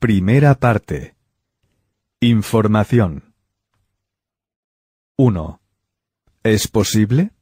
[0.00, 1.14] Primera parte.
[2.20, 3.34] Información.
[5.18, 5.60] 1.
[6.42, 7.32] ¿Es posible?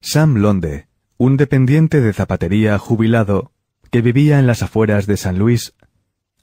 [0.00, 0.86] Sam Londe,
[1.16, 3.50] un dependiente de zapatería jubilado
[3.90, 5.74] que vivía en las afueras de San Luis,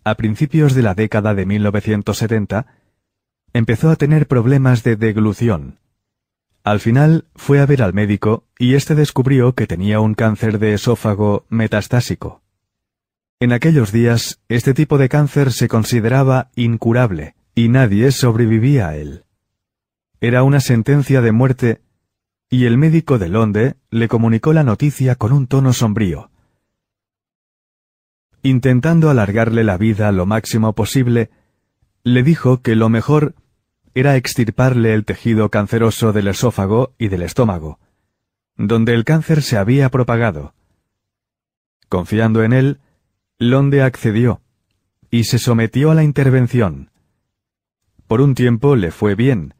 [0.03, 2.67] a principios de la década de 1970,
[3.53, 5.79] empezó a tener problemas de deglución.
[6.65, 10.73] Al final fue a ver al médico y éste descubrió que tenía un cáncer de
[10.73, 12.41] esófago metastásico.
[13.39, 19.25] En aquellos días, este tipo de cáncer se consideraba incurable y nadie sobrevivía a él.
[20.21, 21.81] Era una sentencia de muerte
[22.49, 26.31] y el médico de Londres le comunicó la noticia con un tono sombrío.
[28.41, 31.29] Intentando alargarle la vida lo máximo posible,
[32.03, 33.35] le dijo que lo mejor
[33.95, 37.79] era extirparle el tejido canceroso del esófago y del estómago,
[38.55, 40.53] donde el cáncer se había propagado.
[41.89, 42.79] Confiando en él,
[43.37, 44.41] Londe accedió,
[45.11, 46.89] y se sometió a la intervención.
[48.07, 49.55] Por un tiempo le fue bien,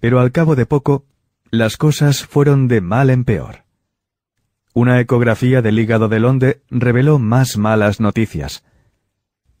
[0.00, 1.04] pero al cabo de poco,
[1.50, 3.64] las cosas fueron de mal en peor.
[4.74, 8.62] Una ecografía del hígado de Londe reveló más malas noticias.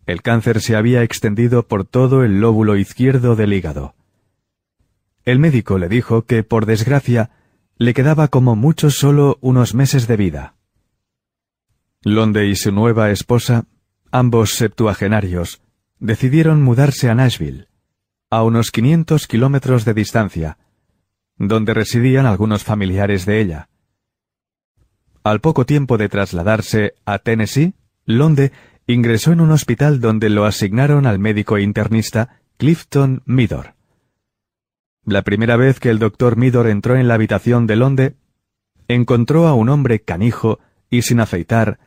[0.06, 3.96] El cáncer se había extendido por todo el lóbulo izquierdo del hígado.
[5.24, 7.30] El médico le dijo que, por desgracia,
[7.78, 10.55] le quedaba como mucho solo unos meses de vida.
[12.08, 13.64] Londe y su nueva esposa,
[14.12, 15.60] ambos septuagenarios,
[15.98, 17.66] decidieron mudarse a Nashville,
[18.30, 20.56] a unos 500 kilómetros de distancia,
[21.36, 23.70] donde residían algunos familiares de ella.
[25.24, 28.52] Al poco tiempo de trasladarse a Tennessee, Londe
[28.86, 33.74] ingresó en un hospital donde lo asignaron al médico internista Clifton Midor.
[35.04, 38.14] La primera vez que el doctor Midor entró en la habitación de Londe,
[38.86, 41.80] encontró a un hombre canijo y sin afeitar,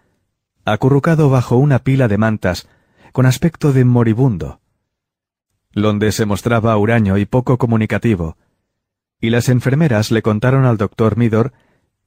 [0.71, 2.67] acurrucado bajo una pila de mantas,
[3.11, 4.61] con aspecto de moribundo.
[5.71, 8.37] Londe se mostraba huraño y poco comunicativo,
[9.21, 11.53] y las enfermeras le contaron al doctor Midor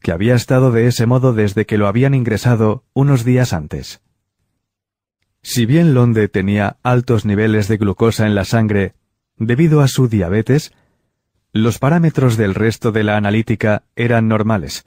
[0.00, 4.02] que había estado de ese modo desde que lo habían ingresado unos días antes.
[5.42, 8.94] Si bien Londe tenía altos niveles de glucosa en la sangre
[9.36, 10.72] debido a su diabetes,
[11.52, 14.86] los parámetros del resto de la analítica eran normales,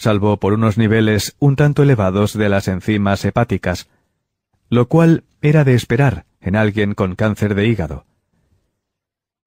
[0.00, 3.90] salvo por unos niveles un tanto elevados de las enzimas hepáticas,
[4.70, 8.06] lo cual era de esperar en alguien con cáncer de hígado.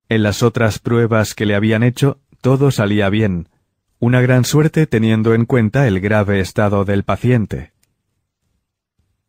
[0.10, 3.50] En las otras pruebas que le habían hecho, todo salía bien,
[3.98, 7.72] una gran suerte teniendo en cuenta el grave estado del paciente.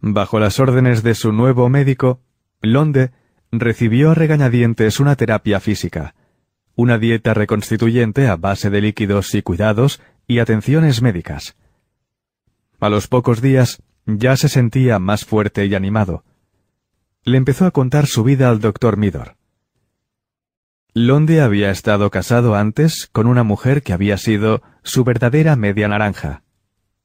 [0.01, 2.21] Bajo las órdenes de su nuevo médico,
[2.61, 3.13] Londe
[3.51, 6.15] recibió a regañadientes una terapia física,
[6.77, 11.57] una dieta reconstituyente a base de líquidos y cuidados y atenciones médicas.
[12.81, 16.25] A los pocos días ya se sentía más fuerte y animado.
[17.23, 19.37] Le empezó a contar su vida al doctor Midor.
[20.93, 26.45] Londe había estado casado antes con una mujer que había sido su verdadera media naranja.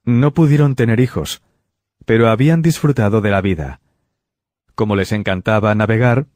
[0.03, 1.41] No pudieron tener hijos,
[2.05, 3.81] pero habían disfrutado de la vida.
[4.75, 6.27] Como les encantaba navegar,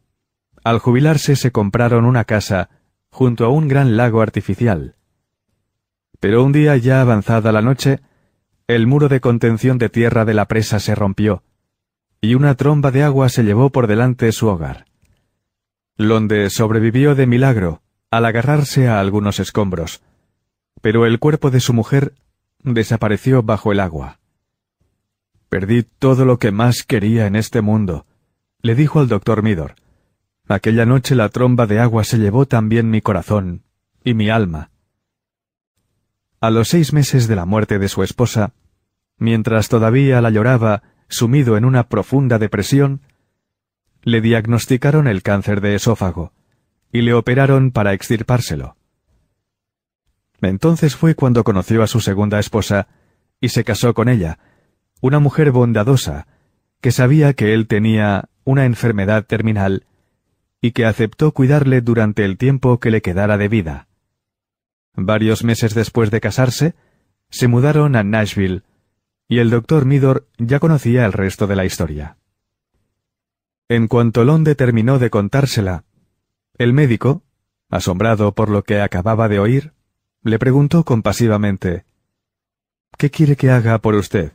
[0.63, 2.69] al jubilarse se compraron una casa
[3.09, 4.95] junto a un gran lago artificial.
[6.23, 7.99] Pero un día ya avanzada la noche,
[8.67, 11.43] el muro de contención de tierra de la presa se rompió,
[12.21, 14.85] y una tromba de agua se llevó por delante su hogar.
[15.97, 20.01] Londe sobrevivió de milagro al agarrarse a algunos escombros,
[20.81, 22.13] pero el cuerpo de su mujer
[22.59, 24.19] desapareció bajo el agua.
[25.49, 28.05] Perdí todo lo que más quería en este mundo,
[28.61, 29.75] le dijo al doctor Midor.
[30.47, 33.63] Aquella noche la tromba de agua se llevó también mi corazón
[34.05, 34.69] y mi alma.
[36.43, 38.51] A los seis meses de la muerte de su esposa,
[39.17, 42.99] mientras todavía la lloraba, sumido en una profunda depresión,
[44.01, 46.33] le diagnosticaron el cáncer de esófago
[46.91, 48.75] y le operaron para extirpárselo.
[50.41, 52.89] Entonces fue cuando conoció a su segunda esposa
[53.39, 54.37] y se casó con ella,
[54.99, 56.27] una mujer bondadosa,
[56.81, 59.85] que sabía que él tenía una enfermedad terminal
[60.59, 63.87] y que aceptó cuidarle durante el tiempo que le quedara de vida.
[64.95, 66.75] Varios meses después de casarse,
[67.29, 68.63] se mudaron a Nashville,
[69.27, 72.17] y el doctor Midor ya conocía el resto de la historia.
[73.69, 75.83] En cuanto Londe terminó de contársela,
[76.57, 77.23] el médico,
[77.69, 79.73] asombrado por lo que acababa de oír,
[80.21, 81.85] le preguntó compasivamente
[82.97, 84.33] ¿Qué quiere que haga por usted?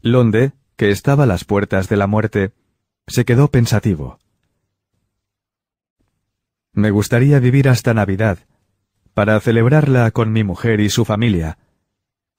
[0.00, 2.52] Londe, que estaba a las puertas de la muerte,
[3.06, 4.18] se quedó pensativo.
[6.72, 8.38] Me gustaría vivir hasta Navidad,
[9.14, 11.58] para celebrarla con mi mujer y su familia,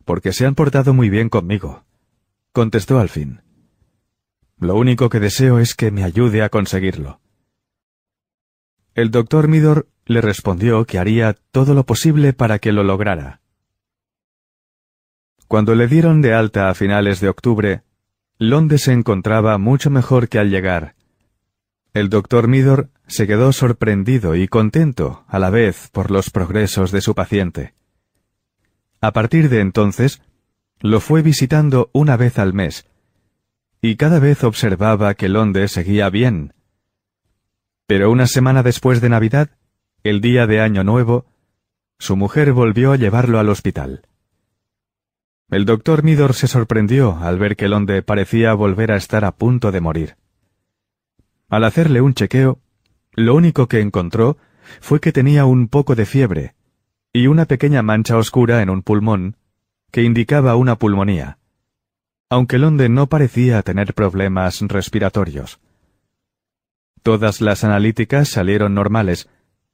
[0.03, 1.85] porque se han portado muy bien conmigo,
[2.51, 3.41] contestó al fin.
[4.57, 7.19] Lo único que deseo es que me ayude a conseguirlo.
[8.93, 13.41] El doctor Midor le respondió que haría todo lo posible para que lo lograra.
[15.47, 17.83] Cuando le dieron de alta a finales de octubre,
[18.37, 20.95] Londe se encontraba mucho mejor que al llegar.
[21.93, 27.01] El doctor Midor se quedó sorprendido y contento a la vez por los progresos de
[27.01, 27.73] su paciente.
[29.01, 30.21] A partir de entonces,
[30.79, 32.87] lo fue visitando una vez al mes,
[33.81, 36.53] y cada vez observaba que Londe seguía bien.
[37.87, 39.51] Pero una semana después de Navidad,
[40.03, 41.25] el día de Año Nuevo,
[41.99, 44.07] su mujer volvió a llevarlo al hospital.
[45.49, 49.71] El doctor Midor se sorprendió al ver que Londe parecía volver a estar a punto
[49.71, 50.17] de morir.
[51.47, 52.59] Al hacerle un chequeo,
[53.15, 54.37] lo único que encontró
[54.81, 56.55] fue que tenía un poco de fiebre
[57.13, 59.37] y una pequeña mancha oscura en un pulmón
[59.91, 61.37] que indicaba una pulmonía,
[62.29, 65.59] aunque Londe no parecía tener problemas respiratorios.
[67.03, 69.29] Todas las analíticas salieron normales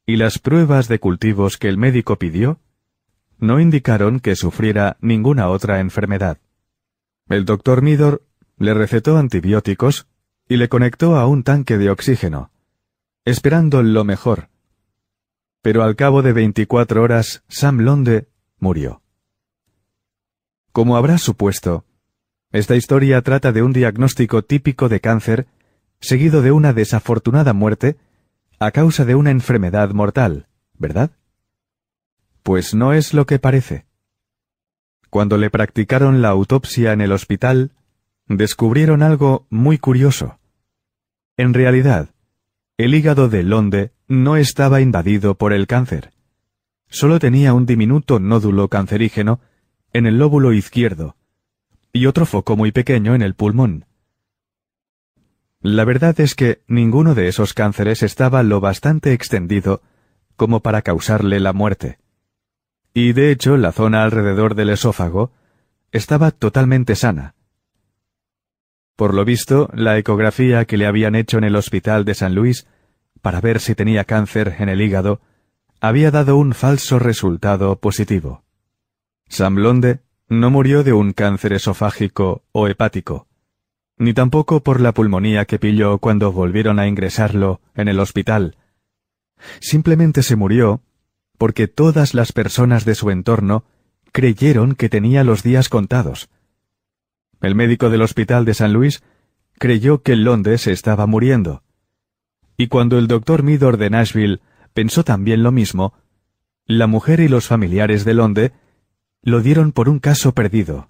[0.05, 2.59] y las pruebas de cultivos que el médico pidió
[3.39, 6.37] no indicaron que sufriera ninguna otra enfermedad.
[7.27, 8.21] El doctor Midor
[8.57, 10.07] le recetó antibióticos
[10.47, 12.51] y le conectó a un tanque de oxígeno,
[13.25, 14.49] esperando lo mejor.
[15.61, 18.27] Pero al cabo de 24 horas, Sam Londe
[18.57, 19.01] murió.
[20.71, 21.85] Como habrá supuesto,
[22.51, 25.47] esta historia trata de un diagnóstico típico de cáncer,
[25.99, 27.97] seguido de una desafortunada muerte
[28.59, 30.47] a causa de una enfermedad mortal,
[30.77, 31.11] ¿verdad?
[32.43, 33.85] Pues no es lo que parece.
[35.09, 37.71] Cuando le practicaron la autopsia en el hospital,
[38.27, 40.39] descubrieron algo muy curioso.
[41.37, 42.09] En realidad,
[42.83, 46.11] el hígado de Londe no estaba invadido por el cáncer.
[46.89, 49.39] Solo tenía un diminuto nódulo cancerígeno
[49.93, 51.15] en el lóbulo izquierdo
[51.93, 53.85] y otro foco muy pequeño en el pulmón.
[55.61, 59.81] La verdad es que ninguno de esos cánceres estaba lo bastante extendido
[60.35, 61.99] como para causarle la muerte
[62.93, 65.31] y de hecho la zona alrededor del esófago
[65.91, 67.35] estaba totalmente sana.
[68.95, 72.67] Por lo visto, la ecografía que le habían hecho en el hospital de San Luis
[73.21, 75.21] para ver si tenía cáncer en el hígado
[75.79, 78.43] había dado un falso resultado positivo.
[79.27, 83.27] Sam Blonde no murió de un cáncer esofágico o hepático,
[83.97, 88.57] ni tampoco por la pulmonía que pilló cuando volvieron a ingresarlo en el hospital.
[89.59, 90.81] Simplemente se murió
[91.37, 93.63] porque todas las personas de su entorno
[94.11, 96.29] creyeron que tenía los días contados.
[97.41, 99.03] El médico del hospital de San Luis
[99.57, 101.63] creyó que Londres se estaba muriendo.
[102.57, 104.39] Y cuando el doctor Midor de Nashville
[104.73, 105.93] pensó también lo mismo,
[106.65, 108.51] la mujer y los familiares de Londres
[109.23, 110.89] lo dieron por un caso perdido.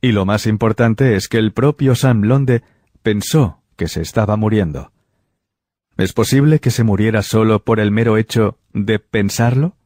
[0.00, 2.62] Y lo más importante es que el propio Sam Londe
[3.02, 4.92] pensó que se estaba muriendo.
[5.96, 9.76] ¿Es posible que se muriera solo por el mero hecho de pensarlo?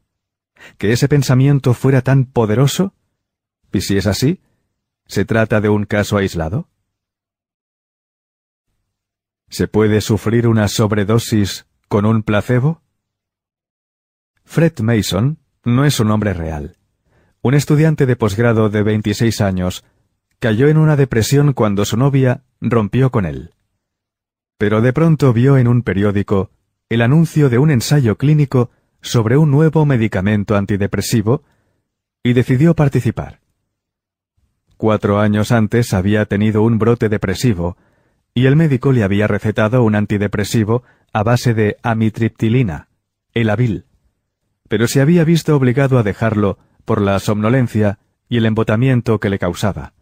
[0.78, 2.94] que ese pensamiento fuera tan poderoso?
[3.72, 4.40] Y si es así,
[5.06, 6.68] ¿se trata de un caso aislado?
[9.48, 12.82] ¿Se puede sufrir una sobredosis con un placebo?
[14.44, 16.76] Fred Mason no es un hombre real.
[17.42, 19.84] Un estudiante de posgrado de 26 años
[20.38, 23.54] cayó en una depresión cuando su novia rompió con él.
[24.58, 26.50] Pero de pronto vio en un periódico
[26.88, 28.70] el anuncio de un ensayo clínico
[29.00, 31.42] sobre un nuevo medicamento antidepresivo
[32.22, 33.40] y decidió participar.
[34.76, 37.76] Cuatro años antes había tenido un brote depresivo
[38.34, 40.82] y el médico le había recetado un antidepresivo
[41.14, 42.88] a base de amitriptilina,
[43.32, 43.86] el Avil,
[44.68, 49.38] pero se había visto obligado a dejarlo por la somnolencia y el embotamiento que le
[49.38, 49.94] causaba.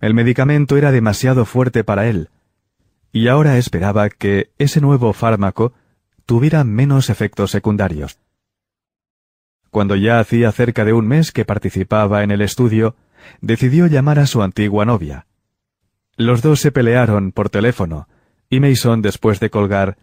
[0.00, 2.30] El medicamento era demasiado fuerte para él,
[3.12, 5.74] y ahora esperaba que ese nuevo fármaco
[6.26, 8.18] tuviera menos efectos secundarios.
[9.70, 12.96] Cuando ya hacía cerca de un mes que participaba en el estudio,
[13.40, 15.26] decidió llamar a su antigua novia.
[16.16, 18.08] Los dos se pelearon por teléfono,
[18.48, 19.96] y Mason, después de colgar,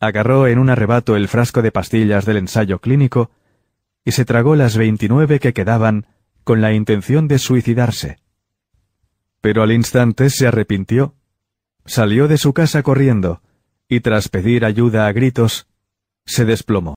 [0.00, 3.30] agarró en un arrebato el frasco de pastillas del ensayo clínico
[4.04, 6.06] y se tragó las veintinueve que quedaban
[6.44, 8.18] con la intención de suicidarse.
[9.40, 11.14] Pero al instante se arrepintió.
[11.86, 13.42] Salió de su casa corriendo,
[13.88, 15.66] y tras pedir ayuda a gritos,
[16.26, 16.94] se desplomó.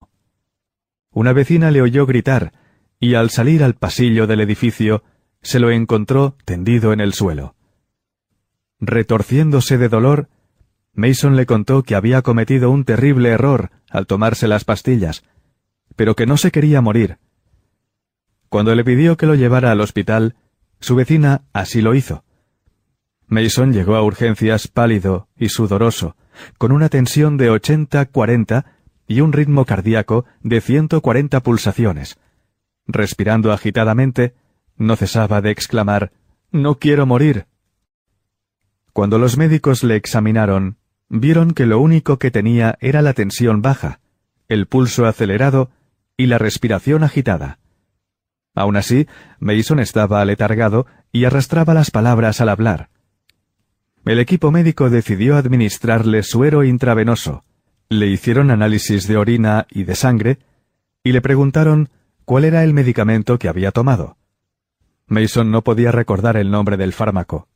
[1.12, 2.54] Una vecina le oyó gritar,
[3.00, 5.04] y al salir al pasillo del edificio,
[5.42, 7.56] se lo encontró tendido en el suelo.
[8.80, 10.30] Retorciéndose de dolor,
[10.94, 15.24] Mason le contó que había cometido un terrible error al tomarse las pastillas,
[15.96, 17.18] pero que no se quería morir.
[18.50, 20.36] Cuando le pidió que lo llevara al hospital,
[20.80, 22.24] su vecina así lo hizo.
[23.28, 26.16] Mason llegó a urgencias pálido y sudoroso,
[26.58, 28.66] con una tensión de 80-40
[29.08, 32.18] y un ritmo cardíaco de 140 pulsaciones.
[32.86, 34.34] Respirando agitadamente,
[34.78, 36.12] no cesaba de exclamar
[36.52, 37.46] No quiero morir.
[38.94, 40.78] Cuando los médicos le examinaron,
[41.10, 44.00] vieron que lo único que tenía era la tensión baja,
[44.48, 45.70] el pulso acelerado
[46.16, 47.60] y la respiración agitada.
[48.56, 49.08] Aún así,
[49.40, 52.90] Mason estaba aletargado y arrastraba las palabras al hablar.
[54.04, 57.44] El equipo médico decidió administrarle suero intravenoso,
[57.90, 60.40] le hicieron análisis de orina y de sangre,
[61.04, 61.90] y le preguntaron
[62.26, 64.18] cuál era el medicamento que había tomado.
[65.08, 67.48] Mason no podía recordar el nombre del fármaco.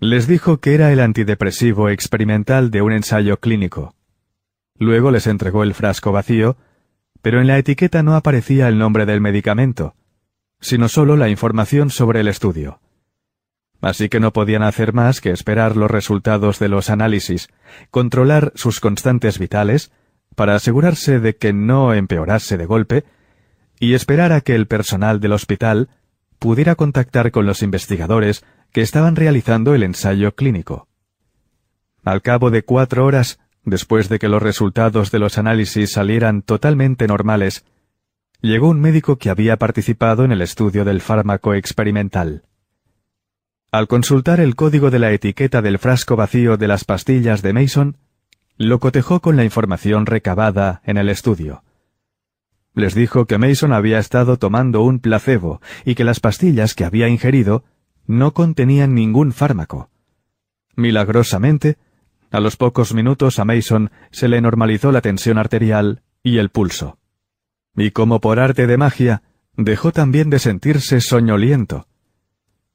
[0.00, 3.94] Les dijo que era el antidepresivo experimental de un ensayo clínico.
[4.78, 6.56] Luego les entregó el frasco vacío
[7.22, 9.94] pero en la etiqueta no aparecía el nombre del medicamento,
[10.60, 12.80] sino solo la información sobre el estudio.
[13.80, 17.48] Así que no podían hacer más que esperar los resultados de los análisis,
[17.90, 19.92] controlar sus constantes vitales,
[20.34, 23.04] para asegurarse de que no empeorase de golpe,
[23.80, 25.88] y esperar a que el personal del hospital
[26.38, 30.88] pudiera contactar con los investigadores que estaban realizando el ensayo clínico.
[32.04, 37.06] Al cabo de cuatro horas, Después de que los resultados de los análisis salieran totalmente
[37.06, 37.66] normales,
[38.40, 42.44] llegó un médico que había participado en el estudio del fármaco experimental.
[43.70, 47.98] Al consultar el código de la etiqueta del frasco vacío de las pastillas de Mason,
[48.56, 51.62] lo cotejó con la información recabada en el estudio.
[52.78, 57.08] Les dijo que Mason había estado tomando un placebo y que las pastillas que había
[57.08, 57.64] ingerido
[58.06, 59.90] no contenían ningún fármaco.
[60.76, 61.76] Milagrosamente,
[62.30, 66.98] a los pocos minutos a Mason se le normalizó la tensión arterial y el pulso.
[67.74, 69.22] Y como por arte de magia,
[69.56, 71.88] dejó también de sentirse soñoliento.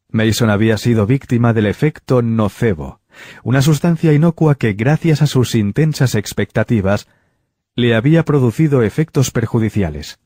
[0.09, 2.99] Mason había sido víctima del efecto nocebo,
[3.41, 7.07] una sustancia inocua que, gracias a sus intensas expectativas,
[7.75, 10.19] le había producido efectos perjudiciales.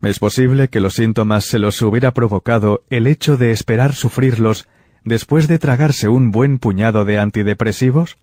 [0.00, 4.68] Es posible que los síntomas se los hubiera provocado el hecho de esperar sufrirlos
[5.04, 8.18] después de tragarse un buen puñado de antidepresivos?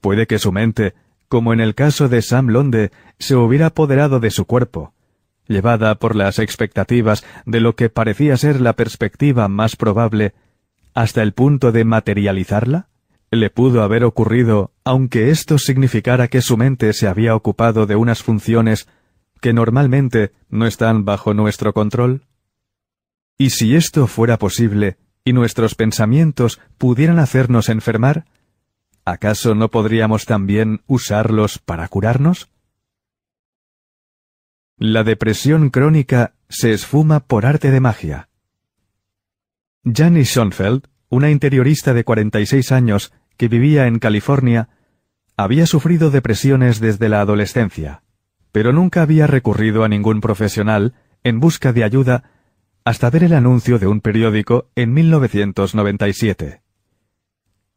[0.00, 0.94] Puede que su mente,
[1.28, 4.94] como en el caso de Sam Londe, se hubiera apoderado de su cuerpo,
[5.46, 10.34] llevada por las expectativas de lo que parecía ser la perspectiva más probable,
[10.94, 12.88] hasta el punto de materializarla?
[13.32, 18.22] ¿Le pudo haber ocurrido, aunque esto significara que su mente se había ocupado de unas
[18.22, 18.88] funciones
[19.40, 22.26] que normalmente no están bajo nuestro control?
[23.38, 28.26] Y si esto fuera posible, y nuestros pensamientos pudieran hacernos enfermar,
[29.06, 32.50] ¿acaso no podríamos también usarlos para curarnos?
[34.76, 38.28] La depresión crónica se esfuma por arte de magia.
[39.84, 44.68] Janice Schoenfeld, una interiorista de 46 años que vivía en California,
[45.36, 48.02] había sufrido depresiones desde la adolescencia,
[48.52, 52.24] pero nunca había recurrido a ningún profesional en busca de ayuda
[52.84, 56.62] hasta ver el anuncio de un periódico en 1997.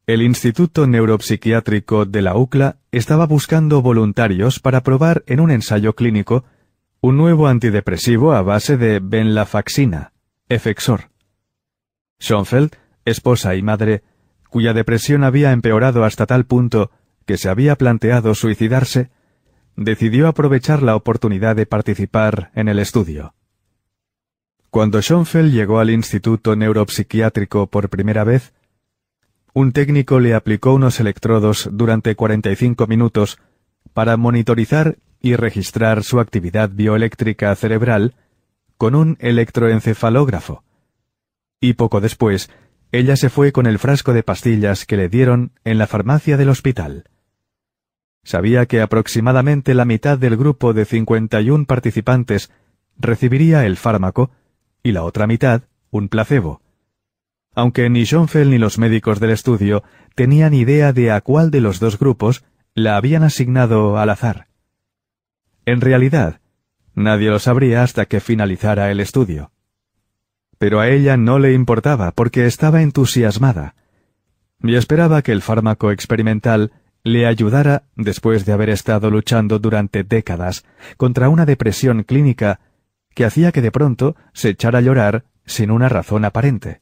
[0.08, 6.46] El Instituto Neuropsiquiátrico de la UCLA estaba buscando voluntarios para probar en un ensayo clínico
[7.02, 10.14] un nuevo antidepresivo a base de benlafaxina,
[10.50, 11.10] Efexor.
[12.20, 12.72] Schoenfeld,
[13.04, 14.04] esposa y madre,
[14.56, 16.90] cuya depresión había empeorado hasta tal punto
[17.26, 19.10] que se había planteado suicidarse,
[19.76, 23.34] decidió aprovechar la oportunidad de participar en el estudio.
[24.70, 28.54] Cuando Schoenfeld llegó al Instituto Neuropsiquiátrico por primera vez,
[29.54, 33.38] un técnico le aplicó unos electrodos durante 45 minutos
[33.94, 38.16] para monitorizar y registrar su actividad bioeléctrica cerebral
[38.78, 40.64] con un electroencefalógrafo.
[41.60, 42.50] Y poco después,
[42.92, 46.50] ella se fue con el frasco de pastillas que le dieron en la farmacia del
[46.50, 47.10] hospital.
[48.24, 52.52] Sabía que aproximadamente la mitad del grupo de 51 participantes
[52.98, 54.32] recibiría el fármaco
[54.82, 56.62] y la otra mitad un placebo.
[57.54, 61.80] Aunque ni Schoenfeld ni los médicos del estudio tenían idea de a cuál de los
[61.80, 64.48] dos grupos la habían asignado al azar.
[65.66, 66.42] En realidad,
[66.94, 69.52] nadie lo sabría hasta que finalizara el estudio.
[70.58, 73.76] Pero a ella no le importaba porque estaba entusiasmada
[74.62, 76.72] y esperaba que el fármaco experimental
[77.04, 80.66] le ayudara después de haber estado luchando durante décadas
[80.98, 82.60] contra una depresión clínica
[83.14, 86.82] que hacía que de pronto se echara a llorar sin una razón aparente.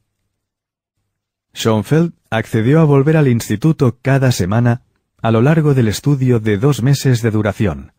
[1.53, 4.81] Schoenfeld accedió a volver al instituto cada semana
[5.21, 7.91] a lo largo del estudio de dos meses de duración.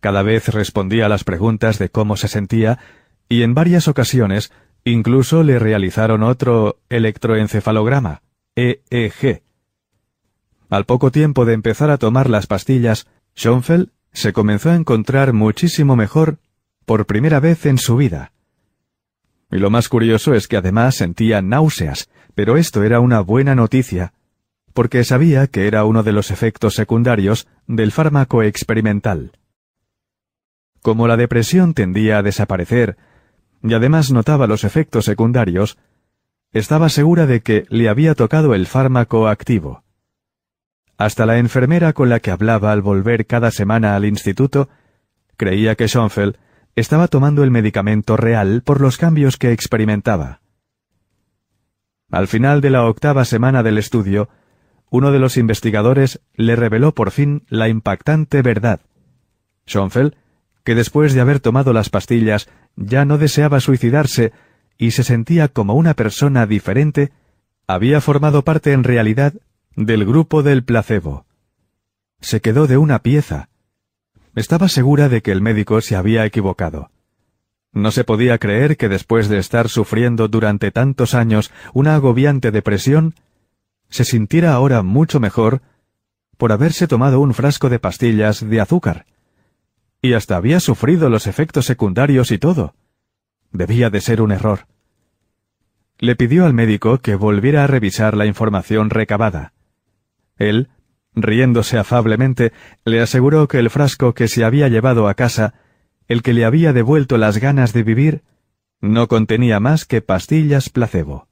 [0.00, 2.78] Cada vez respondía a las preguntas de cómo se sentía
[3.30, 4.52] y en varias ocasiones
[4.84, 8.22] Incluso le realizaron otro electroencefalograma,
[8.56, 9.42] EEG.
[10.70, 13.06] Al poco tiempo de empezar a tomar las pastillas,
[13.36, 16.38] Schoenfeld se comenzó a encontrar muchísimo mejor
[16.86, 18.32] por primera vez en su vida.
[19.50, 24.14] Y lo más curioso es que además sentía náuseas, pero esto era una buena noticia,
[24.72, 29.32] porque sabía que era uno de los efectos secundarios del fármaco experimental.
[30.80, 32.96] Como la depresión tendía a desaparecer,
[33.62, 35.78] y además notaba los efectos secundarios,
[36.52, 39.84] estaba segura de que le había tocado el fármaco activo.
[40.96, 44.68] Hasta la enfermera con la que hablaba al volver cada semana al instituto
[45.36, 46.36] creía que Schoenfeld
[46.76, 50.40] estaba tomando el medicamento real por los cambios que experimentaba.
[52.10, 54.28] Al final de la octava semana del estudio,
[54.90, 58.80] uno de los investigadores le reveló por fin la impactante verdad.
[59.66, 60.14] Schoenfeld,
[60.64, 62.48] que después de haber tomado las pastillas
[62.80, 64.32] ya no deseaba suicidarse
[64.78, 67.12] y se sentía como una persona diferente,
[67.66, 69.34] había formado parte en realidad
[69.76, 71.26] del grupo del placebo.
[72.20, 73.50] Se quedó de una pieza,
[74.34, 76.90] estaba segura de que el médico se había equivocado.
[77.72, 83.14] No se podía creer que después de estar sufriendo durante tantos años una agobiante depresión,
[83.90, 85.60] se sintiera ahora mucho mejor
[86.36, 89.06] por haberse tomado un frasco de pastillas de azúcar.
[90.02, 92.74] Y hasta había sufrido los efectos secundarios y todo.
[93.52, 94.66] Debía de ser un error.
[95.98, 99.52] Le pidió al médico que volviera a revisar la información recabada.
[100.38, 100.70] Él
[101.14, 102.52] riéndose afablemente,
[102.84, 105.54] le aseguró que el frasco que se había llevado a casa,
[106.08, 108.22] el que le había devuelto las ganas de vivir,
[108.80, 111.28] no contenía más que pastillas placebo.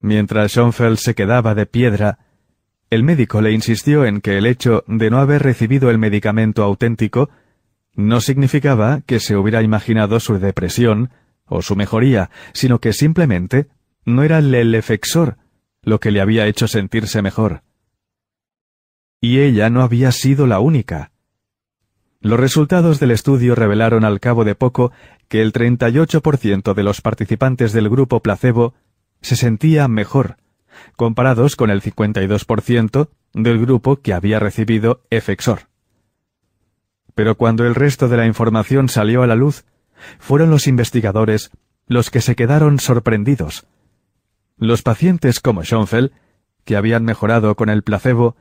[0.00, 2.18] Mientras Schoenfeld se quedaba de piedra,
[2.90, 7.30] el médico le insistió en que el hecho de no haber recibido el medicamento auténtico
[7.94, 11.10] no significaba que se hubiera imaginado su depresión
[11.46, 13.68] o su mejoría, sino que simplemente
[14.04, 15.36] no era el elefexor
[15.82, 17.62] lo que le había hecho sentirse mejor.
[19.20, 21.12] Y ella no había sido la única.
[22.20, 24.92] Los resultados del estudio revelaron al cabo de poco
[25.28, 28.74] que el 38% de los participantes del grupo placebo
[29.22, 30.36] se sentía mejor,
[30.96, 35.68] comparados con el 52% del grupo que había recibido Efexor.
[37.14, 39.64] Pero cuando el resto de la información salió a la luz,
[40.18, 41.50] fueron los investigadores
[41.86, 43.66] los que se quedaron sorprendidos.
[44.56, 46.12] Los pacientes como Schoenfeld,
[46.64, 48.36] que habían mejorado con el placebo,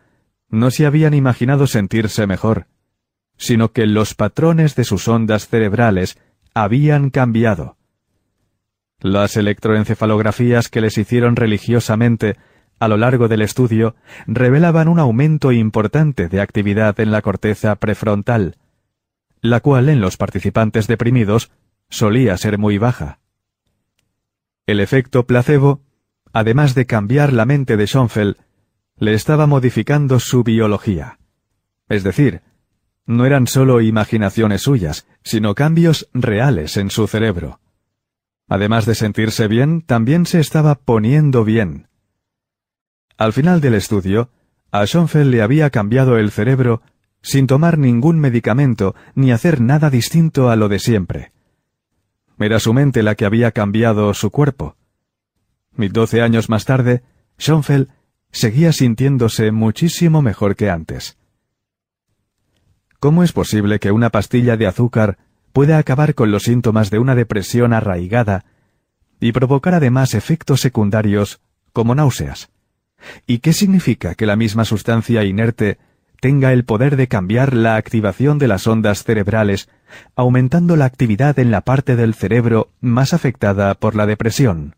[0.49, 2.67] no se habían imaginado sentirse mejor,
[3.37, 6.19] sino que los patrones de sus ondas cerebrales
[6.53, 7.78] habían cambiado.
[9.01, 12.35] Las electroencefalografías que les hicieron religiosamente
[12.79, 13.95] a lo largo del estudio
[14.27, 18.57] revelaban un aumento importante de actividad en la corteza prefrontal,
[19.41, 21.51] la cual en los participantes deprimidos
[21.89, 23.19] solía ser muy baja.
[24.65, 25.81] El efecto placebo,
[26.33, 28.35] además de cambiar la mente de Schoenfeld,
[28.97, 31.19] le estaba modificando su biología.
[31.87, 32.41] Es decir,
[33.05, 37.59] no eran solo imaginaciones suyas, sino cambios reales en su cerebro.
[38.49, 41.87] Además de sentirse bien, también se estaba poniendo bien.
[43.15, 44.31] Al final del estudio,
[44.71, 46.81] a Schoenfeld le había cambiado el cerebro
[47.21, 51.31] sin tomar ningún medicamento ni hacer nada distinto a lo de siempre.
[52.39, 54.77] Era su mente la que había cambiado su cuerpo.
[55.73, 57.03] Mil doce años más tarde,
[57.37, 57.89] Schoenfeld
[58.31, 61.17] seguía sintiéndose muchísimo mejor que antes.
[62.99, 65.17] ¿Cómo es posible que una pastilla de azúcar
[65.51, 68.45] pueda acabar con los síntomas de una depresión arraigada
[69.19, 71.41] y provocar además efectos secundarios
[71.73, 72.49] como náuseas?
[73.25, 75.77] ¿Y qué significa que la misma sustancia inerte
[76.19, 79.69] tenga el poder de cambiar la activación de las ondas cerebrales,
[80.15, 84.75] aumentando la actividad en la parte del cerebro más afectada por la depresión?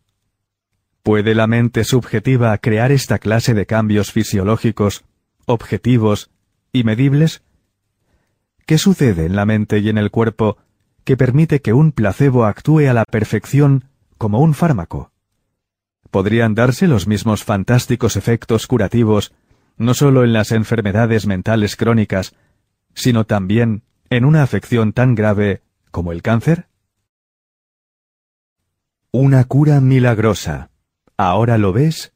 [1.04, 5.04] ¿Puede la mente subjetiva crear esta clase de cambios fisiológicos,
[5.46, 6.30] objetivos
[6.72, 7.42] y medibles?
[8.72, 10.56] ¿Qué sucede en la mente y en el cuerpo
[11.04, 15.12] que permite que un placebo actúe a la perfección como un fármaco?
[16.10, 19.34] ¿Podrían darse los mismos fantásticos efectos curativos
[19.76, 22.34] no solo en las enfermedades mentales crónicas,
[22.94, 26.70] sino también en una afección tan grave como el cáncer?
[29.12, 30.70] Una cura milagrosa.
[31.18, 32.14] Ahora lo ves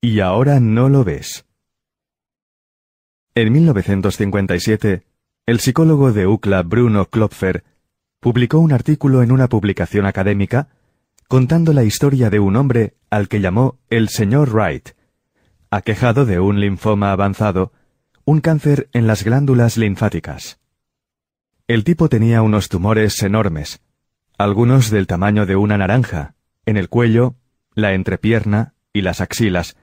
[0.00, 1.44] y ahora no lo ves.
[3.34, 5.07] En 1957,
[5.48, 7.64] el psicólogo de UCLA Bruno Klopfer
[8.20, 10.68] publicó un artículo en una publicación académica
[11.26, 14.90] contando la historia de un hombre al que llamó el señor Wright,
[15.70, 17.72] aquejado de un linfoma avanzado,
[18.26, 20.60] un cáncer en las glándulas linfáticas.
[21.66, 23.80] El tipo tenía unos tumores enormes,
[24.36, 26.34] algunos del tamaño de una naranja,
[26.66, 27.36] en el cuello,
[27.72, 29.78] la entrepierna y las axilas,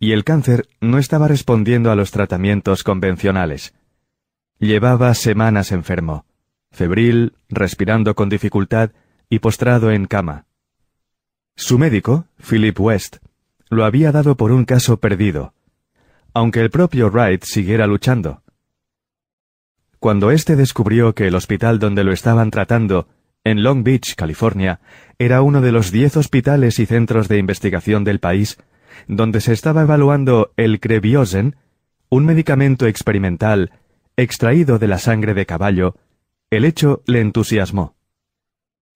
[0.00, 3.74] y el cáncer no estaba respondiendo a los tratamientos convencionales.
[4.64, 6.24] Llevaba semanas enfermo,
[6.72, 8.92] febril, respirando con dificultad
[9.28, 10.46] y postrado en cama.
[11.54, 13.18] Su médico, Philip West,
[13.68, 15.52] lo había dado por un caso perdido,
[16.32, 18.42] aunque el propio Wright siguiera luchando.
[19.98, 23.06] Cuando éste descubrió que el hospital donde lo estaban tratando,
[23.44, 24.80] en Long Beach, California,
[25.18, 28.56] era uno de los diez hospitales y centros de investigación del país,
[29.08, 31.56] donde se estaba evaluando el Creviosen,
[32.08, 33.70] un medicamento experimental
[34.16, 35.96] extraído de la sangre de caballo,
[36.50, 37.96] el hecho le entusiasmó.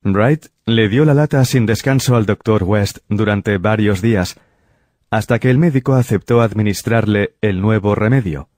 [0.02, 4.38] Wright le dio la lata sin descanso al doctor West durante varios días,
[5.10, 8.48] hasta que el médico aceptó administrarle el nuevo remedio.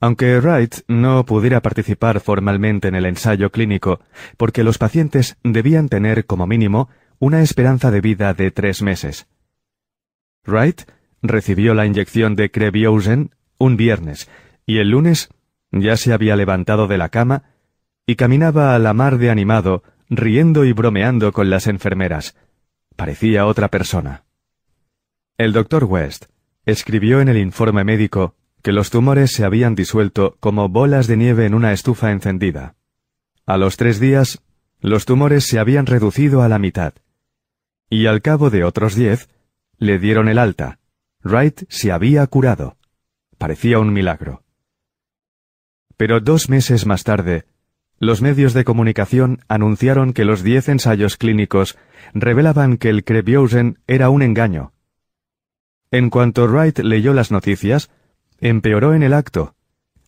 [0.00, 4.00] Aunque Wright no pudiera participar formalmente en el ensayo clínico,
[4.36, 9.26] porque los pacientes debían tener como mínimo una esperanza de vida de tres meses.
[10.46, 10.82] Wright
[11.22, 14.28] recibió la inyección de Kreviosen un viernes,
[14.66, 15.30] y el lunes
[15.80, 17.44] ya se había levantado de la cama
[18.06, 22.36] y caminaba a la mar de animado, riendo y bromeando con las enfermeras.
[22.96, 24.24] Parecía otra persona.
[25.36, 26.26] El doctor West
[26.64, 31.44] escribió en el informe médico que los tumores se habían disuelto como bolas de nieve
[31.46, 32.76] en una estufa encendida.
[33.46, 34.42] A los tres días,
[34.80, 36.94] los tumores se habían reducido a la mitad.
[37.90, 39.28] Y al cabo de otros diez,
[39.78, 40.78] le dieron el alta.
[41.22, 42.76] Wright se había curado.
[43.38, 44.43] Parecía un milagro.
[45.96, 47.44] Pero dos meses más tarde,
[47.98, 51.78] los medios de comunicación anunciaron que los diez ensayos clínicos
[52.12, 54.72] revelaban que el Kreviosen era un engaño.
[55.90, 57.90] En cuanto Wright leyó las noticias,
[58.40, 59.54] empeoró en el acto,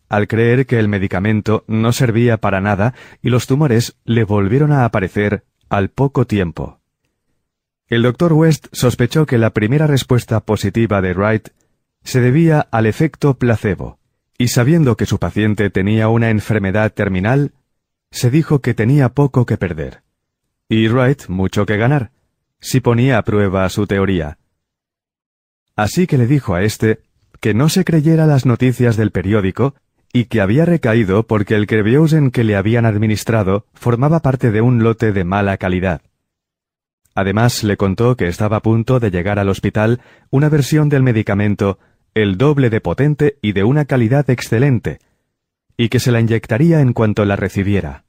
[0.09, 4.85] al creer que el medicamento no servía para nada y los tumores le volvieron a
[4.85, 6.81] aparecer al poco tiempo.
[7.89, 11.49] El doctor West sospechó que la primera respuesta positiva de Wright
[12.03, 13.99] se debía al efecto placebo,
[14.39, 17.53] y sabiendo que su paciente tenía una enfermedad terminal,
[18.11, 20.03] se dijo que tenía poco que perder,
[20.69, 22.13] y Wright mucho que ganar,
[22.61, 24.39] si ponía a prueba su teoría.
[25.75, 27.01] Así que le dijo a éste
[27.41, 29.75] que no se creyera las noticias del periódico
[30.13, 34.83] y que había recaído porque el Kreviosen que le habían administrado formaba parte de un
[34.83, 36.01] lote de mala calidad.
[37.15, 41.79] Además, le contó que estaba a punto de llegar al hospital una versión del medicamento
[42.17, 45.01] el doble de potente y de una calidad excelente,
[45.77, 48.07] y que se la inyectaría en cuanto la recibiera.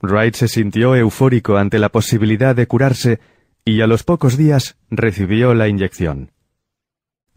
[0.00, 3.20] Wright se sintió eufórico ante la posibilidad de curarse
[3.66, 6.32] y a los pocos días recibió la inyección.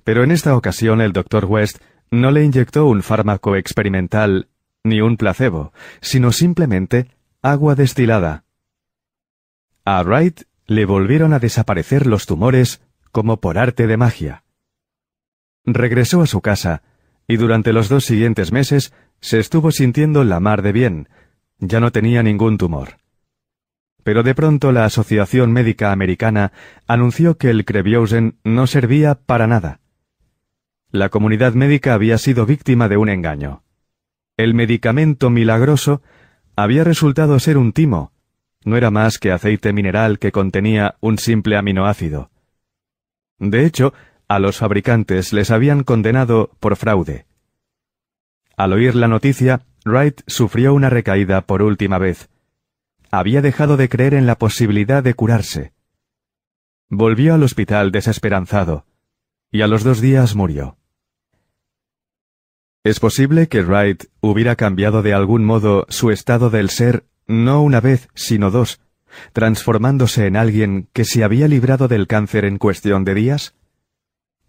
[0.06, 4.48] Pero en esta ocasión el doctor West no le inyectó un fármaco experimental
[4.86, 7.10] ni un placebo, sino simplemente
[7.42, 8.46] agua destilada.
[9.84, 14.46] A Wright le volvieron a desaparecer los tumores como por arte de magia.
[15.74, 16.84] Regresó a su casa,
[17.28, 21.10] y durante los dos siguientes meses se estuvo sintiendo la mar de bien,
[21.60, 22.98] ya no tenía ningún tumor.
[24.04, 26.52] Pero de pronto la Asociación Médica Americana
[26.88, 29.82] anunció que el Kreviosen no servía para nada.
[30.92, 33.64] La comunidad médica había sido víctima de un engaño.
[34.38, 36.02] El medicamento milagroso
[36.56, 38.14] había resultado ser un timo,
[38.64, 42.32] no era más que aceite mineral que contenía un simple aminoácido.
[43.38, 43.94] De hecho,
[44.30, 47.26] a los fabricantes les habían condenado por fraude.
[48.56, 52.30] Al oír la noticia, Wright sufrió una recaída por última vez.
[53.10, 55.74] Había dejado de creer en la posibilidad de curarse.
[56.90, 58.86] Volvió al hospital desesperanzado,
[59.52, 60.78] y a los dos días murió.
[62.84, 67.82] Es posible que Wright hubiera cambiado de algún modo su estado del ser no una
[67.82, 68.80] vez, sino dos,
[69.34, 73.56] transformándose en alguien que se había librado del cáncer en cuestión de días?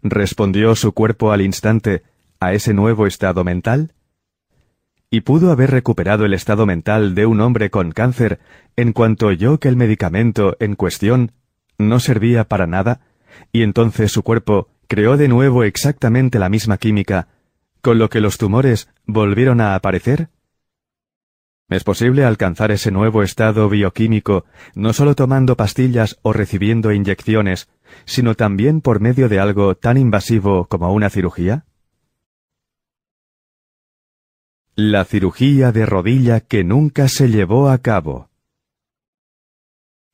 [0.03, 2.03] ¿Respondió su cuerpo al instante
[2.39, 3.93] a ese nuevo estado mental?
[5.11, 8.39] ¿Y pudo haber recuperado el estado mental de un hombre con cáncer
[8.75, 11.33] en cuanto oyó que el medicamento en cuestión
[11.77, 13.01] no servía para nada,
[13.51, 17.27] y entonces su cuerpo creó de nuevo exactamente la misma química,
[17.81, 20.29] con lo que los tumores volvieron a aparecer?
[21.69, 27.69] Es posible alcanzar ese nuevo estado bioquímico no solo tomando pastillas o recibiendo inyecciones,
[28.05, 31.65] sino también por medio de algo tan invasivo como una cirugía?
[34.75, 38.29] La cirugía de rodilla que nunca se llevó a cabo.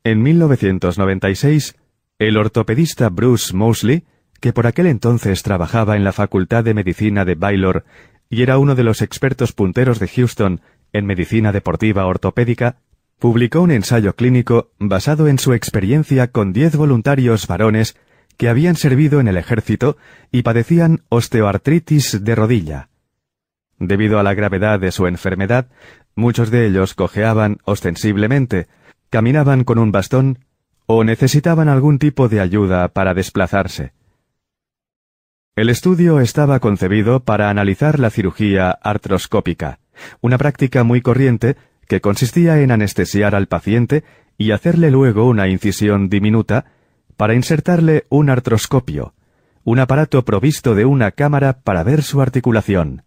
[0.03, 1.75] En 1996,
[2.19, 4.05] el ortopedista Bruce Mosley,
[4.39, 7.85] que por aquel entonces trabajaba en la Facultad de Medicina de Baylor
[8.29, 10.61] y era uno de los expertos punteros de Houston
[10.93, 12.77] en medicina deportiva ortopédica,
[13.19, 17.97] publicó un ensayo clínico basado en su experiencia con diez voluntarios varones
[18.37, 19.97] que habían servido en el ejército
[20.31, 22.89] y padecían osteoartritis de rodilla.
[23.79, 25.67] Debido a la gravedad de su enfermedad,
[26.15, 28.67] muchos de ellos cojeaban ostensiblemente,
[29.09, 30.45] caminaban con un bastón
[30.85, 33.93] o necesitaban algún tipo de ayuda para desplazarse.
[35.55, 39.79] El estudio estaba concebido para analizar la cirugía artroscópica,
[40.21, 44.03] una práctica muy corriente que consistía en anestesiar al paciente
[44.37, 46.65] y hacerle luego una incisión diminuta
[47.15, 49.13] para insertarle un artroscopio,
[49.63, 53.03] un aparato provisto de una cámara para ver su articulación.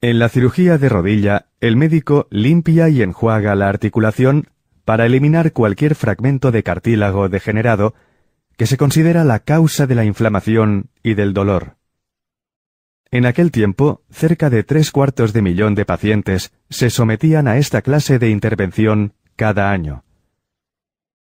[0.00, 4.48] En la cirugía de rodilla, el médico limpia y enjuaga la articulación
[4.86, 7.94] para eliminar cualquier fragmento de cartílago degenerado
[8.56, 11.76] que se considera la causa de la inflamación y del dolor.
[13.12, 17.82] En aquel tiempo, cerca de tres cuartos de millón de pacientes se sometían a esta
[17.82, 20.04] clase de intervención cada año.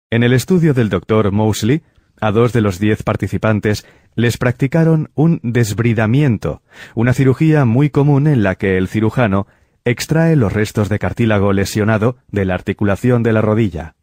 [0.08, 1.30] En el estudio del Dr.
[1.30, 1.82] Mosley,
[2.20, 6.62] a dos de los diez participantes les practicaron un desbridamiento,
[6.94, 9.46] una cirugía muy común en la que el cirujano
[9.84, 13.96] extrae los restos de cartílago lesionado de la articulación de la rodilla.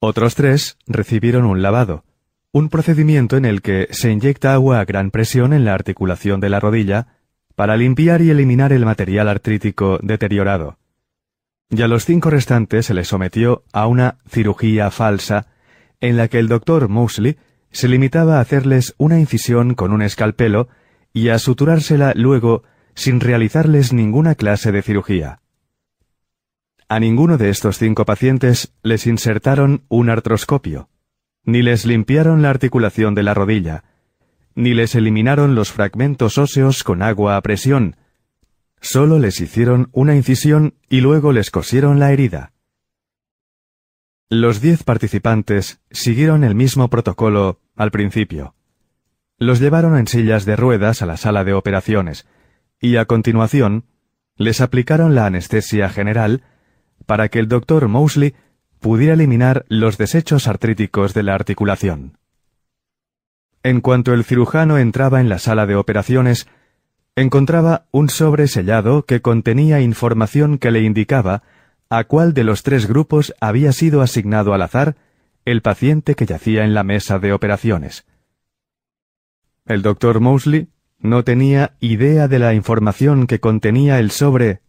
[0.00, 2.04] Otros tres recibieron un lavado,
[2.56, 6.48] un procedimiento en el que se inyecta agua a gran presión en la articulación de
[6.48, 7.08] la rodilla
[7.54, 10.78] para limpiar y eliminar el material artrítico deteriorado.
[11.68, 15.48] Y a los cinco restantes se les sometió a una cirugía falsa
[16.00, 17.36] en la que el doctor Mosley
[17.72, 20.68] se limitaba a hacerles una incisión con un escalpelo
[21.12, 22.62] y a suturársela luego
[22.94, 25.42] sin realizarles ninguna clase de cirugía.
[26.88, 30.88] A ninguno de estos cinco pacientes les insertaron un artroscopio,
[31.46, 33.84] ni les limpiaron la articulación de la rodilla,
[34.54, 37.96] ni les eliminaron los fragmentos óseos con agua a presión,
[38.80, 42.52] solo les hicieron una incisión y luego les cosieron la herida.
[44.28, 48.54] Los diez participantes siguieron el mismo protocolo al principio.
[49.38, 52.26] Los llevaron en sillas de ruedas a la sala de operaciones
[52.80, 53.84] y a continuación
[54.36, 56.42] les aplicaron la anestesia general
[57.06, 58.34] para que el doctor Mosley
[58.80, 62.18] pudiera eliminar los desechos artríticos de la articulación.
[63.62, 66.46] En cuanto el cirujano entraba en la sala de operaciones,
[67.16, 71.42] encontraba un sobre sellado que contenía información que le indicaba
[71.88, 74.96] a cuál de los tres grupos había sido asignado al azar
[75.44, 78.04] el paciente que yacía en la mesa de operaciones.
[79.64, 84.60] El doctor Mosley no tenía idea de la información que contenía el sobre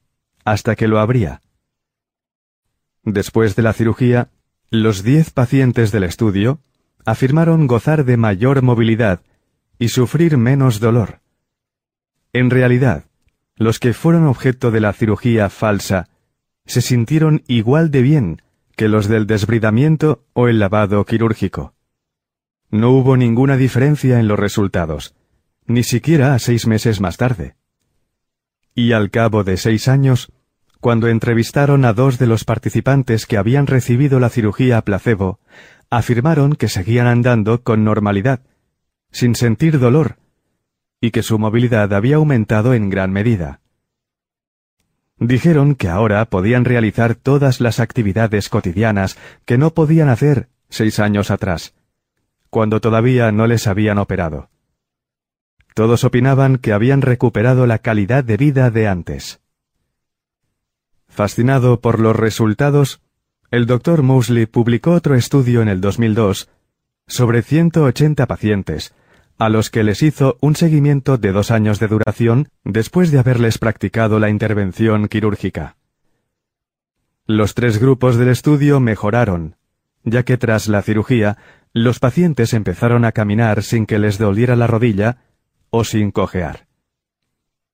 [0.46, 1.42] hasta que lo abría.
[3.10, 4.32] Después de la cirugía,
[4.70, 6.60] los diez pacientes del estudio
[7.06, 9.22] afirmaron gozar de mayor movilidad
[9.80, 11.22] y sufrir menos dolor.
[12.34, 13.06] En realidad,
[13.56, 16.10] los que fueron objeto de la cirugía falsa
[16.66, 18.42] se sintieron igual de bien
[18.76, 21.74] que los del desbridamiento o el lavado quirúrgico.
[22.72, 25.16] No hubo ninguna diferencia en los resultados,
[25.66, 27.56] ni siquiera a seis meses más tarde.
[28.76, 30.30] Y al cabo de seis años,
[30.80, 35.40] cuando entrevistaron a dos de los participantes que habían recibido la cirugía placebo,
[35.90, 38.42] afirmaron que seguían andando con normalidad,
[39.12, 40.18] sin sentir dolor,
[41.02, 43.62] y que su movilidad había aumentado en gran medida.
[45.20, 51.32] Dijeron que ahora podían realizar todas las actividades cotidianas que no podían hacer seis años
[51.32, 51.74] atrás,
[52.50, 54.50] cuando todavía no les habían operado.
[55.74, 59.42] Todos opinaban que habían recuperado la calidad de vida de antes.
[61.18, 63.02] Fascinado por los resultados,
[63.50, 66.48] el doctor Mosley publicó otro estudio en el 2002
[67.08, 68.94] sobre 180 pacientes,
[69.40, 73.58] a los que les hizo un seguimiento de dos años de duración después de haberles
[73.58, 75.76] practicado la intervención quirúrgica.
[77.26, 79.56] Los tres grupos del estudio mejoraron,
[80.04, 81.40] ya que tras la cirugía
[81.74, 85.18] los pacientes empezaron a caminar sin que les doliera la rodilla
[85.72, 86.68] o sin cojear.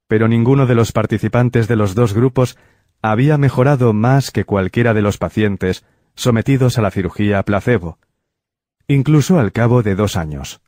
[0.07, 2.57] Pero ninguno de los participantes de los dos grupos
[3.03, 5.85] había mejorado más que cualquiera de los pacientes
[6.15, 7.99] sometidos a la cirugía placebo,
[8.87, 10.61] incluso al cabo de dos años.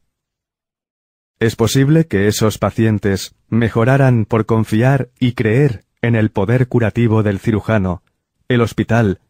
[1.40, 7.40] Es posible que esos pacientes mejoraran por confiar y creer en el poder curativo del
[7.40, 8.04] cirujano,
[8.48, 9.22] el hospital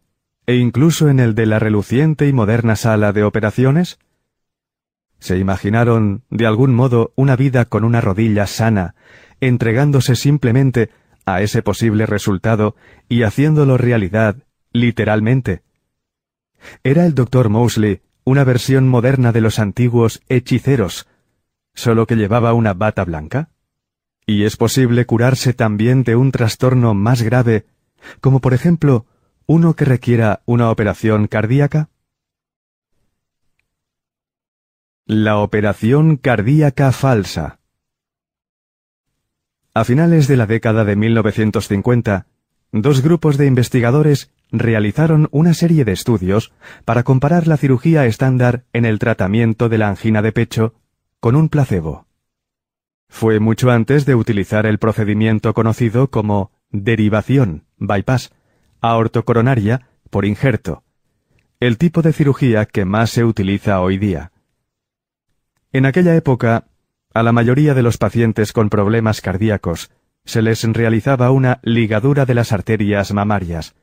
[0.48, 4.00] e incluso en el de la reluciente y moderna sala de operaciones?
[5.20, 8.96] ¿Se imaginaron, de algún modo, una vida con una rodilla sana,
[9.42, 10.92] entregándose simplemente
[11.26, 12.76] a ese posible resultado
[13.10, 14.38] y haciéndolo realidad,
[14.72, 15.64] literalmente?
[16.84, 21.08] ¿Era el doctor Mosley una versión moderna de los antiguos hechiceros,
[21.74, 23.50] solo que llevaba una bata blanca?
[24.26, 27.66] ¿Y es posible curarse también de un trastorno más grave,
[28.22, 29.06] como por ejemplo
[29.46, 31.90] uno que requiera una operación cardíaca?
[35.06, 37.60] La operación cardíaca falsa.
[39.78, 42.28] A finales de la década de 1950,
[42.72, 46.54] dos grupos de investigadores realizaron una serie de estudios
[46.86, 50.76] para comparar la cirugía estándar en el tratamiento de la angina de pecho
[51.20, 52.08] con un placebo.
[53.10, 58.32] Fue mucho antes de utilizar el procedimiento conocido como derivación, bypass,
[58.80, 60.86] aortocoronaria por injerto,
[61.60, 64.32] el tipo de cirugía que más se utiliza hoy día.
[65.74, 66.64] En aquella época,
[67.16, 69.90] a la mayoría de los pacientes con problemas cardíacos
[70.26, 73.74] se les realizaba una ligadura de las arterias mamarias,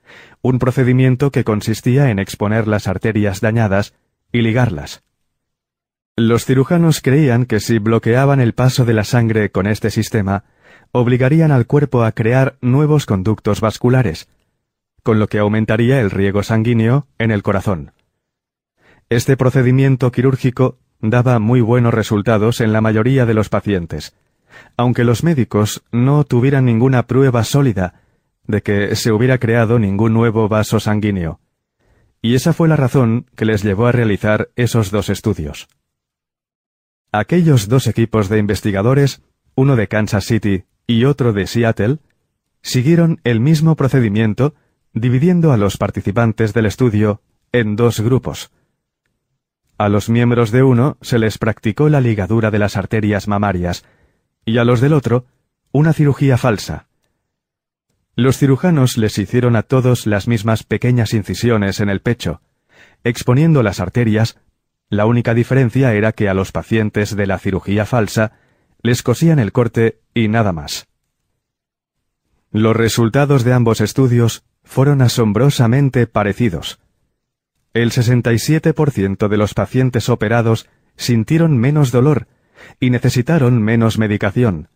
[0.43, 3.95] un procedimiento que consistía en exponer las arterias dañadas
[4.33, 5.03] y ligarlas.
[6.15, 10.45] Los cirujanos creían que si bloqueaban el paso de la sangre con este sistema,
[10.91, 14.29] obligarían al cuerpo a crear nuevos conductos vasculares,
[15.03, 17.93] con lo que aumentaría el riego sanguíneo en el corazón.
[19.09, 24.15] Este procedimiento quirúrgico daba muy buenos resultados en la mayoría de los pacientes,
[24.77, 28.01] aunque los médicos no tuvieran ninguna prueba sólida
[28.47, 31.41] de que se hubiera creado ningún nuevo vaso sanguíneo.
[32.23, 35.69] Y esa fue la razón que les llevó a realizar esos dos estudios.
[37.11, 39.23] Aquellos dos equipos de investigadores,
[39.55, 41.99] uno de Kansas City y otro de Seattle,
[42.63, 44.55] siguieron el mismo procedimiento
[44.95, 48.53] dividiendo a los participantes del estudio en dos grupos.
[49.83, 53.85] A los miembros de uno se les practicó la ligadura de las arterias mamarias
[54.45, 55.27] y a los del otro
[55.73, 56.87] una cirugía falsa.
[58.15, 62.43] Los cirujanos les hicieron a todos las mismas pequeñas incisiones en el pecho,
[63.03, 64.39] exponiendo las arterias,
[64.89, 68.39] la única diferencia era que a los pacientes de la cirugía falsa
[68.83, 70.87] les cosían el corte y nada más.
[72.53, 76.79] Los resultados de ambos estudios fueron asombrosamente parecidos.
[77.75, 82.27] El 67% de los pacientes operados sintieron menos dolor
[82.79, 84.69] y necesitaron menos medicación.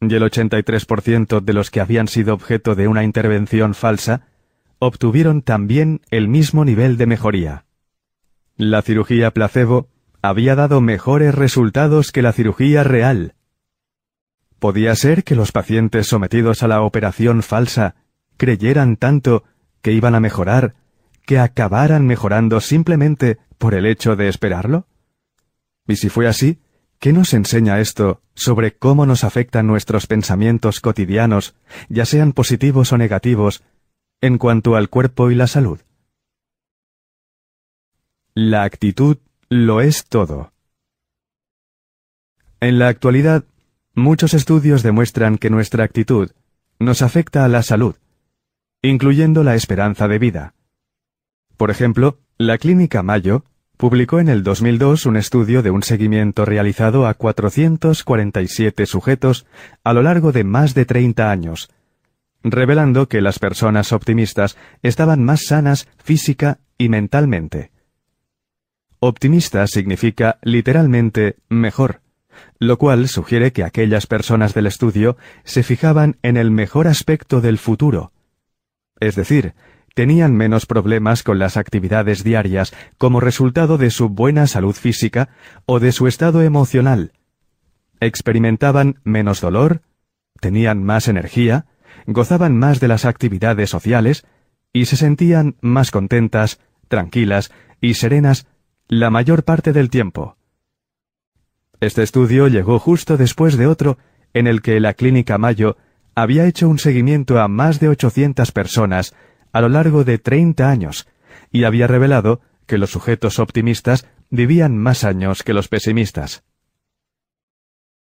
[0.00, 4.28] Y el 83% de los que habían sido objeto de una intervención falsa
[4.78, 7.66] obtuvieron también el mismo nivel de mejoría.
[8.56, 9.88] La cirugía placebo
[10.22, 13.34] había dado mejores resultados que la cirugía real.
[14.58, 17.94] ¿Podía ser que los pacientes sometidos a la operación falsa
[18.38, 19.44] creyeran tanto
[19.82, 20.74] que iban a mejorar
[21.26, 24.86] que acabaran mejorando simplemente por el hecho de esperarlo?
[25.86, 26.60] Y si fue así,
[26.98, 31.54] ¿qué nos enseña esto sobre cómo nos afectan nuestros pensamientos cotidianos,
[31.88, 33.62] ya sean positivos o negativos,
[34.20, 35.80] en cuanto al cuerpo y la salud?
[38.34, 40.52] La actitud lo es todo.
[42.60, 43.44] En la actualidad,
[43.94, 46.30] muchos estudios demuestran que nuestra actitud
[46.78, 47.96] nos afecta a la salud,
[48.82, 50.55] incluyendo la esperanza de vida.
[51.56, 53.44] Por ejemplo, la Clínica Mayo
[53.76, 59.46] publicó en el 2002 un estudio de un seguimiento realizado a 447 sujetos
[59.84, 61.70] a lo largo de más de 30 años,
[62.42, 67.70] revelando que las personas optimistas estaban más sanas física y mentalmente.
[68.98, 72.00] Optimista significa literalmente mejor,
[72.58, 77.58] lo cual sugiere que aquellas personas del estudio se fijaban en el mejor aspecto del
[77.58, 78.12] futuro,
[79.00, 79.54] es decir,
[79.96, 85.30] tenían menos problemas con las actividades diarias como resultado de su buena salud física
[85.64, 87.12] o de su estado emocional.
[87.98, 89.80] Experimentaban menos dolor,
[90.38, 91.64] tenían más energía,
[92.06, 94.26] gozaban más de las actividades sociales
[94.70, 98.46] y se sentían más contentas, tranquilas y serenas
[98.88, 100.36] la mayor parte del tiempo.
[101.80, 103.96] Este estudio llegó justo después de otro
[104.34, 105.78] en el que la Clínica Mayo
[106.14, 109.14] había hecho un seguimiento a más de 800 personas
[109.56, 111.08] a lo largo de 30 años
[111.50, 116.44] y había revelado que los sujetos optimistas vivían más años que los pesimistas.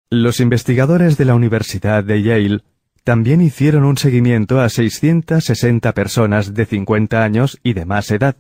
[0.10, 2.62] Los investigadores de la Universidad de Yale
[3.04, 8.38] también hicieron un seguimiento a 660 personas de 50 años y de más edad,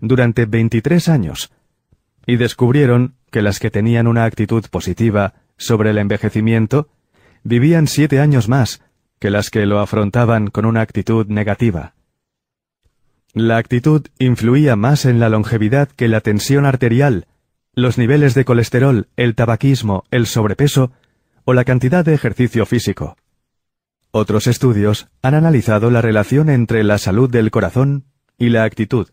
[0.00, 1.52] durante 23 años,
[2.26, 6.88] y descubrieron que las que tenían una actitud positiva sobre el envejecimiento
[7.44, 8.82] vivían siete años más
[9.20, 11.94] que las que lo afrontaban con una actitud negativa.
[13.32, 17.26] La actitud influía más en la longevidad que la tensión arterial,
[17.74, 20.90] los niveles de colesterol, el tabaquismo, el sobrepeso
[21.44, 23.16] o la cantidad de ejercicio físico.
[24.10, 28.04] Otros estudios han analizado la relación entre la salud del corazón
[28.36, 29.08] y la actitud.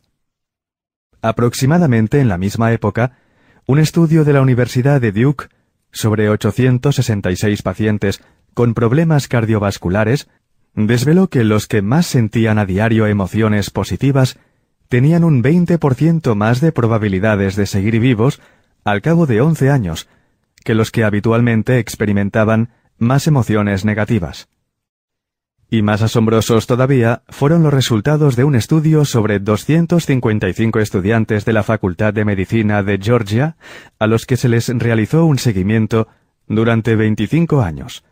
[1.22, 3.20] Aproximadamente en la misma época,
[3.68, 5.46] un estudio de la Universidad de Duke
[5.92, 8.22] sobre 866 pacientes
[8.56, 10.28] con problemas cardiovasculares
[10.86, 14.38] desveló que los que más sentían a diario emociones positivas
[14.90, 18.40] tenían un 20% más de probabilidades de seguir vivos
[18.84, 20.08] al cabo de 11 años
[20.64, 24.50] que los que habitualmente experimentaban más emociones negativas.
[25.70, 31.64] Y más asombrosos todavía fueron los resultados de un estudio sobre 255 estudiantes de la
[31.64, 33.58] Facultad de Medicina de Georgia,
[33.98, 36.08] a los que se les realizó un seguimiento
[36.48, 38.04] durante 25 años.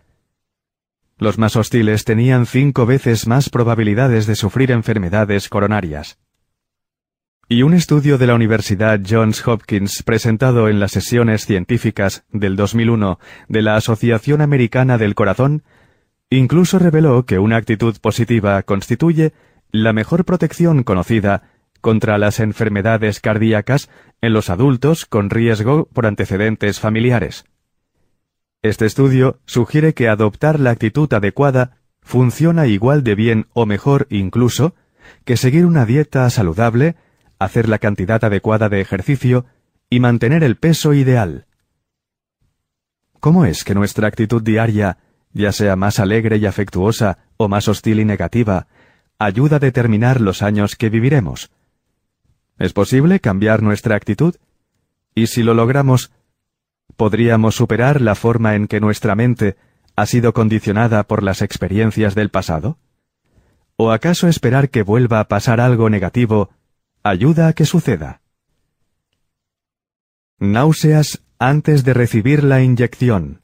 [1.17, 6.19] Los más hostiles tenían cinco veces más probabilidades de sufrir enfermedades coronarias.
[7.47, 13.19] Y un estudio de la Universidad Johns Hopkins presentado en las sesiones científicas del 2001
[13.47, 15.63] de la Asociación Americana del Corazón
[16.29, 19.31] incluso reveló que una actitud positiva constituye
[19.71, 21.43] la mejor protección conocida
[21.81, 23.89] contra las enfermedades cardíacas
[24.21, 27.45] en los adultos con riesgo por antecedentes familiares.
[28.65, 34.73] Este estudio sugiere que adoptar la actitud adecuada funciona igual de bien o mejor incluso
[35.23, 36.95] que seguir una dieta saludable,
[37.37, 39.45] hacer la cantidad adecuada de ejercicio
[39.87, 41.45] y mantener el peso ideal.
[43.19, 44.97] ¿Cómo es que nuestra actitud diaria,
[45.31, 48.65] ya sea más alegre y afectuosa o más hostil y negativa,
[49.19, 51.51] ayuda a determinar los años que viviremos?
[52.57, 54.37] ¿Es posible cambiar nuestra actitud?
[55.13, 56.09] Y si lo logramos,
[56.97, 59.57] ¿Podríamos superar la forma en que nuestra mente
[59.95, 62.77] ha sido condicionada por las experiencias del pasado?
[63.75, 66.49] ¿O acaso esperar que vuelva a pasar algo negativo
[67.03, 68.21] ayuda a que suceda?
[70.39, 73.41] Náuseas antes de recibir la inyección.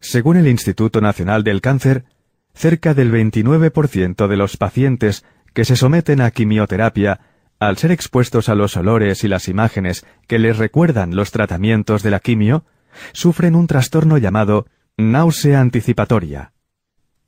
[0.00, 2.04] Según el Instituto Nacional del Cáncer,
[2.52, 7.20] cerca del 29% de los pacientes que se someten a quimioterapia
[7.68, 12.10] al ser expuestos a los olores y las imágenes que les recuerdan los tratamientos de
[12.10, 12.64] la quimio,
[13.12, 16.52] sufren un trastorno llamado náusea anticipatoria.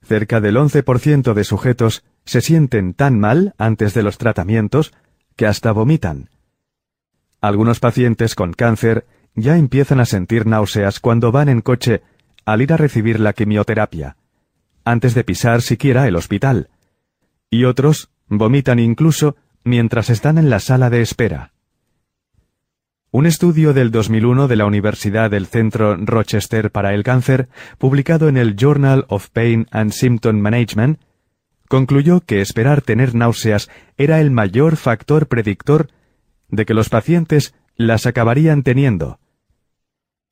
[0.02, 4.92] Cerca del 11% de sujetos se sienten tan mal antes de los tratamientos
[5.36, 6.28] que hasta vomitan.
[7.40, 12.02] Algunos pacientes con cáncer ya empiezan a sentir náuseas cuando van en coche
[12.44, 14.16] al ir a recibir la quimioterapia,
[14.84, 16.68] antes de pisar siquiera el hospital.
[17.50, 21.52] Y otros vomitan incluso mientras están en la sala de espera.
[23.10, 28.36] Un estudio del 2001 de la Universidad del Centro Rochester para el Cáncer, publicado en
[28.36, 31.00] el Journal of Pain and Symptom Management,
[31.68, 35.88] concluyó que esperar tener náuseas era el mayor factor predictor
[36.48, 39.18] de que los pacientes las acabarían teniendo.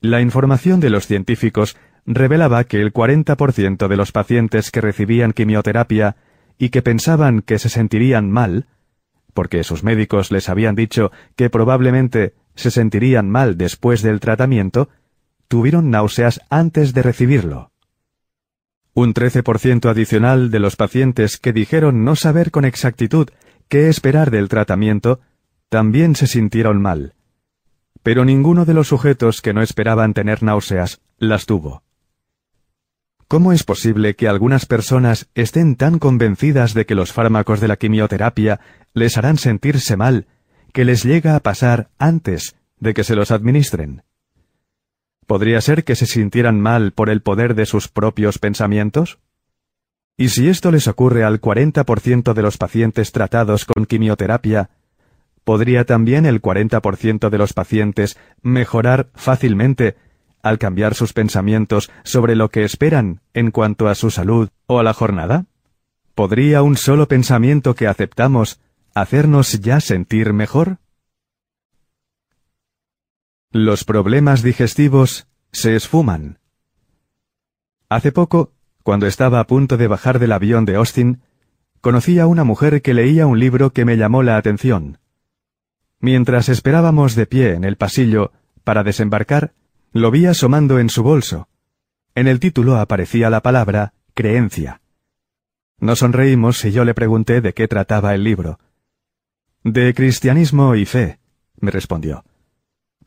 [0.01, 1.77] La información de los científicos
[2.07, 6.15] revelaba que el 40% de los pacientes que recibían quimioterapia
[6.57, 8.69] y que pensaban que se sentirían mal,
[9.35, 14.89] porque sus médicos les habían dicho que probablemente se sentirían mal después del tratamiento,
[15.49, 17.71] tuvieron náuseas antes de recibirlo.
[18.95, 23.29] Un 13% adicional de los pacientes que dijeron no saber con exactitud
[23.69, 25.21] qué esperar del tratamiento
[25.69, 27.15] también se sintieron mal.
[28.03, 31.84] Pero ninguno de los sujetos que no esperaban tener náuseas las tuvo.
[33.35, 37.75] ¿Cómo es posible que algunas personas estén tan convencidas de que los fármacos de la
[37.75, 38.61] quimioterapia
[38.93, 40.29] les harán sentirse mal,
[40.73, 44.05] que les llega a pasar antes de que se los administren?
[45.27, 49.19] ¿Podría ser que se sintieran mal por el poder de sus propios pensamientos?
[50.17, 54.71] ¿Y si esto les ocurre al 40% de los pacientes tratados con quimioterapia,
[55.43, 59.97] podría también el 40% de los pacientes mejorar fácilmente
[60.45, 64.83] al cambiar sus pensamientos sobre lo que esperan en cuanto a su salud o a
[64.83, 65.47] la jornada?
[66.15, 68.61] ¿Podría un solo pensamiento que aceptamos
[68.95, 70.79] hacernos ya sentir mejor?
[73.51, 76.39] Los problemas digestivos se esfuman.
[77.89, 81.23] Hace poco, cuando estaba a punto de bajar del avión de Austin,
[81.81, 84.99] conocí a una mujer que leía un libro que me llamó la atención.
[86.01, 88.33] Mientras esperábamos de pie en el pasillo
[88.63, 89.55] para desembarcar,
[89.95, 91.49] lo vi asomando en su bolso.
[92.17, 94.81] En el título aparecía la palabra creencia.
[95.79, 98.59] Nos sonreímos y yo le pregunté de qué trataba el libro.
[99.63, 101.21] De cristianismo y fe,
[101.61, 102.25] me respondió.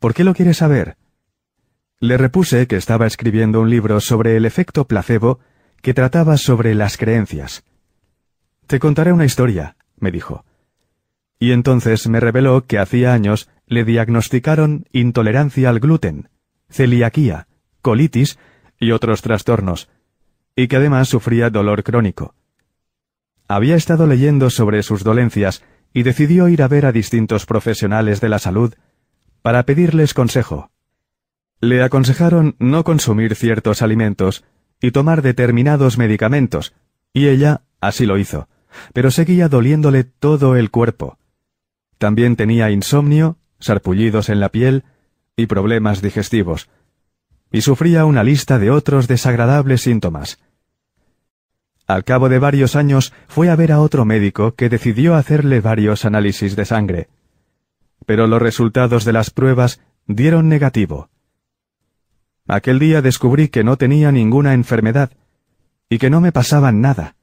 [0.00, 0.96] ¿Por qué lo quiere saber?
[2.00, 5.40] Le repuse que estaba escribiendo un libro sobre el efecto placebo
[5.82, 7.64] que trataba sobre las creencias.
[8.66, 10.46] Te contaré una historia, me dijo.
[11.38, 16.30] Y entonces me reveló que hacía años le diagnosticaron intolerancia al gluten,
[16.70, 17.48] celiaquía,
[17.82, 18.38] colitis
[18.78, 19.88] y otros trastornos,
[20.54, 22.34] y que además sufría dolor crónico.
[23.48, 28.28] Había estado leyendo sobre sus dolencias y decidió ir a ver a distintos profesionales de
[28.28, 28.74] la salud
[29.42, 30.70] para pedirles consejo.
[31.60, 34.44] Le aconsejaron no consumir ciertos alimentos
[34.80, 36.74] y tomar determinados medicamentos,
[37.12, 38.48] y ella así lo hizo,
[38.92, 41.18] pero seguía doliéndole todo el cuerpo.
[41.98, 44.84] También tenía insomnio, sarpullidos en la piel
[45.38, 46.68] y problemas digestivos,
[47.52, 50.40] y sufría una lista de otros desagradables síntomas.
[51.86, 56.04] Al cabo de varios años fue a ver a otro médico que decidió hacerle varios
[56.04, 57.08] análisis de sangre.
[58.04, 61.08] Pero los resultados de las pruebas dieron negativo.
[62.48, 65.12] Aquel día descubrí que no tenía ninguna enfermedad
[65.88, 67.14] y que no me pasaba nada.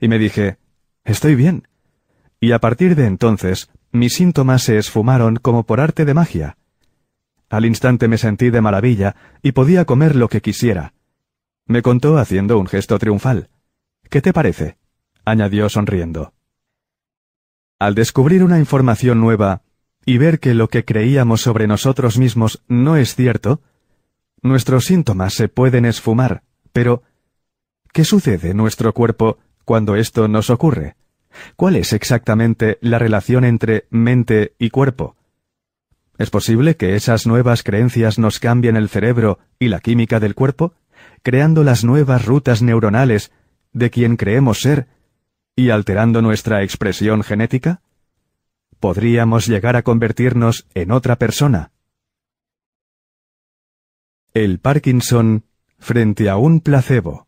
[0.00, 0.58] Y me dije,
[1.04, 1.68] estoy bien.
[2.40, 6.56] Y a partir de entonces, mis síntomas se esfumaron como por arte de magia.
[7.52, 10.94] Al instante me sentí de maravilla y podía comer lo que quisiera.
[11.66, 13.50] Me contó haciendo un gesto triunfal.
[14.08, 14.78] ¿Qué te parece?
[15.26, 16.32] añadió sonriendo.
[17.78, 19.60] Al descubrir una información nueva
[20.06, 23.60] y ver que lo que creíamos sobre nosotros mismos no es cierto,
[24.40, 27.02] nuestros síntomas se pueden esfumar, pero
[27.92, 29.36] ¿qué sucede en nuestro cuerpo
[29.66, 30.96] cuando esto nos ocurre?
[31.56, 35.16] ¿Cuál es exactamente la relación entre mente y cuerpo?
[36.18, 40.74] ¿Es posible que esas nuevas creencias nos cambien el cerebro y la química del cuerpo,
[41.22, 43.32] creando las nuevas rutas neuronales
[43.72, 44.88] de quien creemos ser
[45.56, 47.82] y alterando nuestra expresión genética?
[48.78, 51.72] ¿Podríamos llegar a convertirnos en otra persona?
[54.34, 55.44] El Parkinson
[55.78, 57.26] frente a un placebo.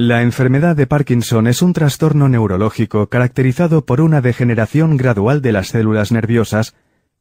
[0.00, 5.70] La enfermedad de Parkinson es un trastorno neurológico caracterizado por una degeneración gradual de las
[5.70, 6.76] células nerviosas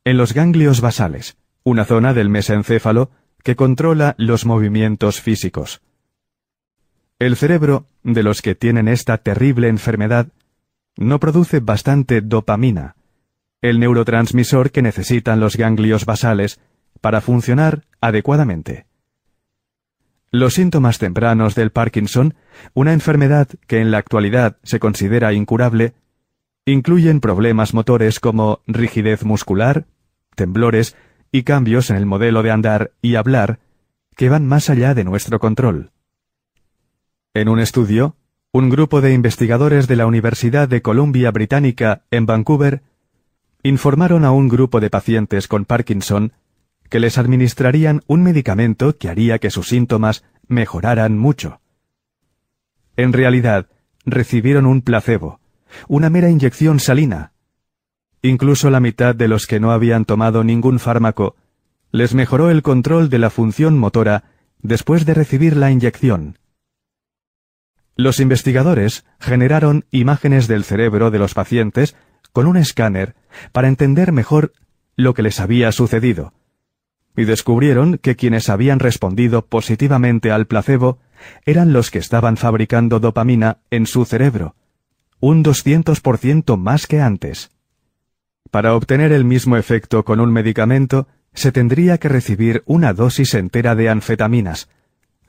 [0.05, 3.09] en los ganglios basales, una zona del mesencéfalo
[3.43, 5.82] que controla los movimientos físicos.
[7.17, 10.28] El cerebro de los que tienen esta terrible enfermedad
[10.97, 12.95] no produce bastante dopamina,
[13.63, 16.59] el neurotransmisor que necesitan los ganglios basales
[17.01, 18.86] para funcionar adecuadamente.
[20.30, 22.36] Los síntomas tempranos del Parkinson,
[22.74, 25.93] una enfermedad que en la actualidad se considera incurable,
[26.66, 29.86] incluyen problemas motores como rigidez muscular,
[30.36, 30.95] temblores
[31.32, 33.60] y cambios en el modelo de andar y hablar
[34.16, 35.91] que van más allá de nuestro control.
[37.34, 38.16] En un estudio,
[38.51, 42.82] un grupo de investigadores de la Universidad de Columbia Británica en Vancouver
[43.62, 46.34] informaron a un grupo de pacientes con Parkinson
[46.89, 51.60] que les administrarían un medicamento que haría que sus síntomas mejoraran mucho.
[52.97, 53.67] En realidad,
[54.05, 55.39] recibieron un placebo,
[55.87, 57.31] una mera inyección salina.
[58.23, 61.35] Incluso la mitad de los que no habían tomado ningún fármaco
[61.91, 64.23] les mejoró el control de la función motora
[64.61, 66.39] después de recibir la inyección.
[67.95, 71.95] Los investigadores generaron imágenes del cerebro de los pacientes
[72.33, 73.15] con un escáner
[73.51, 74.53] para entender mejor
[74.95, 76.33] lo que les había sucedido,
[77.15, 80.99] y descubrieron que quienes habían respondido positivamente al placebo
[81.45, 84.55] eran los que estaban fabricando dopamina en su cerebro,
[85.20, 87.51] un 200% más que antes.
[88.51, 93.76] Para obtener el mismo efecto con un medicamento, se tendría que recibir una dosis entera
[93.76, 94.70] de anfetaminas,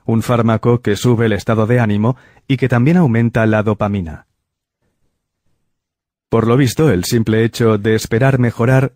[0.05, 2.17] un fármaco que sube el estado de ánimo
[2.47, 4.25] y que también aumenta la dopamina.
[6.29, 8.93] Por lo visto, el simple hecho de esperar mejorar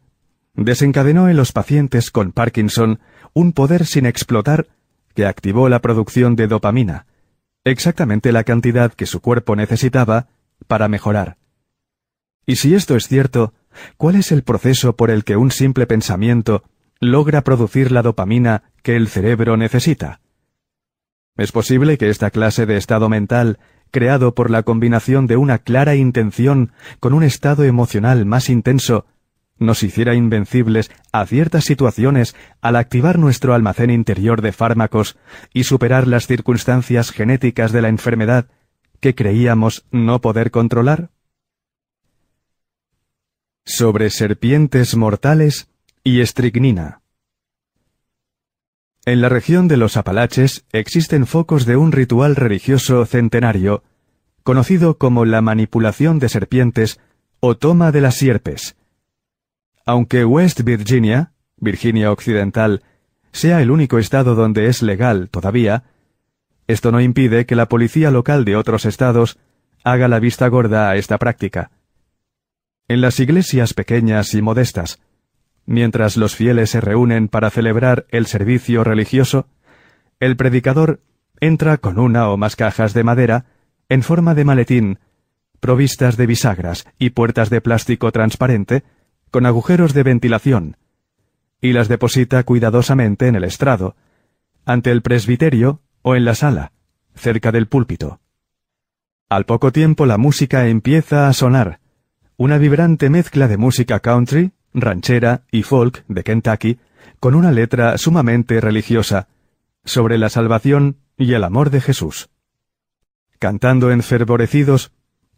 [0.56, 3.00] desencadenó en los pacientes con Parkinson
[3.34, 4.68] un poder sin explotar
[5.14, 7.05] que activó la producción de dopamina,
[7.64, 10.28] exactamente la cantidad que su cuerpo necesitaba
[10.68, 11.38] para mejorar.
[12.45, 13.53] Y si esto es cierto,
[13.97, 16.64] ¿cuál es el proceso por el que un simple pensamiento
[16.99, 20.22] logra producir la dopamina que el cerebro necesita?
[21.36, 23.59] Es posible que esta clase de estado mental,
[23.91, 29.05] creado por la combinación de una clara intención con un estado emocional más intenso,
[29.58, 35.18] nos hiciera invencibles a ciertas situaciones al activar nuestro almacén interior de fármacos
[35.54, 38.47] y superar las circunstancias genéticas de la enfermedad
[38.99, 41.10] que creíamos no poder controlar?
[43.66, 45.70] Sobre serpientes mortales
[46.04, 47.01] y estricnina.
[49.06, 53.84] En la región de los Apalaches existen focos de un ritual religioso centenario,
[54.43, 57.01] conocido como la manipulación de serpientes
[57.41, 58.78] o toma de las sierpes.
[59.86, 62.84] Aunque West Virginia, Virginia Occidental,
[63.32, 65.84] sea el único estado donde es legal todavía,
[66.68, 69.38] esto no impide que la policía local de otros estados
[69.84, 71.72] haga la vista gorda a esta práctica.
[72.88, 75.00] En las iglesias pequeñas y modestas,
[75.66, 79.48] Mientras los fieles se reúnen para celebrar el servicio religioso,
[80.20, 81.02] el predicador
[81.40, 83.46] entra con una o más cajas de madera
[83.90, 85.00] en forma de maletín,
[85.60, 88.84] provistas de bisagras y puertas de plástico transparente
[89.34, 90.78] con agujeros de ventilación,
[91.60, 93.96] y las deposita cuidadosamente en el estrado,
[94.64, 96.72] ante el presbiterio o en la sala,
[97.16, 98.20] cerca del púlpito.
[99.30, 101.80] Al poco tiempo la música empieza a sonar,
[102.38, 106.80] una vibrante mezcla de música country, ranchera y folk de Kentucky,
[107.20, 109.30] con una letra sumamente religiosa,
[109.84, 112.30] sobre la salvación y el amor de Jesús.
[113.40, 114.92] Cantando enfervorecidos,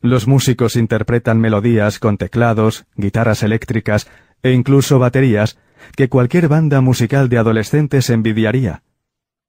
[0.09, 4.07] los músicos interpretan melodías con teclados, guitarras eléctricas
[4.43, 5.57] e incluso baterías
[5.95, 8.83] que cualquier banda musical de adolescentes envidiaría,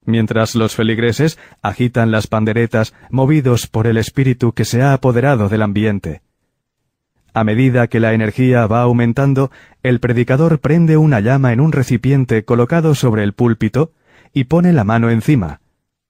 [0.04, 5.62] mientras los feligreses agitan las panderetas movidos por el espíritu que se ha apoderado del
[5.62, 6.22] ambiente.
[7.34, 9.50] A medida que la energía va aumentando,
[9.82, 13.92] el predicador prende una llama en un recipiente colocado sobre el púlpito
[14.32, 15.60] y pone la mano encima,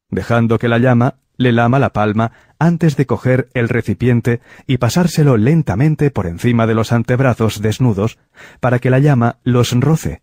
[0.08, 5.36] dejando que la llama le lama la palma antes de coger el recipiente y pasárselo
[5.36, 8.18] lentamente por encima de los antebrazos desnudos
[8.60, 10.22] para que la llama los roce.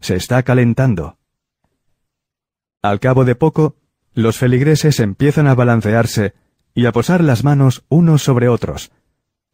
[0.00, 1.18] Se está calentando.
[2.82, 3.76] Al cabo de poco,
[4.14, 6.34] los feligreses empiezan a balancearse
[6.74, 8.90] y a posar las manos unos sobre otros,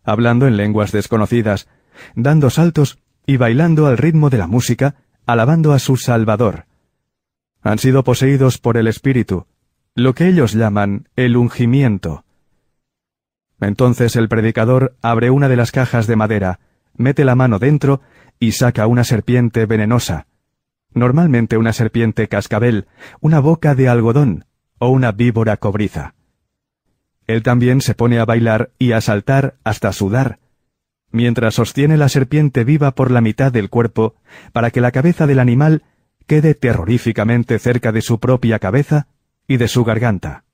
[0.05, 1.69] hablando en lenguas desconocidas,
[2.15, 4.97] dando saltos y bailando al ritmo de la música,
[5.27, 6.67] alabando a su Salvador.
[7.61, 9.47] Han sido poseídos por el Espíritu,
[9.99, 12.25] lo que ellos llaman el ungimiento.
[13.61, 16.61] Entonces el predicador abre una de las cajas de madera,
[16.95, 18.01] mete la mano dentro
[18.39, 20.29] y saca una serpiente venenosa,
[20.95, 22.87] normalmente una serpiente cascabel,
[23.21, 24.45] una boca de algodón
[24.79, 26.15] o una víbora cobriza.
[27.27, 30.39] Él también se pone a bailar y a saltar hasta sudar,
[31.11, 34.15] mientras sostiene la serpiente viva por la mitad del cuerpo
[34.53, 35.83] para que la cabeza del animal
[36.29, 39.09] quede terroríficamente cerca de su propia cabeza
[39.49, 40.45] y de su garganta.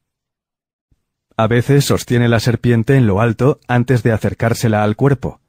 [1.36, 5.40] A veces sostiene la serpiente en lo alto antes de acercársela al cuerpo,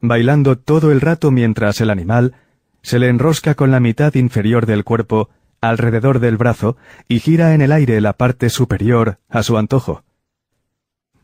[0.00, 2.34] bailando todo el rato mientras el animal
[2.82, 5.30] se le enrosca con la mitad inferior del cuerpo
[5.60, 6.76] alrededor del brazo
[7.08, 10.04] y gira en el aire la parte superior a su antojo.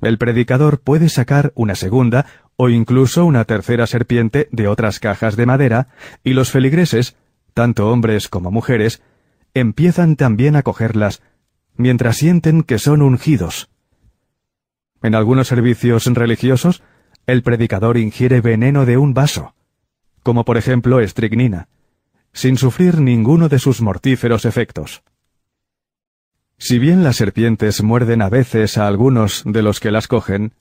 [0.01, 5.47] El predicador puede sacar una segunda o incluso una tercera serpiente de otras cajas de
[5.47, 5.89] madera,
[6.25, 7.17] y los feligreses,
[7.55, 9.03] tanto hombres como mujeres,
[9.55, 11.23] empiezan también a cogerlas
[11.77, 13.71] mientras sienten que son ungidos.
[15.03, 16.83] En algunos servicios religiosos,
[17.27, 19.55] el predicador ingiere veneno de un vaso,
[20.23, 21.69] como por ejemplo estricnina,
[22.33, 25.03] sin sufrir ninguno de sus mortíferos efectos.
[26.59, 30.53] Si bien las serpientes muerden a veces a algunos de los que las cogen,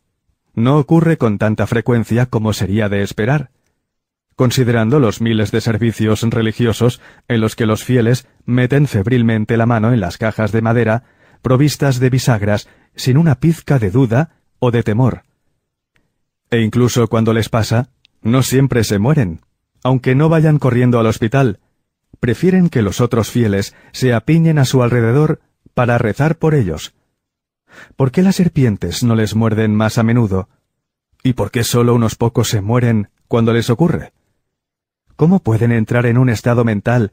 [0.56, 3.52] no ocurre con tanta frecuencia como sería de esperar,
[4.40, 9.92] considerando los miles de servicios religiosos en los que los fieles meten febrilmente la mano
[9.92, 11.04] en las cajas de madera
[11.42, 15.24] provistas de bisagras sin una pizca de duda o de temor.
[16.52, 17.90] E incluso cuando les pasa,
[18.22, 19.42] no siempre se mueren,
[19.84, 21.60] aunque no vayan corriendo al hospital,
[22.22, 25.42] prefieren que los otros fieles se apiñen a su alrededor
[25.74, 26.94] para rezar por ellos.
[27.98, 30.48] ¿Por qué las serpientes no les muerden más a menudo?
[31.24, 34.14] ¿Y por qué solo unos pocos se mueren cuando les ocurre?
[35.20, 37.12] ¿Cómo pueden entrar en un estado mental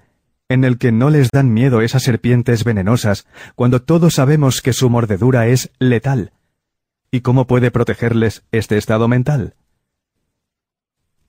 [0.49, 3.27] en el que no les dan miedo esas serpientes venenosas
[3.57, 6.31] cuando todos sabemos que su mordedura es letal?
[7.11, 9.57] ¿Y cómo puede protegerles este estado mental?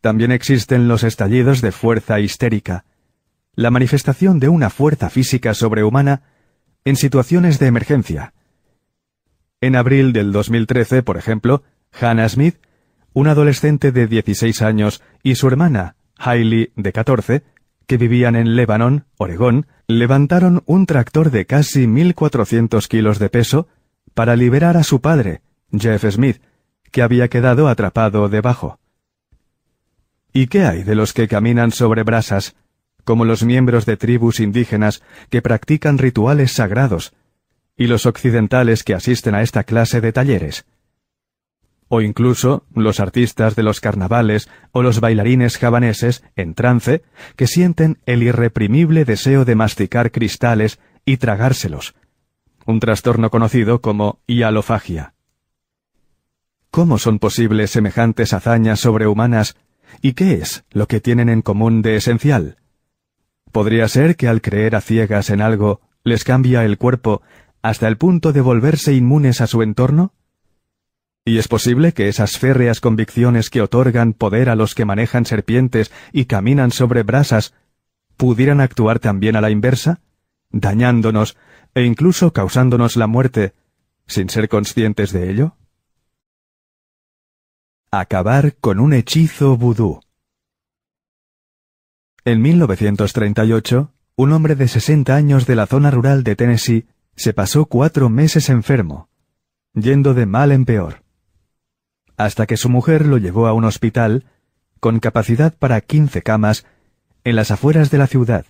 [0.02, 2.86] También existen los estallidos de fuerza histérica,
[3.56, 6.22] la manifestación de una fuerza física sobrehumana
[6.86, 8.36] en situaciones de emergencia.
[9.62, 11.64] En abril del 2013, por ejemplo,
[12.00, 12.58] Hannah Smith,
[13.14, 17.44] una adolescente de 16 años, y su hermana, Hailey, de 14,
[17.86, 23.68] que vivían en Lebanon, Oregón, levantaron un tractor de casi 1.400 kilos de peso
[24.14, 25.42] para liberar a su padre,
[25.72, 26.42] Jeff Smith,
[26.92, 28.80] que había quedado atrapado debajo.
[30.34, 32.56] ¿Y qué hay de los que caminan sobre brasas,
[33.04, 37.14] como los miembros de tribus indígenas que practican rituales sagrados,
[37.78, 40.66] y los occidentales que asisten a esta clase de talleres?
[41.90, 47.04] O incluso los artistas de los carnavales o los bailarines javaneses en trance
[47.36, 51.96] que sienten el irreprimible deseo de masticar cristales y tragárselos,
[52.66, 55.14] un trastorno conocido como hialofagia.
[56.70, 59.56] ¿Cómo son posibles semejantes hazañas sobrehumanas
[60.02, 62.58] y qué es lo que tienen en común de esencial?
[63.52, 67.22] ¿Podría ser que al creer a ciegas en algo les cambia el cuerpo
[67.62, 70.14] hasta el punto de volverse inmunes a su entorno?
[71.28, 75.92] Y es posible que esas férreas convicciones que otorgan poder a los que manejan serpientes
[76.14, 77.54] y caminan sobre brasas
[78.16, 80.00] pudieran actuar también a la inversa,
[80.52, 81.36] dañándonos
[81.76, 83.54] e incluso causándonos la muerte,
[84.06, 85.58] sin ser conscientes de ello?
[87.92, 90.00] Acabar con un hechizo vudú.
[92.24, 97.66] En 1938, un hombre de 60 años de la zona rural de Tennessee se pasó
[97.66, 99.10] cuatro meses enfermo,
[99.74, 101.04] yendo de mal en peor,
[102.18, 104.26] hasta que su mujer lo llevó a un hospital
[104.80, 106.66] con capacidad para quince camas
[107.24, 108.46] en las afueras de la ciudad.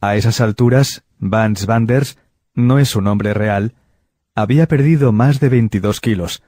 [0.00, 2.18] A esas alturas, Vance Vanders
[2.54, 3.74] no es su nombre real,
[4.34, 6.42] había perdido más de 22 kilos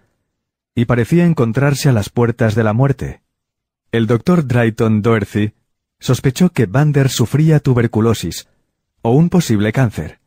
[0.74, 3.22] y parecía encontrarse a las puertas de la muerte.
[3.92, 5.54] El doctor Drayton Doherty
[5.98, 8.48] sospechó que Vanders sufría tuberculosis
[9.02, 10.20] o un posible cáncer.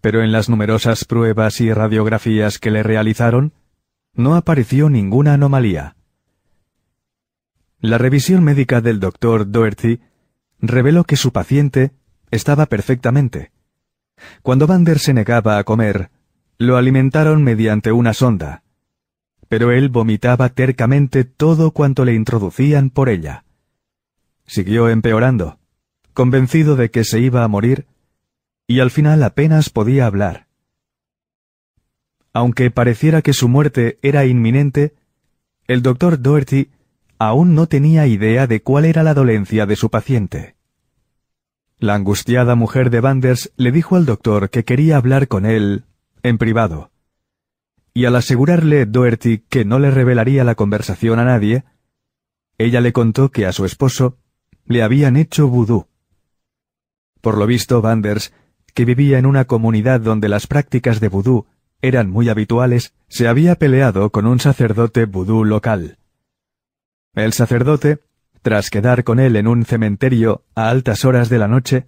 [0.00, 3.52] Pero en las numerosas pruebas y radiografías que le realizaron,
[4.14, 5.96] no apareció ninguna anomalía.
[7.80, 10.00] La revisión médica del doctor Doherty
[10.60, 11.92] reveló que su paciente
[12.30, 13.52] estaba perfectamente.
[14.42, 16.10] Cuando Vander se negaba a comer,
[16.58, 18.62] lo alimentaron mediante una sonda.
[19.48, 23.44] Pero él vomitaba tercamente todo cuanto le introducían por ella.
[24.46, 25.58] Siguió empeorando,
[26.12, 27.86] convencido de que se iba a morir,
[28.66, 30.49] y al final apenas podía hablar.
[32.32, 34.94] Aunque pareciera que su muerte era inminente,
[35.66, 36.70] el doctor Doherty
[37.18, 40.56] aún no tenía idea de cuál era la dolencia de su paciente.
[41.78, 45.84] La angustiada mujer de Vanders le dijo al doctor que quería hablar con él
[46.22, 46.90] en privado.
[47.92, 51.64] Y al asegurarle Doherty que no le revelaría la conversación a nadie,
[52.58, 54.18] ella le contó que a su esposo
[54.66, 55.86] le habían hecho vudú.
[57.20, 58.32] Por lo visto, Vanders,
[58.74, 61.46] que vivía en una comunidad donde las prácticas de vudú
[61.82, 65.98] eran muy habituales, se había peleado con un sacerdote vudú local.
[67.14, 68.00] El sacerdote,
[68.42, 71.86] tras quedar con él en un cementerio a altas horas de la noche,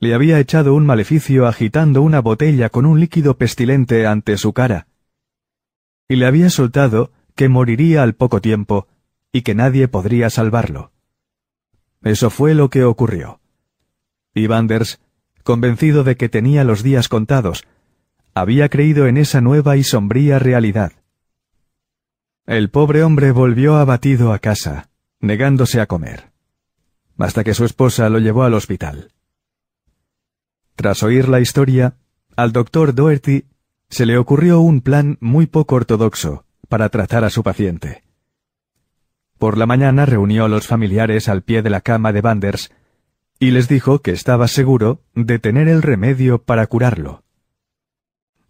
[0.00, 4.88] le había echado un maleficio agitando una botella con un líquido pestilente ante su cara,
[6.08, 8.88] y le había soltado que moriría al poco tiempo
[9.32, 10.92] y que nadie podría salvarlo.
[12.02, 13.40] Eso fue lo que ocurrió.
[14.34, 15.00] Y Vanders,
[15.42, 17.64] convencido de que tenía los días contados,
[18.34, 20.92] había creído en esa nueva y sombría realidad.
[22.46, 24.88] El pobre hombre volvió abatido a casa,
[25.20, 26.32] negándose a comer,
[27.18, 29.12] hasta que su esposa lo llevó al hospital.
[30.74, 31.96] Tras oír la historia,
[32.34, 33.44] al doctor Doherty
[33.88, 38.02] se le ocurrió un plan muy poco ortodoxo para tratar a su paciente.
[39.38, 42.72] Por la mañana reunió a los familiares al pie de la cama de Vanders
[43.38, 47.22] y les dijo que estaba seguro de tener el remedio para curarlo.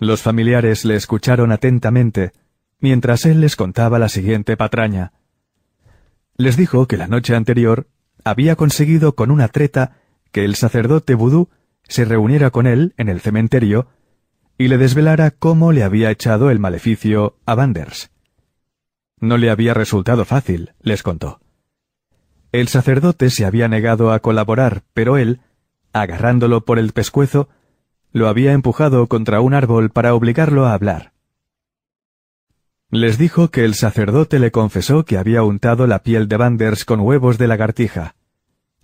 [0.02, 2.32] Los familiares le escucharon atentamente
[2.80, 5.12] mientras él les contaba la siguiente patraña.
[6.36, 7.86] Les dijo que la noche anterior
[8.24, 9.98] había conseguido con una treta
[10.32, 11.50] que el sacerdote vudú
[11.84, 13.90] se reuniera con él en el cementerio
[14.58, 18.10] y le desvelara cómo le había echado el maleficio a Vanders.
[19.20, 21.38] No le había resultado fácil, les contó.
[22.50, 25.42] El sacerdote se había negado a colaborar, pero él,
[25.92, 27.50] agarrándolo por el pescuezo,
[28.12, 31.12] lo había empujado contra un árbol para obligarlo a hablar.
[32.90, 37.00] Les dijo que el sacerdote le confesó que había untado la piel de Vanders con
[37.00, 38.14] huevos de lagartija,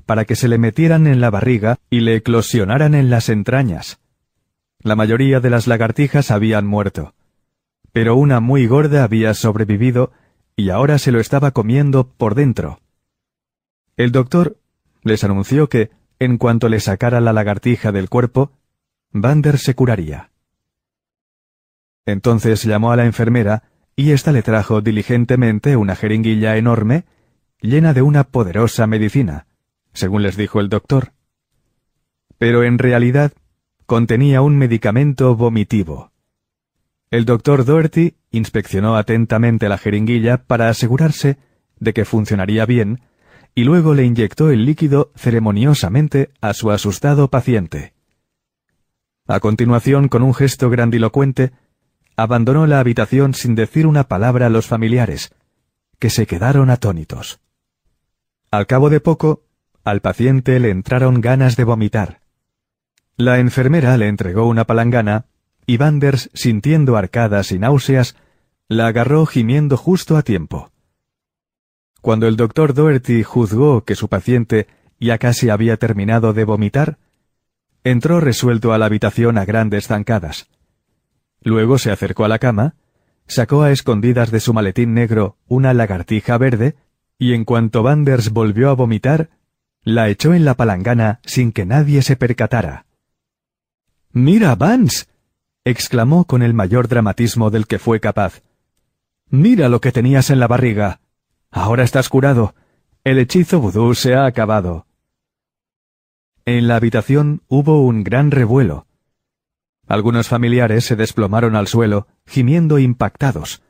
[0.07, 4.01] para que se le metieran en la barriga y le eclosionaran en las entrañas.
[4.81, 7.12] La mayoría de las lagartijas habían muerto,
[7.93, 10.12] pero una muy gorda había sobrevivido
[10.57, 12.81] y ahora se lo estaba comiendo por dentro.
[13.97, 14.57] El doctor
[15.03, 18.53] les anunció que, en cuanto le sacara la lagartija del cuerpo,
[19.13, 20.31] Vander se curaría.
[22.07, 23.65] Entonces llamó a la enfermera
[23.97, 27.05] y ésta le trajo diligentemente una jeringuilla enorme
[27.61, 29.47] llena de una poderosa medicina,
[29.93, 31.13] según les dijo el doctor.
[32.39, 33.33] Pero en realidad
[33.87, 36.13] contenía un medicamento vomitivo.
[37.11, 41.39] El doctor Doherty inspeccionó atentamente la jeringuilla para asegurarse
[41.81, 43.01] de que funcionaría bien
[43.55, 47.97] y luego le inyectó el líquido ceremoniosamente a su asustado paciente.
[49.29, 51.53] A continuación, con un gesto grandilocuente,
[52.16, 55.35] abandonó la habitación sin decir una palabra a los familiares,
[55.99, 57.39] que se quedaron atónitos.
[58.51, 59.45] Al cabo de poco,
[59.85, 62.22] al paciente le entraron ganas de vomitar.
[63.18, 65.26] La enfermera le entregó una palangana
[65.66, 68.16] y Vanders, sintiendo arcadas y náuseas,
[68.66, 70.72] la agarró gimiendo justo a tiempo.
[72.01, 74.68] Cuando el doctor Doherty juzgó que su paciente
[74.99, 76.97] ya casi había terminado de vomitar,
[77.91, 80.49] entró resuelto a la habitación a grandes zancadas.
[81.43, 82.74] Luego se acercó a la cama,
[83.26, 86.76] sacó a escondidas de su maletín negro una lagartija verde,
[87.18, 89.30] y en cuanto Vanders volvió a vomitar,
[89.82, 92.86] la echó en la palangana sin que nadie se percatara.
[94.12, 95.07] Mira, Vance.
[95.64, 98.43] exclamó con el mayor dramatismo del que fue capaz.
[99.30, 101.01] Mira lo que tenías en la barriga.
[101.51, 102.55] Ahora estás curado.
[103.05, 104.88] El hechizo vudú se ha acabado.
[106.51, 108.86] En la habitación hubo un gran revuelo.
[109.86, 113.61] Algunos familiares se desplomaron al suelo, gimiendo impactados.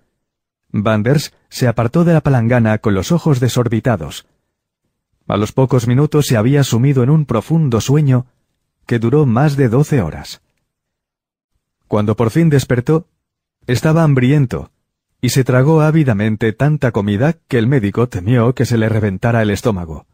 [0.70, 4.28] Vanders se apartó de la palangana con los ojos desorbitados.
[5.26, 8.26] A los pocos minutos se había sumido en un profundo sueño
[8.86, 10.40] que duró más de doce horas.
[11.88, 13.08] Cuando por fin despertó,
[13.66, 14.70] estaba hambriento
[15.20, 19.50] y se tragó ávidamente tanta comida que el médico temió que se le reventara el
[19.50, 20.06] estómago.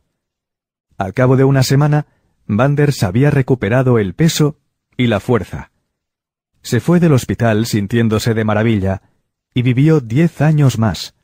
[0.97, 2.07] Al cabo de una semana,
[2.47, 4.59] Vanders había recuperado el peso
[4.97, 5.71] y la fuerza.
[6.63, 9.03] Se fue del hospital sintiéndose de maravilla
[9.55, 11.15] y vivió diez años más.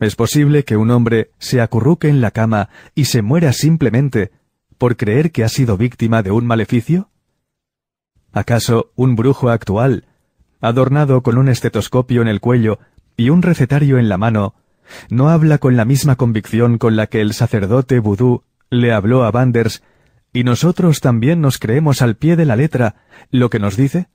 [0.00, 4.32] ¿Es posible que un hombre se acurruque en la cama y se muera simplemente
[4.76, 7.10] por creer que ha sido víctima de un maleficio?
[8.32, 10.06] ¿Acaso un brujo actual,
[10.60, 12.80] adornado con un estetoscopio en el cuello
[13.16, 14.54] y un recetario en la mano,
[15.08, 18.42] no habla con la misma convicción con la que el sacerdote vudú
[18.80, 19.82] le habló a Vanders
[20.36, 22.96] ¿Y nosotros también nos creemos al pie de la letra
[23.30, 24.08] lo que nos dice?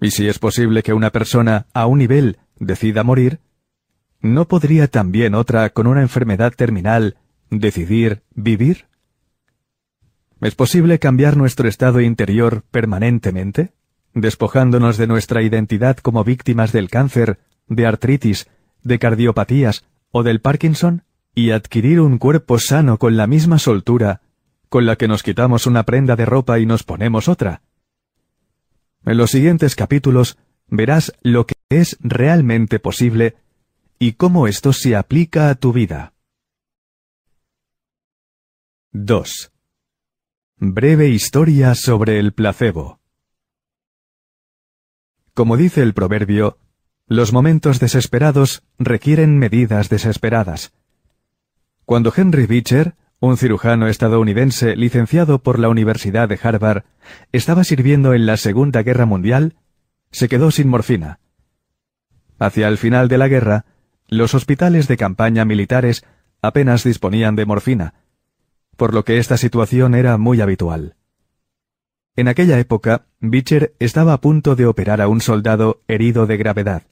[0.00, 3.38] ¿Y si es posible que una persona a un nivel decida morir?
[4.20, 7.18] ¿No podría también otra con una enfermedad terminal
[7.50, 8.86] decidir vivir?
[10.40, 13.72] ¿Es posible cambiar nuestro estado interior permanentemente,
[14.12, 18.48] despojándonos de nuestra identidad como víctimas del cáncer, de artritis,
[18.82, 21.04] de cardiopatías o del Parkinson,
[21.34, 24.22] y adquirir un cuerpo sano con la misma soltura
[24.70, 27.62] con la que nos quitamos una prenda de ropa y nos ponemos otra.
[29.04, 33.36] En los siguientes capítulos verás lo que es realmente posible
[33.98, 36.14] y cómo esto se aplica a tu vida.
[38.92, 39.52] 2.
[40.56, 43.00] Breve historia sobre el placebo.
[45.34, 46.58] Como dice el proverbio,
[47.06, 50.72] los momentos desesperados requieren medidas desesperadas.
[51.90, 56.84] Cuando Henry Beecher, un cirujano estadounidense licenciado por la Universidad de Harvard
[57.32, 59.56] estaba sirviendo en la Segunda Guerra Mundial,
[60.12, 61.18] se quedó sin morfina.
[62.38, 63.64] Hacia el final de la guerra,
[64.06, 66.04] los hospitales de campaña militares
[66.40, 67.94] apenas disponían de morfina,
[68.76, 70.94] por lo que esta situación era muy habitual.
[72.14, 76.84] En aquella época, Beecher estaba a punto de operar a un soldado herido de gravedad.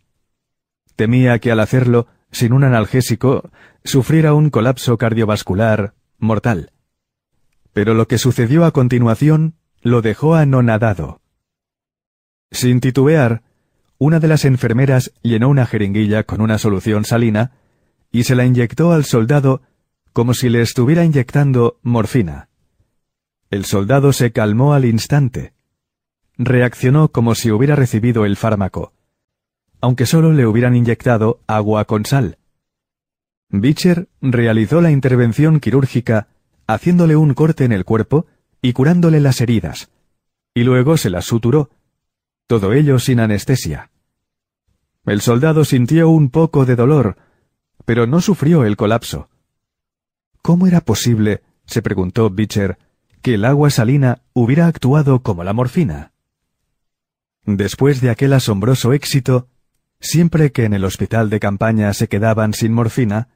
[0.96, 3.50] Temía que al hacerlo, sin un analgésico,
[3.84, 6.72] sufriera un colapso cardiovascular mortal.
[7.72, 11.20] Pero lo que sucedió a continuación lo dejó anonadado.
[12.50, 13.42] Sin titubear,
[13.98, 17.52] una de las enfermeras llenó una jeringuilla con una solución salina
[18.10, 19.62] y se la inyectó al soldado
[20.12, 22.48] como si le estuviera inyectando morfina.
[23.50, 25.52] El soldado se calmó al instante.
[26.36, 28.92] Reaccionó como si hubiera recibido el fármaco,
[29.80, 32.38] aunque solo le hubieran inyectado agua con sal.
[33.50, 36.28] Beecher realizó la intervención quirúrgica
[36.66, 38.26] haciéndole un corte en el cuerpo
[38.60, 39.90] y curándole las heridas,
[40.54, 41.70] y luego se las suturó,
[42.46, 43.90] todo ello sin anestesia.
[45.06, 47.16] El soldado sintió un poco de dolor,
[47.84, 49.30] pero no sufrió el colapso.
[50.42, 52.78] ¿Cómo era posible, se preguntó Beecher,
[53.22, 56.12] que el agua salina hubiera actuado como la morfina?
[57.44, 59.48] Después de aquel asombroso éxito,
[60.00, 63.28] siempre que en el hospital de campaña se quedaban sin morfina,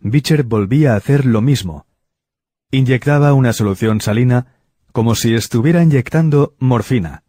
[0.00, 1.86] Beecher volvía a hacer lo mismo.
[2.70, 4.46] Inyectaba una solución salina
[4.92, 7.24] como si estuviera inyectando morfina.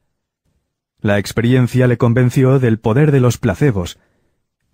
[0.99, 3.99] La experiencia le convenció del poder de los placebos,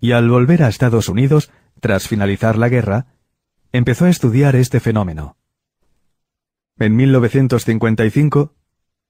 [0.00, 3.06] y al volver a Estados Unidos, tras finalizar la guerra,
[3.72, 5.36] empezó a estudiar este fenómeno.
[6.78, 8.54] En 1955,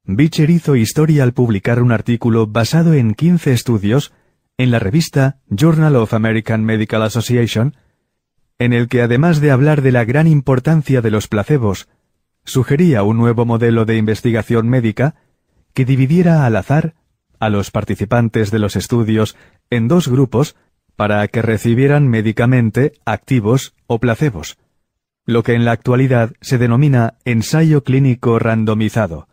[0.05, 4.12] Beecher hizo historia al publicar un artículo basado en 15 estudios
[4.59, 7.74] en la revista Journal of American Medical Association
[8.59, 11.88] en el que además de hablar de la gran importancia de los placebos,
[12.44, 15.16] sugería un nuevo modelo de investigación médica
[15.74, 16.94] que dividiera al azar
[17.40, 19.36] a los participantes de los estudios
[19.70, 20.55] en dos grupos
[20.94, 24.59] para que recibieran médicamente activos o placebos,
[25.26, 29.26] lo que en la actualidad se denomina ensayo clínico randomizado,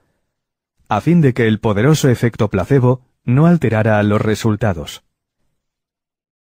[0.87, 5.03] a fin de que el poderoso efecto placebo no alterara los resultados.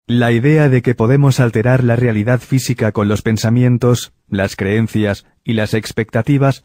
[0.08, 5.54] La idea de que podemos alterar la realidad física con los pensamientos, las creencias y
[5.54, 6.64] las expectativas,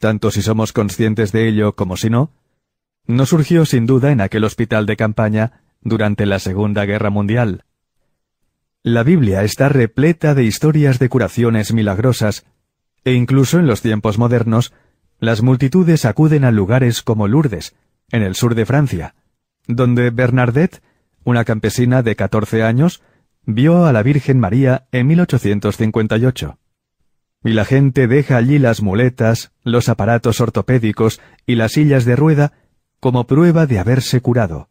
[0.00, 2.32] tanto si somos conscientes de ello como si no,
[3.06, 7.64] no surgió sin duda en aquel hospital de campaña durante la Segunda Guerra Mundial.
[8.82, 12.44] La Biblia está repleta de historias de curaciones milagrosas,
[13.04, 14.72] e incluso en los tiempos modernos,
[15.20, 17.76] las multitudes acuden a lugares como Lourdes,
[18.10, 19.14] en el sur de Francia,
[19.68, 20.82] donde Bernadette
[21.24, 23.02] una campesina de 14 años,
[23.46, 26.58] vio a la Virgen María en 1858.
[27.46, 32.52] y la gente deja allí las muletas, los aparatos ortopédicos y las sillas de rueda
[33.00, 34.70] como prueba de haberse curado.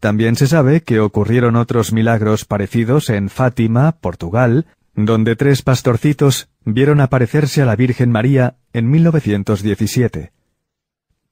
[0.00, 7.00] También se sabe que ocurrieron otros milagros parecidos en Fátima, Portugal, donde tres pastorcitos vieron
[7.00, 10.32] aparecerse a la Virgen María en 1917.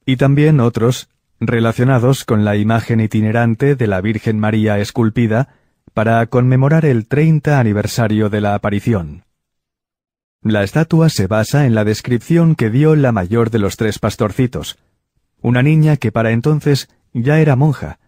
[0.05, 1.09] Y también otros
[1.41, 5.49] relacionados con la imagen itinerante de la Virgen María esculpida
[5.93, 9.25] para conmemorar el 30 aniversario de la aparición.
[10.43, 14.79] La estatua se basa en la descripción que dio la mayor de los tres pastorcitos,
[15.41, 17.99] una niña que para entonces ya era monja,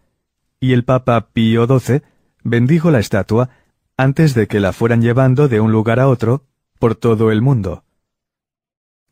[0.60, 2.02] y el Papa Pío XII
[2.44, 3.50] bendijo la estatua
[3.96, 6.44] antes de que la fueran llevando de un lugar a otro
[6.78, 7.84] por todo el mundo.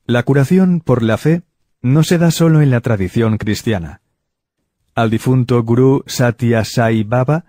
[0.07, 1.43] La curación por la fe
[1.83, 4.01] no se da solo en la tradición cristiana.
[4.97, 7.45] Al difunto gurú Satya Sai Baba,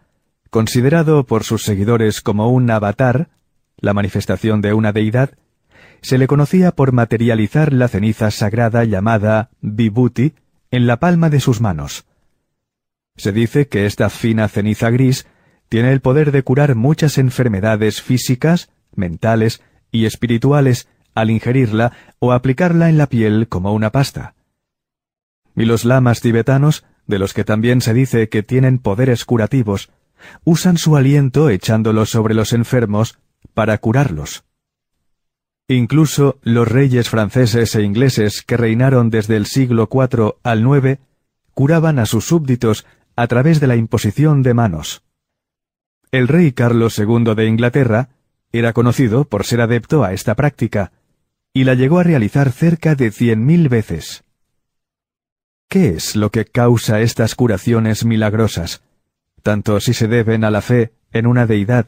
[0.49, 3.29] considerado por sus seguidores como un avatar,
[3.77, 5.37] la manifestación de una deidad,
[6.01, 10.33] se le conocía por materializar la ceniza sagrada llamada Vibhuti
[10.71, 12.05] en la palma de sus manos.
[13.15, 15.25] Se dice que esta fina ceniza gris
[15.69, 22.89] tiene el poder de curar muchas enfermedades físicas, mentales y espirituales al ingerirla o aplicarla
[22.89, 24.35] en la piel como una pasta.
[25.55, 29.89] Y los lamas tibetanos, de los que también se dice que tienen poderes curativos,
[30.43, 33.19] usan su aliento echándolo sobre los enfermos
[33.53, 34.43] para curarlos.
[35.67, 40.99] Incluso los reyes franceses e ingleses que reinaron desde el siglo IV al IX
[41.53, 42.85] curaban a sus súbditos
[43.15, 45.03] a través de la imposición de manos.
[46.11, 48.09] El rey Carlos II de Inglaterra
[48.53, 50.93] era conocido por ser adepto a esta práctica,
[51.53, 54.23] y la llegó a realizar cerca de cien mil veces.
[55.69, 58.81] ¿Qué es lo que causa estas curaciones milagrosas,
[59.43, 61.87] tanto si se deben a la fe en una deidad,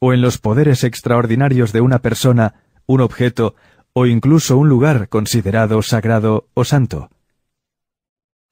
[0.00, 2.54] o en los poderes extraordinarios de una persona
[2.86, 3.54] un objeto
[3.92, 7.10] o incluso un lugar considerado sagrado o santo?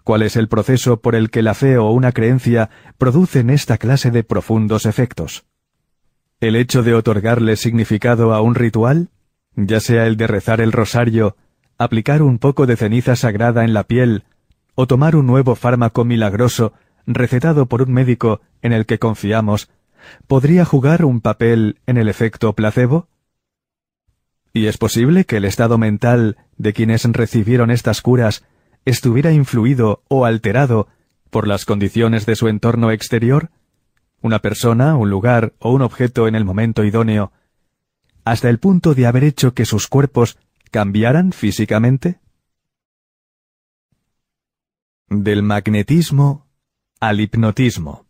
[0.05, 4.13] ¿Cuál es el proceso por el que la fe o una creencia producen esta clase
[4.13, 5.45] de profundos efectos?
[6.39, 9.11] ¿El hecho de otorgarle significado a un ritual,
[9.57, 11.37] ya sea el de rezar el rosario,
[11.79, 14.25] aplicar un poco de ceniza sagrada en la piel,
[14.75, 16.73] o tomar un nuevo fármaco milagroso
[17.07, 19.69] recetado por un médico en el que confiamos,
[20.27, 23.09] podría jugar un papel en el efecto placebo?
[24.53, 28.45] ¿Y es posible que el estado mental de quienes recibieron estas curas
[28.85, 30.89] estuviera influido o alterado
[31.31, 33.51] por las condiciones de su entorno exterior?
[34.21, 37.33] ¿Una persona, un lugar o un objeto en el momento idóneo,
[38.25, 40.39] hasta el punto de haber hecho que sus cuerpos
[40.71, 42.22] cambiaran físicamente?
[45.15, 46.47] Del magnetismo
[46.99, 48.07] al hipnotismo.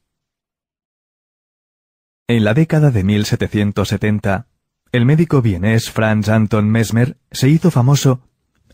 [2.28, 4.46] En la década de 1770,
[4.92, 8.22] el médico vienés Franz Anton Mesmer se hizo famoso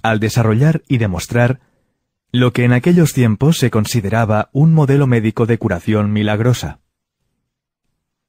[0.03, 1.61] al desarrollar y demostrar
[2.31, 6.81] lo que en aquellos tiempos se consideraba un modelo médico de curación milagrosa.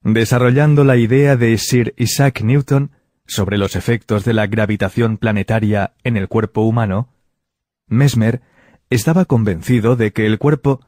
[0.02, 2.92] Desarrollando la idea de Sir Isaac Newton
[3.28, 7.10] sobre los efectos de la gravitación planetaria en el cuerpo humano,
[7.88, 8.42] Mesmer
[8.90, 10.82] estaba convencido de que el cuerpo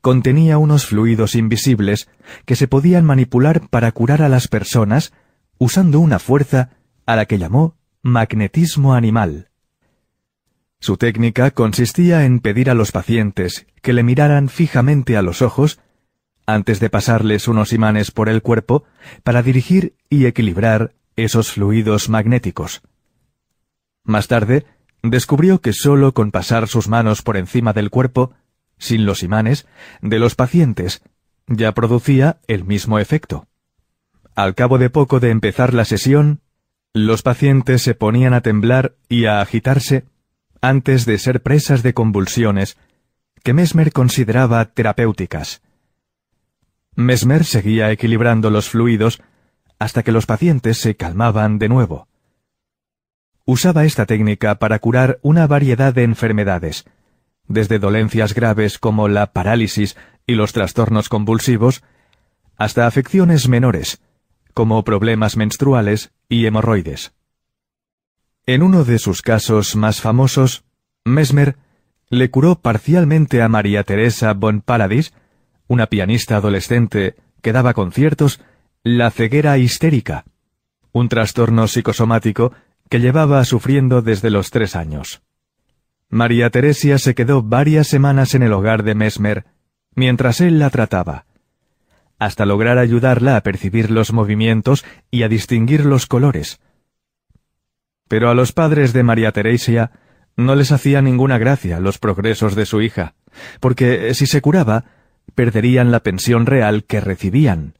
[0.00, 2.08] contenía unos fluidos invisibles
[2.44, 5.12] que se podían manipular para curar a las personas
[5.58, 6.70] usando una fuerza
[7.06, 9.48] a la que llamó magnetismo animal.
[10.78, 15.80] Su técnica consistía en pedir a los pacientes que le miraran fijamente a los ojos
[16.46, 18.84] antes de pasarles unos imanes por el cuerpo
[19.24, 22.82] para dirigir y equilibrar esos fluidos magnéticos.
[24.04, 24.66] Más tarde,
[25.10, 28.32] descubrió que sólo con pasar sus manos por encima del cuerpo,
[28.78, 29.66] sin los imanes,
[30.00, 31.02] de los pacientes,
[31.46, 33.46] ya producía el mismo efecto.
[34.34, 36.40] Al cabo de poco de empezar la sesión,
[36.92, 40.04] los pacientes se ponían a temblar y a agitarse
[40.60, 42.76] antes de ser presas de convulsiones
[43.42, 45.62] que Mesmer consideraba terapéuticas.
[46.96, 49.22] Mesmer seguía equilibrando los fluidos
[49.78, 52.08] hasta que los pacientes se calmaban de nuevo.
[53.48, 56.84] Usaba esta técnica para curar una variedad de enfermedades,
[57.46, 61.84] desde dolencias graves como la parálisis y los trastornos convulsivos,
[62.56, 64.02] hasta afecciones menores,
[64.52, 67.12] como problemas menstruales y hemorroides.
[68.46, 70.64] En uno de sus casos más famosos,
[71.04, 71.56] Mesmer
[72.08, 75.12] le curó parcialmente a María Teresa von Paradis,
[75.68, 78.40] una pianista adolescente que daba conciertos,
[78.82, 80.24] la ceguera histérica,
[80.90, 82.52] un trastorno psicosomático
[82.88, 85.22] que llevaba sufriendo desde los tres años.
[86.08, 89.44] María Teresia se quedó varias semanas en el hogar de Mesmer,
[89.94, 91.26] mientras él la trataba
[92.18, 96.60] hasta lograr ayudarla a percibir los movimientos y a distinguir los colores.
[98.08, 99.92] Pero a los padres de María Teresia
[100.36, 103.14] no les hacía ninguna gracia los progresos de su hija,
[103.60, 104.84] porque si se curaba,
[105.34, 107.74] perderían la pensión real que recibían.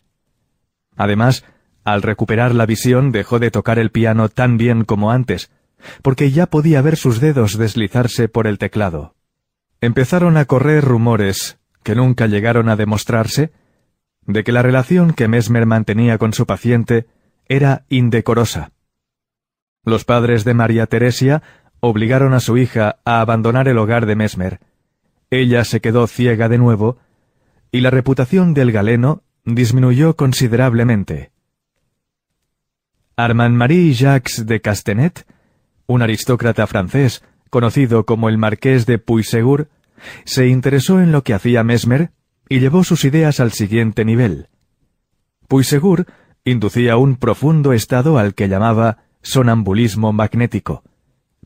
[0.97, 1.45] Además,
[1.87, 5.53] al recuperar la visión dejó de tocar el piano tan bien como antes,
[6.03, 9.15] porque ya podía ver sus dedos deslizarse por el teclado.
[9.81, 13.53] Empezaron a correr rumores, que nunca llegaron a demostrarse,
[14.27, 17.07] de que la relación que Mesmer mantenía con su paciente
[17.47, 18.73] era indecorosa.
[19.85, 21.45] Los padres de María Teresia
[21.79, 24.59] obligaron a su hija a abandonar el hogar de Mesmer.
[25.31, 26.99] Ella se quedó ciega de nuevo,
[27.71, 31.31] y la reputación del galeno disminuyó considerablemente.
[33.19, 35.27] Armand-Marie Jacques de Castenet,
[35.87, 39.69] un aristócrata francés conocido como el marqués de Puigsegur,
[40.27, 42.11] se interesó en lo que hacía Mesmer
[42.47, 44.49] y llevó sus ideas al siguiente nivel.
[45.49, 46.05] Puigsegur
[46.45, 50.83] inducía un profundo estado al que llamaba sonambulismo magnético,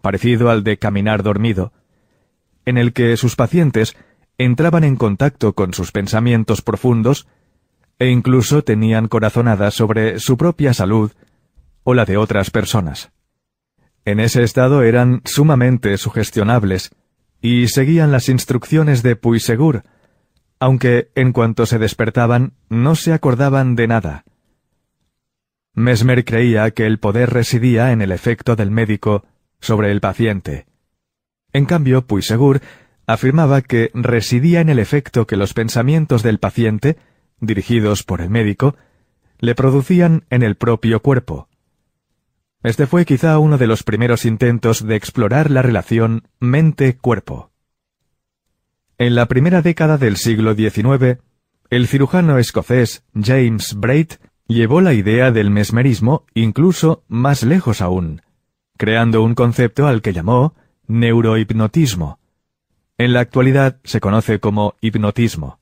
[0.03, 1.73] parecido al de caminar dormido,
[2.65, 3.97] en el que sus pacientes
[4.39, 7.29] entraban en contacto con sus pensamientos profundos
[8.01, 11.13] e incluso tenían corazonadas sobre su propia salud
[11.83, 13.11] o la de otras personas.
[14.05, 16.91] En ese estado eran sumamente sugestionables
[17.41, 19.85] y seguían las instrucciones de Puigsegur,
[20.59, 24.25] aunque en cuanto se despertaban no se acordaban de nada.
[25.75, 29.25] Mesmer creía que el poder residía en el efecto del médico
[29.61, 30.67] sobre el paciente.
[31.53, 32.61] En cambio, Puigsegur
[33.07, 36.97] afirmaba que residía en el efecto que los pensamientos del paciente,
[37.41, 38.77] dirigidos por el médico,
[39.39, 41.50] le producían en el propio cuerpo.
[42.63, 47.51] Este fue quizá uno de los primeros intentos de explorar la relación mente-cuerpo.
[48.99, 51.21] En la primera década del siglo XIX,
[51.71, 54.09] el cirujano escocés James Braid
[54.47, 58.21] llevó la idea del mesmerismo incluso más lejos aún,
[58.77, 60.55] creando un concepto al que llamó
[60.87, 62.19] neurohipnotismo.
[62.99, 65.61] En la actualidad se conoce como hipnotismo.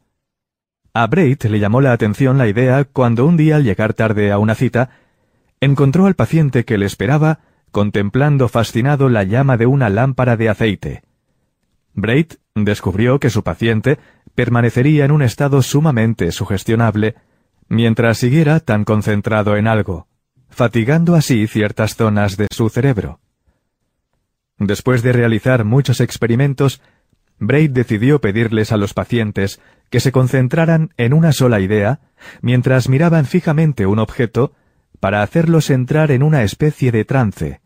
[0.95, 4.39] A Braid le llamó la atención la idea cuando un día al llegar tarde a
[4.39, 4.91] una cita,
[5.61, 7.41] encontró al paciente que le esperaba
[7.71, 11.03] contemplando fascinado la llama de una lámpara de aceite.
[11.95, 13.99] Braid descubrió que su paciente
[14.35, 17.17] permanecería en un estado sumamente sugestionable
[17.69, 20.07] mientras siguiera tan concentrado en algo,
[20.49, 23.21] fatigando así ciertas zonas de su cerebro.
[24.59, 26.81] Después de realizar muchos experimentos,
[27.39, 32.01] Braid decidió pedirles a los pacientes que se concentraran en una sola idea
[32.41, 34.53] mientras miraban fijamente un objeto
[35.01, 37.61] para hacerlos entrar en una especie de trance,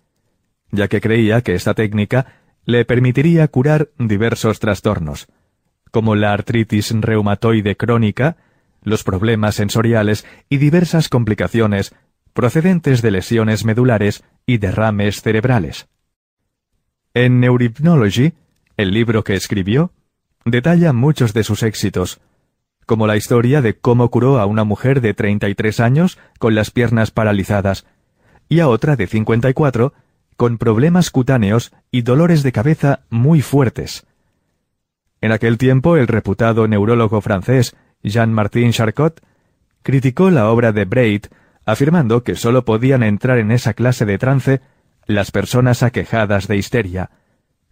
[0.71, 5.29] ya que creía que esta técnica le permitiría curar diversos trastornos,
[5.91, 8.37] como la artritis reumatoide crónica,
[8.83, 11.95] los problemas sensoriales y diversas complicaciones
[12.33, 15.89] procedentes de lesiones medulares y derrames cerebrales.
[17.15, 18.33] En Neurohypnology,
[18.77, 19.93] el libro que escribió,
[20.45, 22.21] detalla muchos de sus éxitos,
[22.87, 27.11] como la historia de cómo curó a una mujer de 33 años con las piernas
[27.11, 27.87] paralizadas
[28.49, 29.93] y a otra de 54
[30.37, 34.07] con problemas cutáneos y dolores de cabeza muy fuertes.
[35.21, 39.21] En aquel tiempo el reputado neurólogo francés Jean-Martin Charcot
[39.83, 41.27] criticó la obra de Braid
[41.65, 44.61] afirmando que sólo podían entrar en esa clase de trance
[45.07, 47.11] las personas aquejadas de histeria,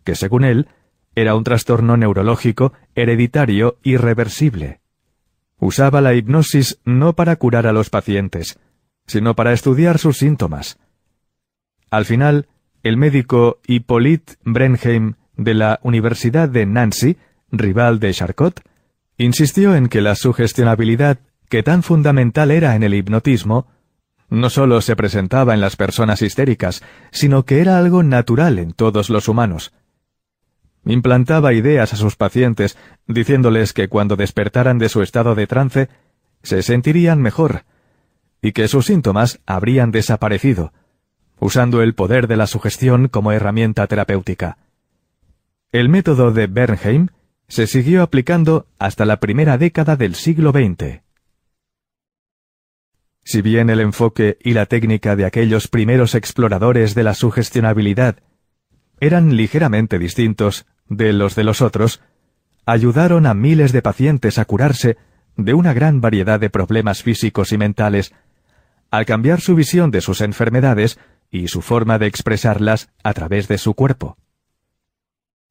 [0.04, 0.68] que según él
[1.14, 4.79] era un trastorno neurológico hereditario irreversible.
[5.60, 8.58] Usaba la hipnosis no para curar a los pacientes,
[9.06, 10.78] sino para estudiar sus síntomas.
[11.90, 12.48] Al final,
[12.82, 17.18] el médico Hippolyte Brenheim de la Universidad de Nancy,
[17.52, 18.62] rival de Charcot,
[19.18, 21.18] insistió en que la sugestionabilidad,
[21.50, 23.66] que tan fundamental era en el hipnotismo,
[24.30, 29.10] no solo se presentaba en las personas histéricas, sino que era algo natural en todos
[29.10, 29.72] los humanos,
[30.84, 35.88] Implantaba ideas a sus pacientes, diciéndoles que cuando despertaran de su estado de trance,
[36.42, 37.64] se sentirían mejor,
[38.40, 40.72] y que sus síntomas habrían desaparecido,
[41.38, 44.58] usando el poder de la sugestión como herramienta terapéutica.
[45.72, 47.08] El método de Bernheim
[47.48, 51.02] se siguió aplicando hasta la primera década del siglo XX.
[53.22, 58.16] Si bien el enfoque y la técnica de aquellos primeros exploradores de la sugestionabilidad
[58.98, 62.02] eran ligeramente distintos de los de los otros,
[62.66, 64.98] ayudaron a miles de pacientes a curarse
[65.36, 68.12] de una gran variedad de problemas físicos y mentales,
[68.90, 70.98] al cambiar su visión de sus enfermedades
[71.30, 74.18] y su forma de expresarlas a través de su cuerpo.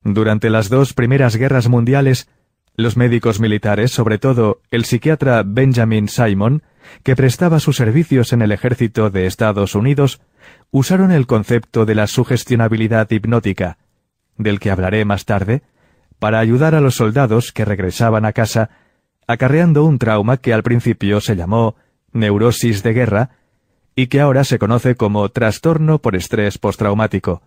[0.04, 2.30] Durante las dos primeras guerras mundiales,
[2.76, 6.64] los médicos militares, sobre todo el psiquiatra Benjamin Simon,
[7.04, 10.22] que prestaba sus servicios en el ejército de Estados Unidos,
[10.72, 13.78] usaron el concepto de la sugestionabilidad hipnótica,
[14.40, 15.62] del que hablaré más tarde,
[16.18, 18.72] para ayudar a los soldados que regresaban a casa
[19.28, 21.76] acarreando un trauma que al principio se llamó
[22.12, 23.30] neurosis de guerra
[23.96, 27.44] y que ahora se conoce como trastorno por estrés postraumático,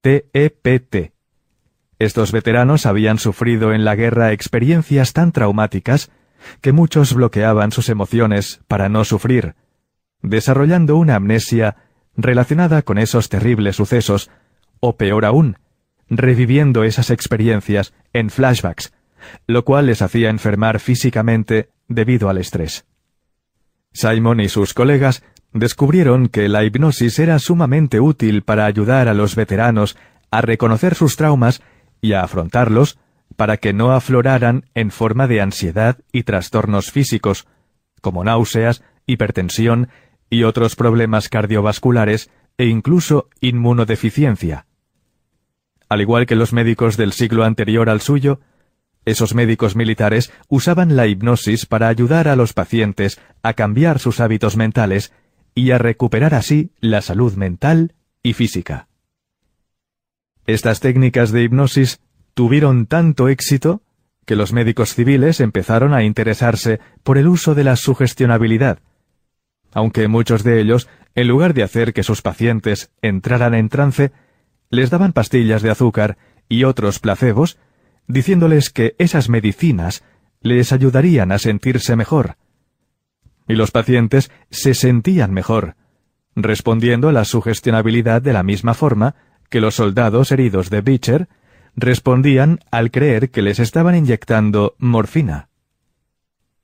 [0.00, 0.94] TEPT.
[0.94, 1.12] E
[1.98, 6.10] Estos veteranos habían sufrido en la guerra experiencias tan traumáticas
[6.60, 9.54] que muchos bloqueaban sus emociones para no sufrir,
[10.22, 11.76] desarrollando una amnesia
[12.16, 14.30] relacionada con esos terribles sucesos,
[14.80, 15.58] o peor aún,
[16.08, 18.92] reviviendo esas experiencias en flashbacks,
[19.46, 22.86] lo cual les hacía enfermar físicamente debido al estrés.
[23.92, 25.22] Simon y sus colegas
[25.52, 29.96] descubrieron que la hipnosis era sumamente útil para ayudar a los veteranos
[30.30, 31.62] a reconocer sus traumas
[32.00, 32.98] y a afrontarlos
[33.36, 37.46] para que no afloraran en forma de ansiedad y trastornos físicos,
[38.00, 39.88] como náuseas, hipertensión
[40.30, 44.67] y otros problemas cardiovasculares e incluso inmunodeficiencia.
[45.88, 48.40] Al igual que los médicos del siglo anterior al suyo,
[49.04, 54.56] esos médicos militares usaban la hipnosis para ayudar a los pacientes a cambiar sus hábitos
[54.56, 55.12] mentales
[55.54, 58.88] y a recuperar así la salud mental y física.
[60.46, 62.00] Estas técnicas de hipnosis
[62.34, 63.82] tuvieron tanto éxito
[64.24, 68.80] que los médicos civiles empezaron a interesarse por el uso de la sugestionabilidad,
[69.72, 74.12] aunque muchos de ellos, en lugar de hacer que sus pacientes entraran en trance,
[74.70, 76.18] les daban pastillas de azúcar
[76.48, 77.58] y otros placebos,
[78.06, 80.02] diciéndoles que esas medicinas
[80.40, 82.36] les ayudarían a sentirse mejor.
[83.46, 85.76] Y los pacientes se sentían mejor,
[86.34, 89.14] respondiendo a la sugestionabilidad de la misma forma
[89.50, 91.28] que los soldados heridos de Beecher
[91.74, 95.48] respondían al creer que les estaban inyectando morfina.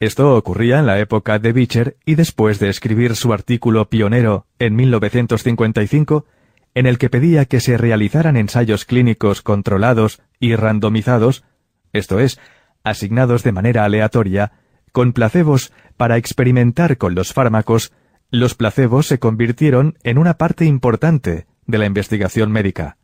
[0.01, 4.77] Esto ocurría en la época de Beecher y después de escribir su artículo pionero en
[4.77, 6.27] 1955,
[6.75, 11.45] en el que pedía que se realizaran ensayos clínicos controlados y randomizados,
[11.93, 12.41] esto es,
[12.83, 14.53] asignados de manera aleatoria,
[14.93, 17.93] con placebos para experimentar con los fármacos,
[18.31, 22.99] los placebos se convirtieron en una parte importante de la investigación médica.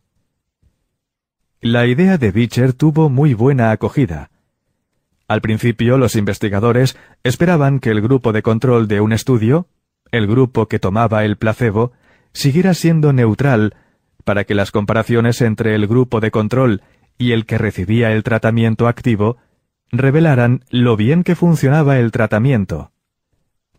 [1.60, 4.30] La idea de Beecher tuvo muy buena acogida.
[5.28, 9.68] Al principio los investigadores esperaban que el grupo de control de un estudio,
[10.10, 11.92] el grupo que tomaba el placebo,
[12.32, 13.74] siguiera siendo neutral
[14.24, 16.82] para que las comparaciones entre el grupo de control
[17.19, 19.39] y el que recibía el tratamiento activo
[19.90, 22.93] revelaran lo bien que funcionaba el tratamiento.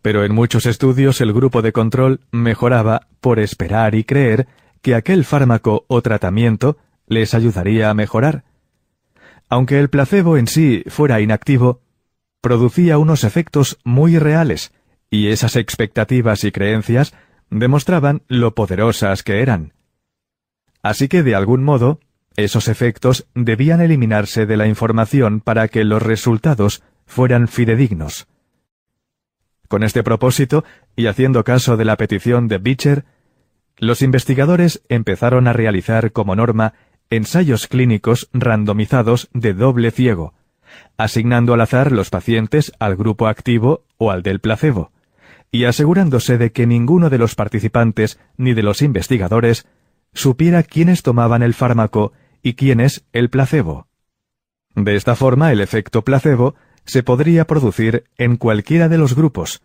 [0.01, 4.47] Pero en muchos estudios el grupo de control mejoraba por esperar y creer
[4.81, 8.43] que aquel fármaco o tratamiento les ayudaría a mejorar.
[9.47, 11.81] Aunque el placebo en sí fuera inactivo,
[12.41, 14.73] producía unos efectos muy reales,
[15.09, 17.13] y esas expectativas y creencias
[17.51, 19.73] demostraban lo poderosas que eran.
[20.81, 21.99] Así que de algún modo,
[22.35, 28.27] esos efectos debían eliminarse de la información para que los resultados fueran fidedignos.
[29.67, 30.63] Con este propósito,
[30.95, 33.05] y haciendo caso de la petición de Beecher,
[33.77, 36.73] los investigadores empezaron a realizar como norma
[37.09, 40.33] ensayos clínicos randomizados de doble ciego,
[40.97, 44.91] asignando al azar los pacientes al grupo activo o al del placebo
[45.51, 49.67] y asegurándose de que ninguno de los participantes ni de los investigadores
[50.13, 53.87] supiera quiénes tomaban el fármaco y quiénes el placebo.
[54.75, 56.55] De esta forma el efecto placebo
[56.85, 59.61] se podría producir en cualquiera de los grupos,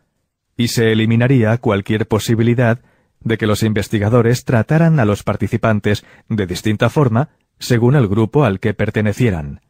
[0.57, 2.81] y se eliminaría cualquier posibilidad
[3.21, 8.61] de que los investigadores trataran a los participantes de distinta forma según el grupo al
[8.61, 9.61] que pertenecieran.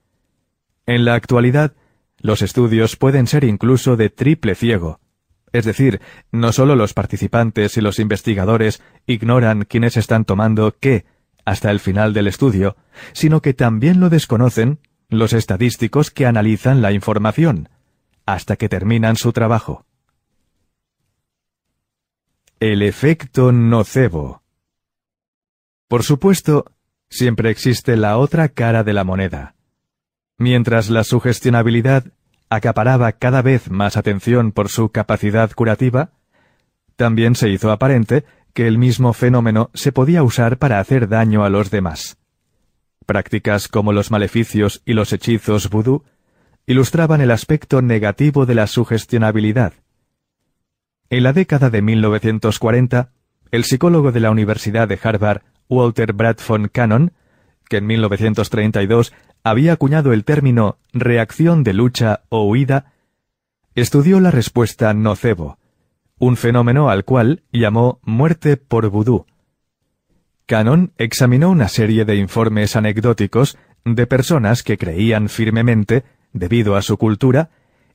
[0.87, 1.75] En la actualidad,
[2.19, 5.01] los estudios pueden ser incluso de triple ciego,
[5.57, 6.01] es decir,
[6.33, 11.05] no solo los participantes y los investigadores ignoran quiénes están tomando qué
[11.45, 12.77] hasta el final del estudio,
[13.13, 17.69] sino que también lo desconocen los estadísticos que analizan la información,
[18.27, 19.87] hasta que terminan su trabajo.
[22.59, 24.43] El efecto nocebo.
[25.89, 26.65] Por supuesto,
[27.09, 29.55] siempre existe la otra cara de la moneda.
[30.39, 32.05] Mientras la sugestionabilidad
[32.49, 36.11] acaparaba cada vez más atención por su capacidad curativa,
[36.97, 38.25] también se hizo aparente
[38.55, 42.17] que el mismo fenómeno se podía usar para hacer daño a los demás.
[43.05, 46.05] Prácticas como los maleficios y los hechizos vudú
[46.67, 49.75] ilustraban el aspecto negativo de la sugestionabilidad.
[51.11, 53.11] En la década de 1940,
[53.53, 57.13] el psicólogo de la Universidad de Harvard, Walter Bradford Cannon,
[57.69, 59.13] que en 1932
[59.49, 62.93] había acuñado el término reacción de lucha o huida,
[63.77, 65.59] estudió la respuesta nocebo,
[66.19, 69.25] un fenómeno al cual llamó muerte por vudú,
[70.47, 76.03] Cannon examinó una serie de informes anecdóticos de personas que creían firmemente,
[76.33, 77.51] debido a su cultura,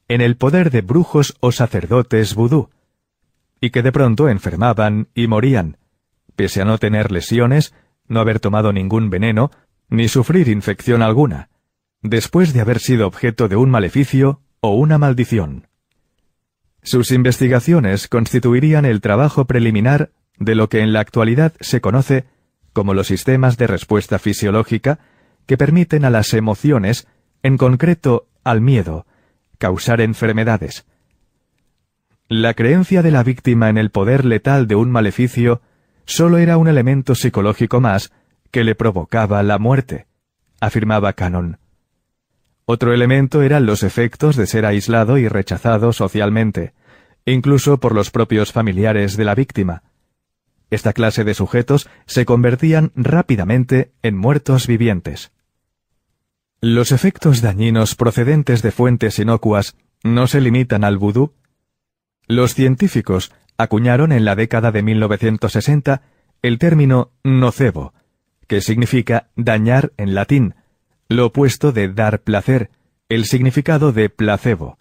[0.07, 2.69] en el poder de brujos o sacerdotes vudú,
[3.59, 5.75] y que de pronto enfermaban y morían,
[6.37, 7.73] pese a no tener lesiones,
[8.07, 9.51] no haber tomado ningún veneno,
[9.91, 11.49] ni sufrir infección alguna,
[12.01, 15.67] después de haber sido objeto de un maleficio o una maldición.
[16.81, 22.25] Sus investigaciones constituirían el trabajo preliminar de lo que en la actualidad se conoce
[22.73, 24.99] como los sistemas de respuesta fisiológica
[25.45, 27.05] que permiten a las emociones,
[27.43, 29.05] en concreto al miedo,
[29.57, 30.85] causar enfermedades.
[32.29, 35.61] La creencia de la víctima en el poder letal de un maleficio
[36.05, 38.13] solo era un elemento psicológico más
[38.51, 40.07] que le provocaba la muerte,
[40.59, 41.57] afirmaba Cannon.
[42.65, 46.73] Otro elemento eran los efectos de ser aislado y rechazado socialmente,
[47.25, 49.83] incluso por los propios familiares de la víctima,
[50.71, 55.33] esta clase de sujetos se convertían rápidamente en muertos vivientes.
[56.61, 61.33] Los efectos dañinos procedentes de fuentes inocuas no se limitan al vudú.
[62.25, 66.03] Los científicos acuñaron en la década de 1960
[66.41, 67.93] el término nocebo,
[68.51, 70.55] que significa dañar en latín,
[71.07, 72.69] lo opuesto de dar placer,
[73.07, 74.77] el significado de placebo,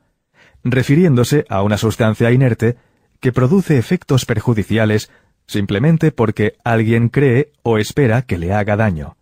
[0.64, 2.74] refiriéndose a una sustancia inerte
[3.20, 5.12] que produce efectos perjudiciales
[5.47, 9.16] simplemente porque alguien cree o espera que le haga daño.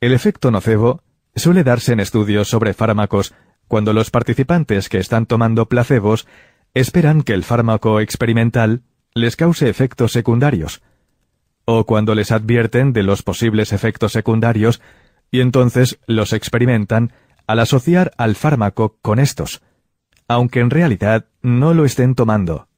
[0.00, 1.04] El efecto nocebo
[1.36, 3.32] suele darse en estudios sobre fármacos
[3.68, 6.26] cuando los participantes que están tomando placebos
[6.74, 8.82] esperan que el fármaco experimental
[9.14, 10.82] les cause efectos secundarios,
[11.64, 14.80] o cuando les advierten de los posibles efectos secundarios
[15.30, 17.12] y entonces los experimentan
[17.46, 19.62] al asociar al fármaco con estos,
[20.28, 22.68] aunque en realidad no lo estén tomando.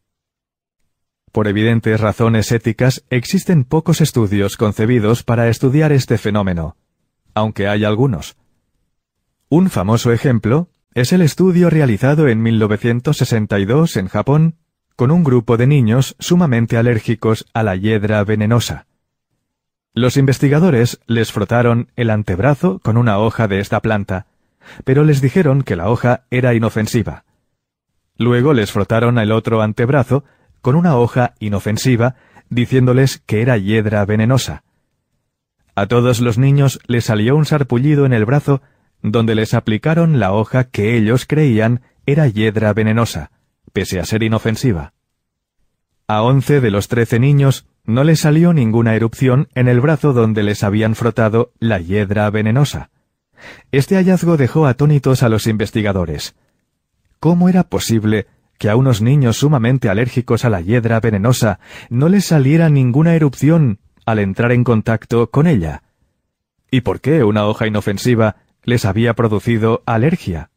[1.32, 6.76] Por evidentes razones éticas, existen pocos estudios concebidos para estudiar este fenómeno,
[7.34, 8.36] aunque hay algunos.
[9.48, 14.56] Un famoso ejemplo es el estudio realizado en 1962 en Japón
[15.02, 18.86] con un grupo de niños sumamente alérgicos a la hiedra venenosa.
[19.94, 24.26] Los investigadores les frotaron el antebrazo con una hoja de esta planta,
[24.84, 27.24] pero les dijeron que la hoja era inofensiva.
[28.16, 30.22] Luego les frotaron el otro antebrazo
[30.60, 32.14] con una hoja inofensiva,
[32.48, 34.62] diciéndoles que era hiedra venenosa.
[35.74, 38.62] A todos los niños les salió un sarpullido en el brazo,
[39.02, 43.32] donde les aplicaron la hoja que ellos creían era hiedra venenosa,
[43.72, 44.92] pese a ser inofensiva.
[46.06, 50.42] A once de los trece niños no les salió ninguna erupción en el brazo donde
[50.42, 52.90] les habían frotado la hiedra venenosa.
[53.72, 56.34] Este hallazgo dejó atónitos a los investigadores.
[57.18, 58.26] ¿Cómo era posible
[58.58, 61.58] que a unos niños sumamente alérgicos a la hiedra venenosa
[61.88, 65.82] no les saliera ninguna erupción al entrar en contacto con ella?
[66.70, 70.50] ¿Y por qué una hoja inofensiva les había producido alergia?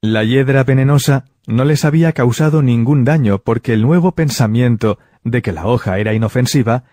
[0.00, 5.52] La hiedra venenosa no les había causado ningún daño porque el nuevo pensamiento de que
[5.52, 6.84] la hoja era inofensiva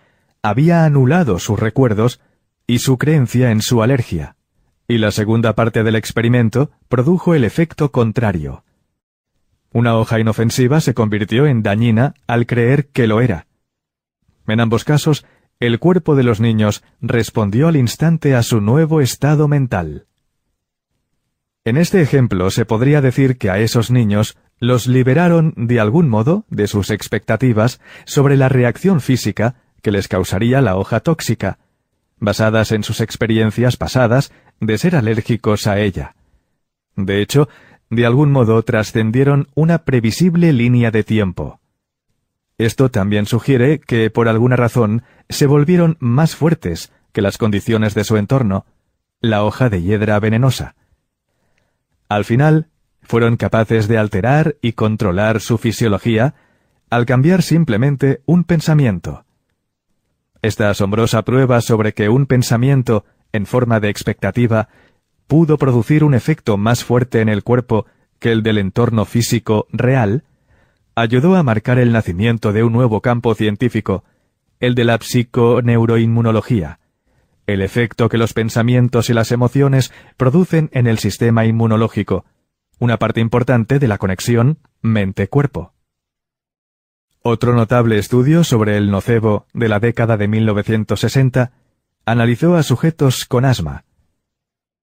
[0.42, 2.20] había anulado sus recuerdos
[2.66, 4.36] y su creencia en su alergia.
[4.88, 8.64] Y la segunda parte del experimento produjo el efecto contrario.
[9.72, 13.46] Una hoja inofensiva se convirtió en dañina al creer que lo era.
[14.48, 15.24] En ambos casos,
[15.60, 20.06] el cuerpo de los niños respondió al instante a su nuevo estado mental.
[21.64, 26.44] En este ejemplo se podría decir que a esos niños los liberaron de algún modo
[26.48, 31.58] de sus expectativas sobre la reacción física que les causaría la hoja tóxica,
[32.18, 36.14] basadas en sus experiencias pasadas de ser alérgicos a ella.
[36.96, 37.48] De hecho,
[37.90, 41.60] de algún modo trascendieron una previsible línea de tiempo.
[42.56, 48.04] Esto también sugiere que, por alguna razón, se volvieron más fuertes que las condiciones de
[48.04, 48.66] su entorno,
[49.20, 50.74] la hoja de hiedra venenosa.
[52.10, 52.66] Al final,
[53.02, 56.34] fueron capaces de alterar y controlar su fisiología
[56.90, 59.24] al cambiar simplemente un pensamiento.
[60.42, 64.68] Esta asombrosa prueba sobre que un pensamiento, en forma de expectativa,
[65.28, 67.86] pudo producir un efecto más fuerte en el cuerpo
[68.18, 70.24] que el del entorno físico real,
[70.96, 74.02] ayudó a marcar el nacimiento de un nuevo campo científico,
[74.58, 76.79] el de la psiconeuroinmunología,
[77.52, 82.24] el efecto que los pensamientos y las emociones producen en el sistema inmunológico,
[82.78, 85.74] una parte importante de la conexión mente-cuerpo.
[87.22, 91.52] Otro notable estudio sobre el nocebo de la década de 1960
[92.06, 93.84] analizó a sujetos con asma,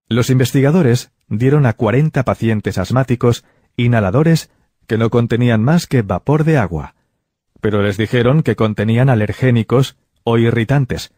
[0.09, 3.43] los investigadores dieron a 40 pacientes asmáticos
[3.75, 4.49] inhaladores
[4.87, 6.95] que no contenían más que vapor de agua,
[7.59, 11.13] pero les dijeron que contenían alergénicos o irritantes.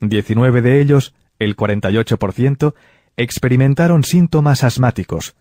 [0.00, 2.74] 19 de ellos, el 48%,
[3.16, 5.34] experimentaron síntomas asmáticos,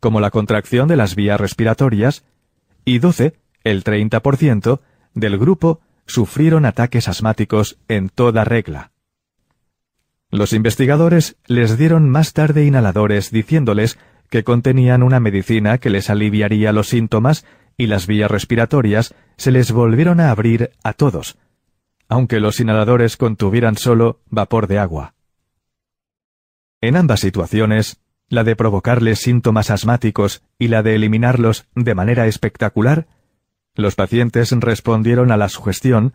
[0.00, 2.24] como la contracción de las vías respiratorias,
[2.84, 4.80] y 12, el 30%,
[5.14, 8.92] del grupo sufrieron ataques asmáticos en toda regla.
[10.30, 13.98] Los investigadores les dieron más tarde inhaladores diciéndoles
[14.28, 17.44] que contenían una medicina que les aliviaría los síntomas
[17.76, 21.36] y las vías respiratorias se les volvieron a abrir a todos,
[22.10, 25.14] aunque los inhaladores contuvieran solo vapor de agua.
[26.80, 33.06] En ambas situaciones, la de provocarles síntomas asmáticos y la de eliminarlos de manera espectacular,
[33.76, 36.12] los pacientes respondieron a la sugestión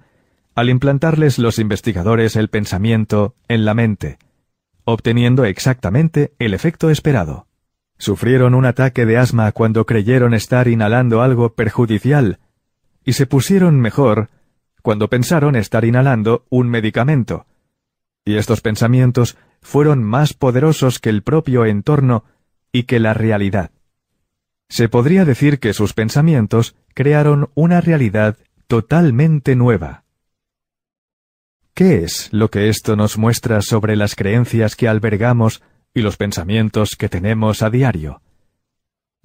[0.53, 4.17] al implantarles los investigadores el pensamiento en la mente,
[4.83, 7.47] obteniendo exactamente el efecto esperado.
[7.97, 12.39] Sufrieron un ataque de asma cuando creyeron estar inhalando algo perjudicial,
[13.05, 14.29] y se pusieron mejor
[14.85, 17.47] cuando pensaron estar inhalando un medicamento.
[18.23, 22.23] Y estos pensamientos fueron más poderosos que el propio entorno
[22.71, 23.71] y que la realidad.
[24.69, 28.37] Se podría decir que sus pensamientos crearon una realidad
[28.67, 30.03] totalmente nueva.
[31.73, 35.63] ¿Qué es lo que esto nos muestra sobre las creencias que albergamos
[35.95, 38.21] y los pensamientos que tenemos a diario?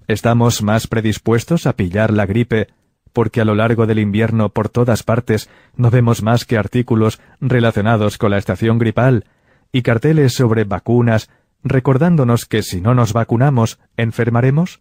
[0.09, 2.69] ¿Estamos más predispuestos a pillar la gripe
[3.12, 8.19] porque a lo largo del invierno por todas partes no vemos más que artículos relacionados
[8.19, 9.24] con la estación gripal
[9.73, 11.31] y carteles sobre vacunas
[11.62, 14.81] recordándonos que si no nos vacunamos enfermaremos?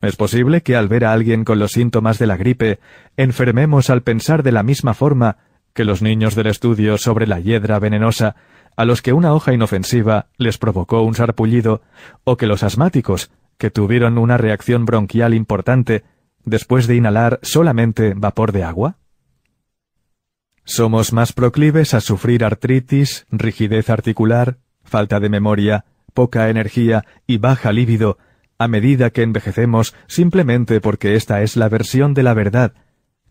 [0.00, 2.78] ¿Es posible que al ver a alguien con los síntomas de la gripe
[3.16, 5.38] enfermemos al pensar de la misma forma
[5.74, 8.36] que los niños del estudio sobre la hiedra venenosa,
[8.76, 11.82] a los que una hoja inofensiva les provocó un sarpullido,
[12.24, 16.04] o que los asmáticos, que tuvieron una reacción bronquial importante
[16.44, 18.98] después de inhalar solamente vapor de agua?
[20.64, 27.72] Somos más proclives a sufrir artritis, rigidez articular, falta de memoria, poca energía y baja
[27.72, 28.18] líbido
[28.58, 32.74] a medida que envejecemos simplemente porque esta es la versión de la verdad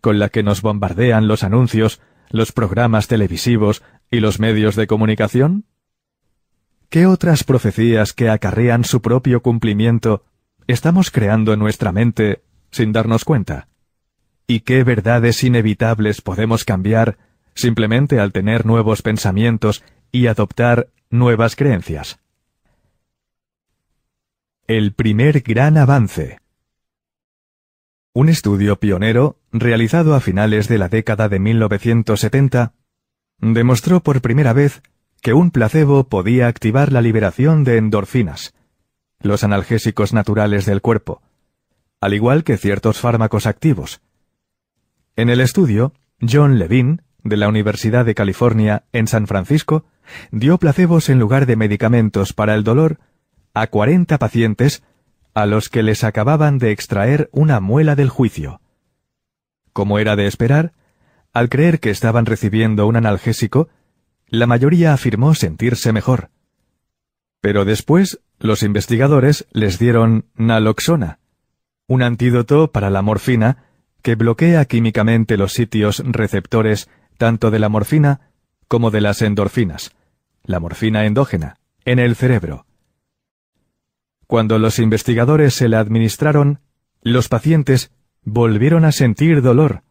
[0.00, 5.64] con la que nos bombardean los anuncios los programas televisivos y los medios de comunicación?
[6.88, 10.24] ¿Qué otras profecías que acarrean su propio cumplimiento
[10.66, 13.68] estamos creando en nuestra mente sin darnos cuenta?
[14.46, 17.18] ¿Y qué verdades inevitables podemos cambiar
[17.54, 22.18] simplemente al tener nuevos pensamientos y adoptar nuevas creencias?
[24.66, 26.38] El primer gran avance.
[28.14, 32.72] Un estudio pionero, realizado a finales de la década de 1970,
[33.38, 34.82] demostró por primera vez
[35.20, 38.54] que un placebo podía activar la liberación de endorfinas,
[39.20, 41.22] los analgésicos naturales del cuerpo,
[42.00, 44.00] al igual que ciertos fármacos activos.
[45.16, 49.84] En el estudio, John Levine, de la Universidad de California en San Francisco,
[50.30, 52.98] dio placebos en lugar de medicamentos para el dolor
[53.54, 54.82] a 40 pacientes
[55.34, 58.60] a los que les acababan de extraer una muela del juicio.
[59.72, 60.72] Como era de esperar,
[61.32, 63.68] al creer que estaban recibiendo un analgésico,
[64.28, 66.30] la mayoría afirmó sentirse mejor.
[67.40, 71.18] Pero después, los investigadores les dieron naloxona,
[71.88, 73.64] un antídoto para la morfina
[74.02, 78.30] que bloquea químicamente los sitios receptores tanto de la morfina
[78.68, 79.90] como de las endorfinas,
[80.44, 82.66] la morfina endógena, en el cerebro.
[84.26, 86.60] Cuando los investigadores se la administraron,
[87.02, 87.90] los pacientes
[88.22, 89.82] volvieron a sentir dolor,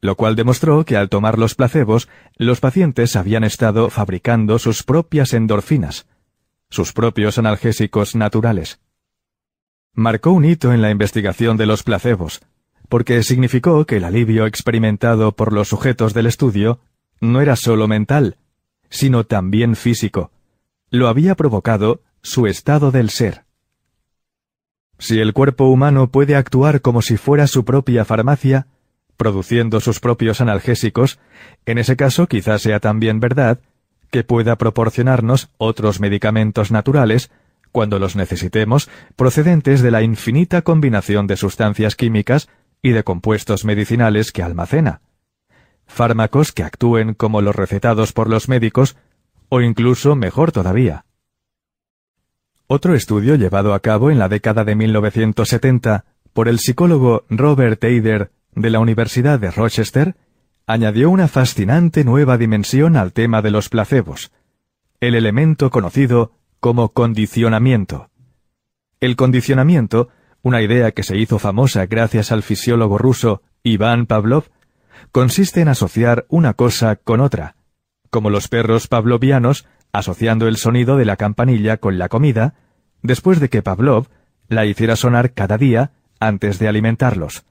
[0.00, 5.34] lo cual demostró que al tomar los placebos, los pacientes habían estado fabricando sus propias
[5.34, 6.06] endorfinas,
[6.70, 8.80] sus propios analgésicos naturales.
[9.98, 12.40] Marcó un hito en la investigación de los placebos,
[12.88, 16.78] porque significó que el alivio experimentado por los sujetos del estudio
[17.20, 18.36] no era solo mental,
[18.90, 20.30] sino también físico.
[20.88, 23.42] Lo había provocado su estado del ser.
[25.00, 28.68] Si el cuerpo humano puede actuar como si fuera su propia farmacia,
[29.16, 31.18] produciendo sus propios analgésicos,
[31.66, 33.58] en ese caso quizás sea también verdad
[34.12, 37.32] que pueda proporcionarnos otros medicamentos naturales
[37.72, 42.48] cuando los necesitemos procedentes de la infinita combinación de sustancias químicas
[42.82, 45.00] y de compuestos medicinales que almacena.
[45.86, 48.96] Fármacos que actúen como los recetados por los médicos
[49.48, 51.04] o incluso mejor todavía,
[52.70, 56.04] otro estudio llevado a cabo en la década de 1970
[56.34, 60.16] por el psicólogo Robert Eider de la Universidad de Rochester
[60.66, 64.32] añadió una fascinante nueva dimensión al tema de los placebos,
[65.00, 68.10] el elemento conocido como condicionamiento.
[69.00, 70.08] El condicionamiento,
[70.42, 74.44] una idea que se hizo famosa gracias al fisiólogo ruso Iván Pavlov,
[75.12, 77.56] consiste en asociar una cosa con otra,
[78.10, 82.54] como los perros pavlovianos asociando el sonido de la campanilla con la comida,
[83.02, 84.08] después de que Pavlov
[84.48, 87.44] la hiciera sonar cada día antes de alimentarlos.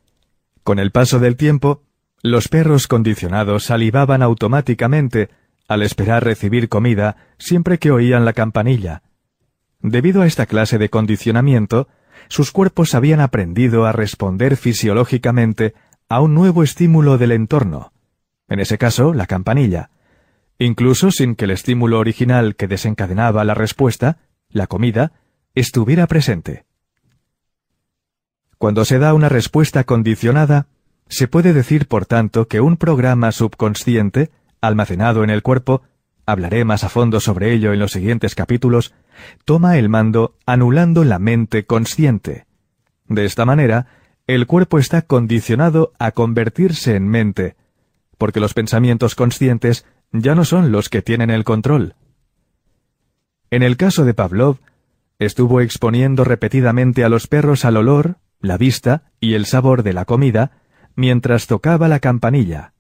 [0.64, 1.84] Con el paso del tiempo,
[2.22, 5.30] los perros condicionados salivaban automáticamente
[5.68, 9.03] al esperar recibir comida siempre que oían la campanilla.
[9.81, 11.88] Debido a esta clase de condicionamiento,
[12.30, 15.76] sus cuerpos habían aprendido a responder fisiológicamente
[16.10, 17.91] a un nuevo estímulo del entorno,
[18.48, 19.91] en ese caso la campanilla,
[20.57, 24.18] incluso sin que el estímulo original que desencadenaba la respuesta,
[24.49, 25.11] la comida,
[25.53, 26.65] estuviera presente.
[28.57, 30.68] Cuando se da una respuesta condicionada,
[31.10, 34.31] se puede decir, por tanto, que un programa subconsciente,
[34.62, 35.84] almacenado en el cuerpo,
[36.26, 38.94] hablaré más a fondo sobre ello en los siguientes capítulos,
[39.46, 42.46] toma el mando anulando la mente consciente.
[43.08, 43.88] De esta manera,
[44.28, 47.56] el cuerpo está condicionado a convertirse en mente,
[48.18, 51.96] porque los pensamientos conscientes ya no son los que tienen el control.
[53.50, 54.58] En el caso de Pavlov,
[55.20, 60.06] estuvo exponiendo repetidamente a los perros al olor, la vista y el sabor de la
[60.06, 60.52] comida
[60.96, 62.74] mientras tocaba la campanilla.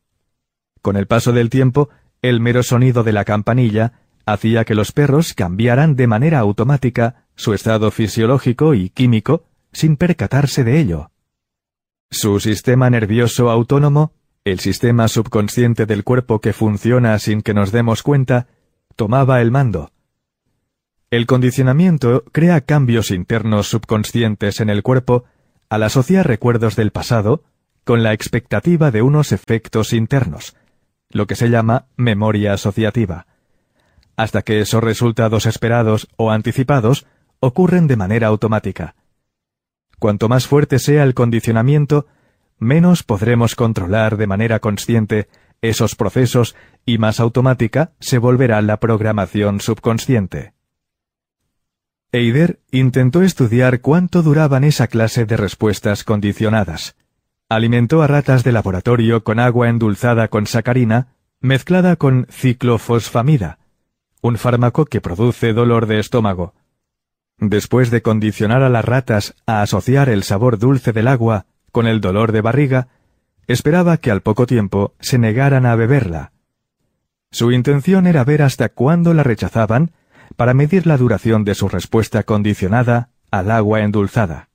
[0.81, 1.89] Con el paso del tiempo,
[2.21, 3.93] el mero sonido de la campanilla
[4.25, 10.63] hacía que los perros cambiaran de manera automática su estado fisiológico y químico sin percatarse
[10.63, 11.11] de ello.
[12.11, 14.13] Su sistema nervioso autónomo,
[14.43, 18.47] el sistema subconsciente del cuerpo que funciona sin que nos demos cuenta,
[18.95, 19.91] tomaba el mando.
[21.09, 25.23] El condicionamiento crea cambios internos subconscientes en el cuerpo
[25.69, 27.43] al asociar recuerdos del pasado
[27.85, 30.56] con la expectativa de unos efectos internos,
[31.09, 33.27] lo que se llama memoria asociativa,
[34.15, 37.05] hasta que esos resultados esperados o anticipados
[37.39, 38.95] ocurren de manera automática.
[39.99, 42.07] Cuanto más fuerte sea el condicionamiento,
[42.59, 45.27] menos podremos controlar de manera consciente
[45.61, 46.55] esos procesos
[46.85, 50.53] y más automática se volverá la programación subconsciente.
[52.11, 56.95] Eider intentó estudiar cuánto duraban esa clase de respuestas condicionadas.
[57.49, 63.59] Alimentó a ratas de laboratorio con agua endulzada con sacarina, mezclada con ciclofosfamida,
[64.21, 66.53] un fármaco que produce dolor de estómago.
[67.37, 72.01] Después de condicionar a las ratas a asociar el sabor dulce del agua con el
[72.01, 72.89] dolor de barriga,
[73.47, 76.33] esperaba que al poco tiempo se negaran a beberla.
[77.31, 79.91] Su intención era ver hasta cuándo la rechazaban
[80.35, 84.49] para medir la duración de su respuesta condicionada al agua endulzada.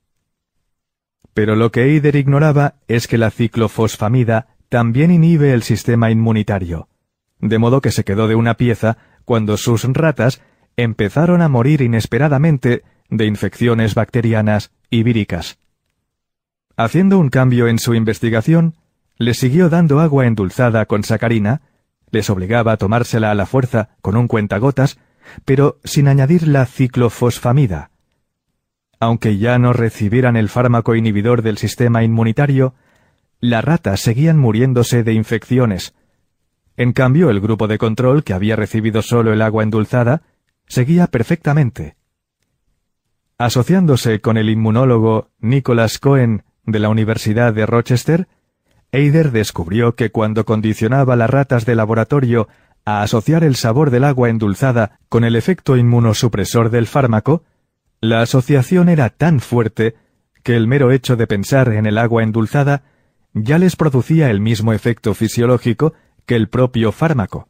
[1.33, 6.87] Pero lo que Eider ignoraba es que la ciclofosfamida también inhibe el sistema inmunitario,
[7.39, 10.41] de modo que se quedó de una pieza cuando sus ratas
[10.77, 15.57] empezaron a morir inesperadamente de infecciones bacterianas y víricas.
[16.75, 18.75] Haciendo un cambio en su investigación,
[19.17, 21.61] le siguió dando agua endulzada con sacarina,
[22.09, 24.97] les obligaba a tomársela a la fuerza con un cuentagotas,
[25.45, 27.91] pero sin añadir la ciclofosfamida.
[29.03, 32.73] Aunque ya no recibieran el fármaco inhibidor del sistema inmunitario,
[33.41, 35.93] las ratas seguían muriéndose de infecciones.
[36.77, 40.21] En cambio, el grupo de control, que había recibido solo el agua endulzada,
[40.67, 41.97] seguía perfectamente.
[43.37, 48.29] Asociándose con el inmunólogo Nicholas Cohen de la Universidad de Rochester,
[48.93, 52.47] Eider descubrió que cuando condicionaba las ratas de laboratorio
[52.85, 57.43] a asociar el sabor del agua endulzada con el efecto inmunosupresor del fármaco,
[58.03, 59.95] la asociación era tan fuerte
[60.43, 62.83] que el mero hecho de pensar en el agua endulzada
[63.33, 65.93] ya les producía el mismo efecto fisiológico
[66.25, 67.47] que el propio fármaco,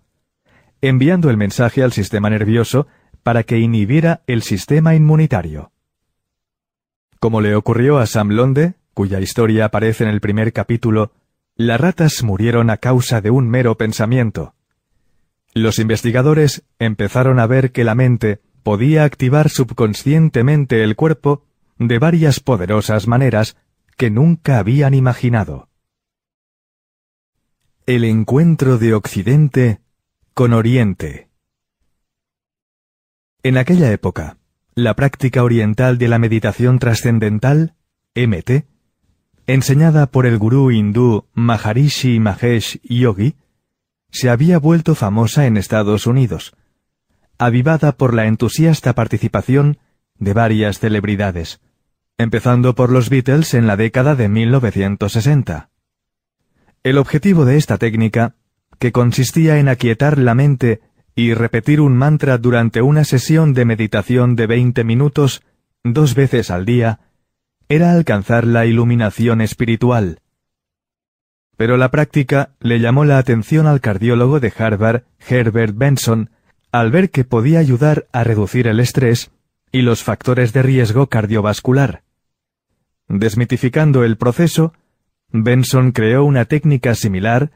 [0.80, 2.85] enviando el mensaje al sistema nervioso
[3.23, 5.71] para que inhibiera el sistema inmunitario.
[7.19, 11.13] Como le ocurrió a Sam Londe, cuya historia aparece en el primer capítulo,
[11.55, 14.53] las ratas murieron a causa de un mero pensamiento.
[15.55, 21.45] Los investigadores empezaron a ver que la mente podía activar subconscientemente el cuerpo
[21.77, 23.57] de varias poderosas maneras
[23.98, 25.69] que nunca habían imaginado.
[27.85, 29.81] El encuentro de Occidente
[30.34, 31.30] con Oriente.
[33.44, 34.38] En aquella época,
[34.73, 37.76] la práctica oriental de la meditación trascendental,
[38.15, 38.65] MT,
[39.45, 43.35] enseñada por el gurú hindú Maharishi Mahesh Yogi,
[44.10, 46.56] se había vuelto famosa en Estados Unidos,
[47.38, 49.77] avivada por la entusiasta participación
[50.18, 51.61] de varias celebridades,
[52.18, 55.69] empezando por los Beatles en la década de 1960.
[56.84, 58.35] El objetivo de esta técnica,
[58.80, 60.81] que consistía en aquietar la mente
[61.15, 65.43] y repetir un mantra durante una sesión de meditación de 20 minutos,
[65.84, 66.99] dos veces al día,
[67.69, 70.19] era alcanzar la iluminación espiritual.
[71.55, 76.30] Pero la práctica le llamó la atención al cardiólogo de Harvard, Herbert Benson,
[76.74, 79.30] al ver que podía ayudar a reducir el estrés
[79.72, 82.02] y los factores de riesgo cardiovascular.
[83.08, 84.74] Desmitificando el proceso,
[85.30, 87.52] Benson creó una técnica similar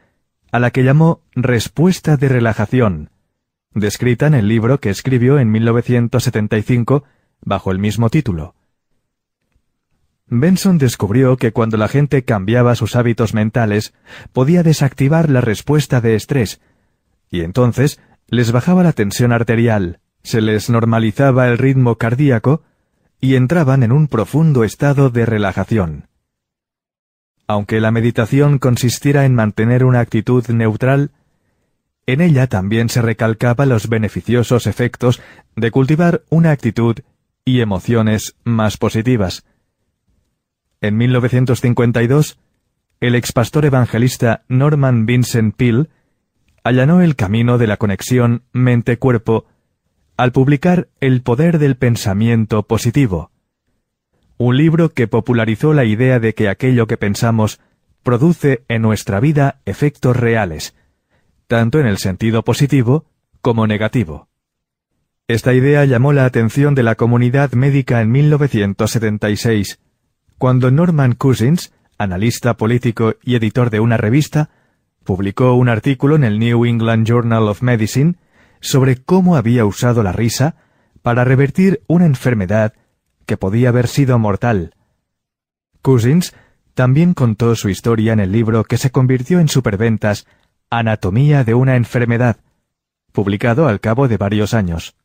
[0.52, 3.10] a la que llamó respuesta de relajación,
[3.74, 7.04] descrita en el libro que escribió en 1975
[7.42, 8.54] bajo el mismo título.
[10.28, 13.96] Benson descubrió que cuando la gente cambiaba sus hábitos mentales,
[14.32, 16.62] podía desactivar la respuesta de estrés,
[17.32, 22.64] y entonces les bajaba la tensión arterial, se les normalizaba el ritmo cardíaco
[23.22, 26.08] y entraban en un profundo estado de relajación.
[27.48, 31.12] Aunque la meditación consistiera en mantener una actitud neutral,
[32.06, 35.22] en ella también se recalcaba los beneficiosos efectos
[35.56, 36.98] de cultivar una actitud
[37.46, 39.46] y emociones más positivas.
[40.82, 42.38] En 1952,
[43.00, 45.90] el expastor evangelista Norman Vincent Peale
[46.68, 49.46] allanó el camino de la conexión mente-cuerpo
[50.18, 53.32] al publicar El poder del pensamiento positivo,
[54.38, 57.62] un libro que popularizó la idea de que aquello que pensamos
[58.04, 60.76] produce en nuestra vida efectos reales,
[61.48, 63.06] tanto en el sentido positivo
[63.40, 64.28] como negativo.
[65.30, 69.80] Esta idea llamó la atención de la comunidad médica en 1976,
[70.38, 74.50] cuando Norman Cousins, analista político y editor de una revista,
[75.08, 78.16] publicó un artículo en el New England Journal of Medicine
[78.60, 80.58] sobre cómo había usado la risa
[81.02, 82.74] para revertir una enfermedad
[83.26, 84.76] que podía haber sido mortal.
[85.82, 86.36] Cousins
[86.74, 90.28] también contó su historia en el libro que se convirtió en superventas
[90.70, 92.42] Anatomía de una enfermedad,
[93.14, 94.98] publicado al cabo de varios años.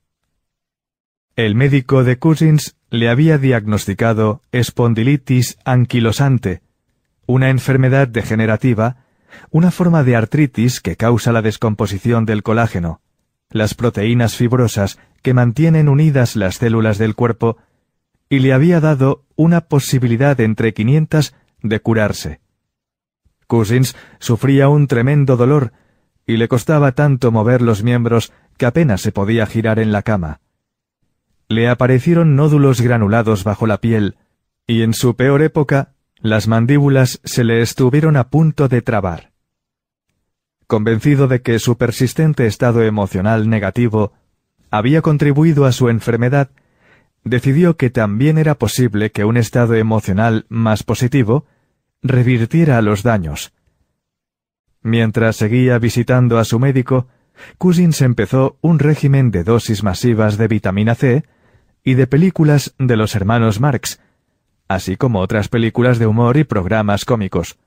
[1.37, 6.61] El médico de Cousins le había diagnosticado espondilitis anquilosante,
[7.27, 8.97] una enfermedad degenerativa,
[9.51, 13.01] una forma de artritis que causa la descomposición del colágeno,
[13.51, 17.59] las proteínas fibrosas que mantienen unidas las células del cuerpo,
[18.29, 22.41] y le había dado una posibilidad entre 500 de curarse.
[23.47, 25.73] Cousins sufría un tremendo dolor
[26.27, 30.41] y le costaba tanto mover los miembros que apenas se podía girar en la cama
[31.53, 34.17] le aparecieron nódulos granulados bajo la piel,
[34.67, 39.33] y en su peor época, las mandíbulas se le estuvieron a punto de trabar.
[40.69, 44.13] Convencido de que su persistente estado emocional negativo
[44.71, 46.51] había contribuido a su enfermedad,
[47.25, 51.45] decidió que también era posible que un estado emocional más positivo
[52.03, 53.53] revirtiera los daños.
[54.81, 57.09] Mientras seguía visitando a su médico,
[57.59, 61.25] Cousins empezó un régimen de dosis masivas de vitamina C
[61.83, 64.01] y de películas de los hermanos Marx,
[64.69, 67.59] así como otras películas de humor y programas cómicos.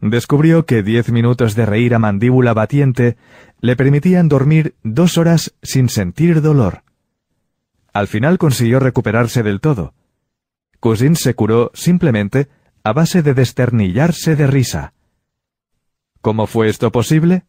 [0.00, 3.16] Descubrió que diez minutos de reír a mandíbula batiente
[3.60, 6.82] le permitían dormir dos horas sin sentir dolor.
[7.92, 9.92] Al final consiguió recuperarse del todo.
[10.80, 12.48] Cousin se curó simplemente
[12.82, 14.94] a base de desternillarse de risa.
[16.22, 17.44] ¿Cómo fue esto posible?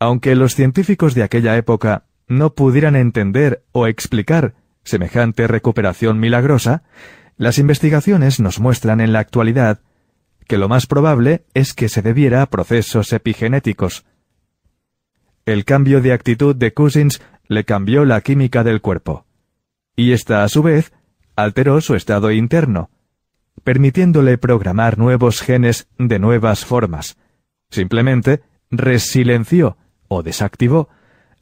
[0.00, 4.54] Aunque los científicos de aquella época no pudieran entender o explicar
[4.86, 6.84] semejante recuperación milagrosa,
[7.36, 9.80] las investigaciones nos muestran en la actualidad
[10.46, 14.06] que lo más probable es que se debiera a procesos epigenéticos.
[15.44, 19.26] El cambio de actitud de Cousins le cambió la química del cuerpo,
[19.96, 20.92] y esta a su vez
[21.34, 22.90] alteró su estado interno,
[23.64, 27.16] permitiéndole programar nuevos genes de nuevas formas.
[27.70, 29.76] Simplemente resilenció
[30.08, 30.88] o desactivó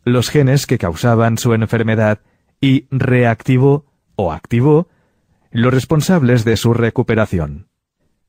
[0.04, 2.20] los genes que causaban su enfermedad
[2.60, 3.86] y reactivó
[4.16, 4.88] o activó
[5.50, 7.68] los responsables de su recuperación.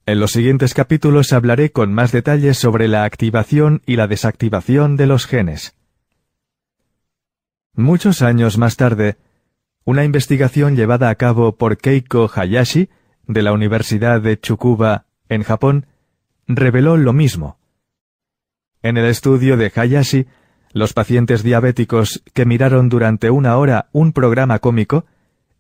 [0.06, 5.07] En los siguientes capítulos hablaré con más detalles sobre la activación y la desactivación de
[5.07, 5.76] los genes.
[7.73, 9.18] Muchos años más tarde,
[9.84, 12.89] una investigación llevada a cabo por Keiko Hayashi,
[13.27, 15.88] de la Universidad de Tsukuba, en Japón,
[16.47, 17.57] reveló lo mismo.
[18.84, 20.27] En el estudio de Hayashi
[20.76, 25.06] los pacientes diabéticos que miraron durante una hora un programa cómico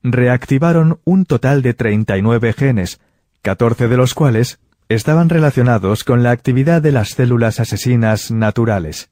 [0.03, 2.99] reactivaron un total de 39 genes,
[3.41, 4.59] 14 de los cuales
[4.89, 9.09] estaban relacionados con la actividad de las células asesinas naturales.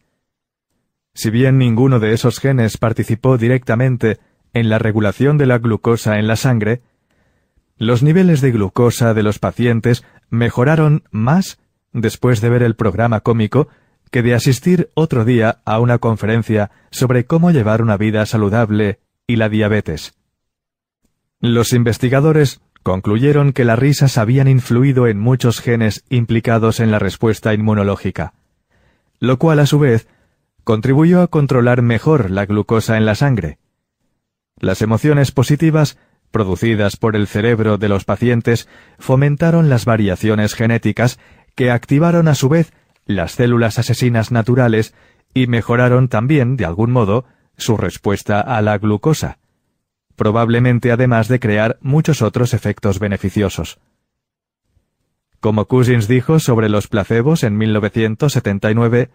[1.13, 4.19] Si bien ninguno de esos genes participó directamente
[4.53, 6.81] en la regulación de la glucosa en la sangre,
[7.77, 11.59] los niveles de glucosa de los pacientes mejoraron más
[11.93, 13.69] después de ver el programa cómico
[14.13, 19.37] que de asistir otro día a una conferencia sobre cómo llevar una vida saludable y
[19.37, 20.13] la diabetes.
[21.39, 27.55] Los investigadores concluyeron que las risas habían influido en muchos genes implicados en la respuesta
[27.55, 28.35] inmunológica,
[29.17, 30.07] lo cual a su vez
[30.63, 33.57] contribuyó a controlar mejor la glucosa en la sangre.
[34.59, 35.97] Las emociones positivas
[36.29, 38.69] producidas por el cerebro de los pacientes
[38.99, 41.17] fomentaron las variaciones genéticas
[41.55, 42.73] que activaron a su vez
[43.05, 44.93] las células asesinas naturales
[45.33, 47.25] y mejoraron también, de algún modo,
[47.57, 49.39] su respuesta a la glucosa,
[50.15, 53.79] probablemente además de crear muchos otros efectos beneficiosos.
[55.39, 59.09] Como Cousins dijo sobre los placebos en 1979,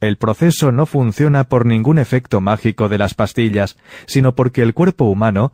[0.00, 3.76] el proceso no funciona por ningún efecto mágico de las pastillas,
[4.06, 5.52] sino porque el cuerpo humano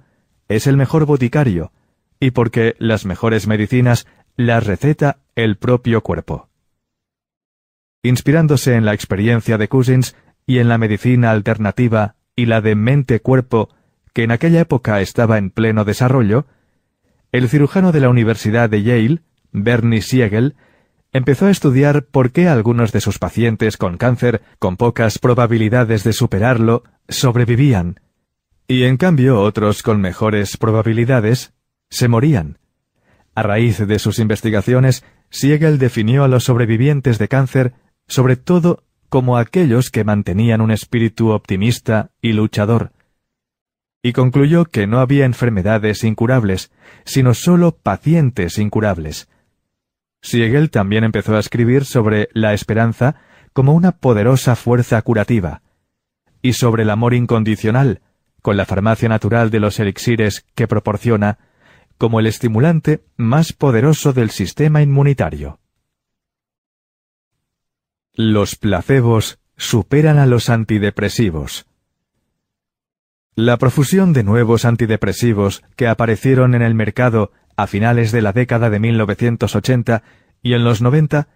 [0.49, 1.73] es el mejor boticario,
[2.21, 6.49] y porque las mejores medicinas las receta el propio cuerpo.
[8.03, 13.69] Inspirándose en la experiencia de Cousins y en la medicina alternativa y la de mente-cuerpo,
[14.13, 16.47] que en aquella época estaba en pleno desarrollo,
[17.31, 19.23] el cirujano de la Universidad de Yale,
[19.53, 20.57] Bernie Siegel,
[21.13, 26.13] empezó a estudiar por qué algunos de sus pacientes con cáncer, con pocas probabilidades de
[26.13, 28.01] superarlo, sobrevivían,
[28.67, 31.53] y en cambio otros con mejores probabilidades
[31.91, 32.59] se morían.
[33.35, 37.75] A raíz de sus investigaciones, Siegel definió a los sobrevivientes de cáncer
[38.13, 42.93] sobre todo como aquellos que mantenían un espíritu optimista y luchador,
[44.03, 46.71] y concluyó que no había enfermedades incurables,
[47.07, 49.31] sino solo pacientes incurables.
[50.21, 53.17] Siegel también empezó a escribir sobre la esperanza
[53.55, 55.63] como una poderosa fuerza curativa,
[56.43, 58.03] y sobre el amor incondicional,
[58.43, 61.39] con la farmacia natural de los elixires que proporciona,
[61.97, 65.62] como el estimulante más poderoso del sistema inmunitario.
[68.15, 71.65] Los placebos superan a los antidepresivos.
[73.35, 78.69] La profusión de nuevos antidepresivos que aparecieron en el mercado a finales de la década
[78.69, 80.03] de 1980
[80.43, 81.29] y en los 90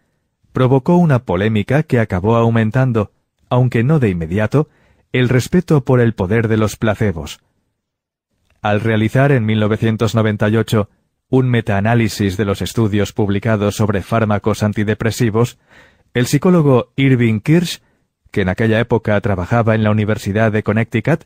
[0.53, 3.11] provocó una polémica que acabó aumentando,
[3.49, 4.69] aunque no de inmediato,
[5.13, 7.41] el respeto por el poder de los placebos.
[8.61, 10.91] Al realizar en 1998
[11.31, 15.59] un metaanálisis de los estudios publicados sobre fármacos antidepresivos,
[16.15, 17.81] el psicólogo Irving Kirsch,
[18.31, 21.25] que en aquella época trabajaba en la Universidad de Connecticut,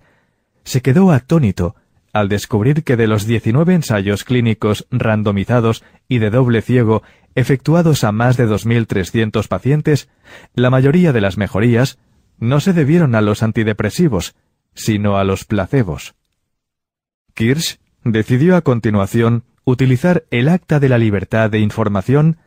[0.64, 1.74] se quedó atónito
[2.12, 7.02] al descubrir que de los 19 ensayos clínicos randomizados y de doble ciego
[7.34, 10.08] efectuados a más de 2.300 pacientes,
[10.54, 11.98] la mayoría de las mejorías
[12.38, 14.34] no se debieron a los antidepresivos,
[14.74, 16.14] sino a los placebos.
[17.34, 22.38] Kirsch decidió a continuación utilizar el Acta de la Libertad de Información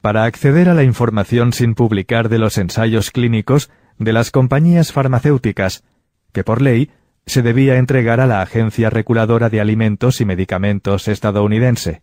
[0.00, 5.84] para acceder a la información sin publicar de los ensayos clínicos de las compañías farmacéuticas,
[6.32, 6.90] que por ley
[7.26, 12.02] se debía entregar a la Agencia Reguladora de Alimentos y Medicamentos estadounidense.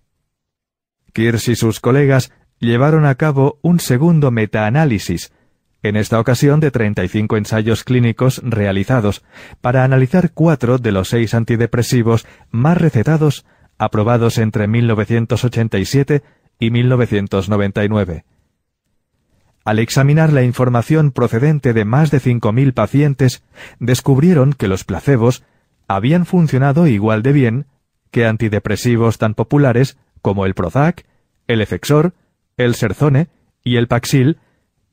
[1.14, 5.32] Kirsch y sus colegas llevaron a cabo un segundo metaanálisis,
[5.84, 9.24] en esta ocasión de 35 ensayos clínicos realizados,
[9.62, 13.46] para analizar cuatro de los seis antidepresivos más recetados
[13.78, 16.24] aprobados entre 1987
[16.64, 18.24] y 1999.
[19.66, 23.44] Al examinar la información procedente de más de 5.000 pacientes,
[23.80, 25.44] descubrieron que los placebos
[25.90, 27.66] habían funcionado igual de bien
[28.12, 31.06] que antidepresivos tan populares como el Prozac,
[31.48, 32.14] el Efexor,
[32.56, 33.28] el Serzone
[33.62, 34.38] y el Paxil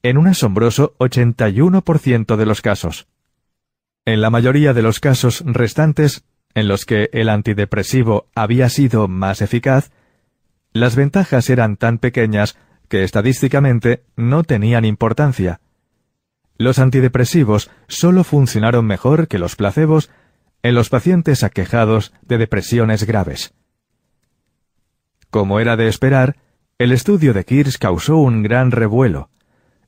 [0.02, 3.06] en un asombroso 81% de los casos.
[4.04, 6.24] En la mayoría de los casos restantes,
[6.54, 9.92] en los que el antidepresivo había sido más eficaz,
[10.72, 12.56] las ventajas eran tan pequeñas
[12.88, 15.60] que estadísticamente no tenían importancia.
[16.58, 20.10] Los antidepresivos solo funcionaron mejor que los placebos
[20.62, 23.54] en los pacientes aquejados de depresiones graves.
[25.30, 26.36] Como era de esperar,
[26.78, 29.30] el estudio de Kirsch causó un gran revuelo,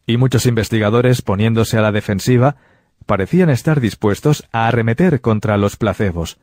[0.07, 2.57] y muchos investigadores poniéndose a la defensiva
[3.07, 6.39] parecían estar dispuestos a arremeter contra los placebos.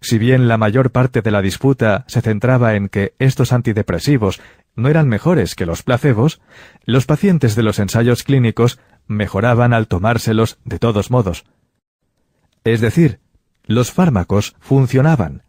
[0.00, 4.40] Si bien la mayor parte de la disputa se centraba en que estos antidepresivos
[4.74, 6.40] no eran mejores que los placebos,
[6.84, 11.44] los pacientes de los ensayos clínicos mejoraban al tomárselos de todos modos.
[12.64, 13.20] Es decir,
[13.64, 15.42] los fármacos funcionaban,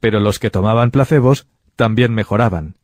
[0.00, 1.46] pero los que tomaban placebos
[1.76, 2.76] también mejoraban.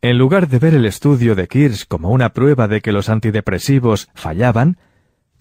[0.00, 4.08] En lugar de ver el estudio de Kirsch como una prueba de que los antidepresivos
[4.14, 4.78] fallaban,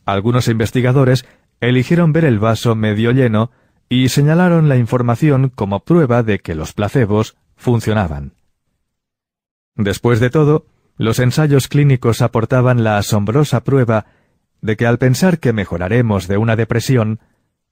[0.05, 1.25] algunos investigadores
[1.59, 3.51] eligieron ver el vaso medio lleno
[3.89, 8.33] y señalaron la información como prueba de que los placebos funcionaban.
[9.75, 10.65] Después de todo,
[10.97, 14.05] los ensayos clínicos aportaban la asombrosa prueba
[14.61, 17.19] de que al pensar que mejoraremos de una depresión,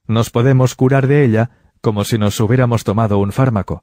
[0.06, 3.82] nos podemos curar de ella como si nos hubiéramos tomado un fármaco.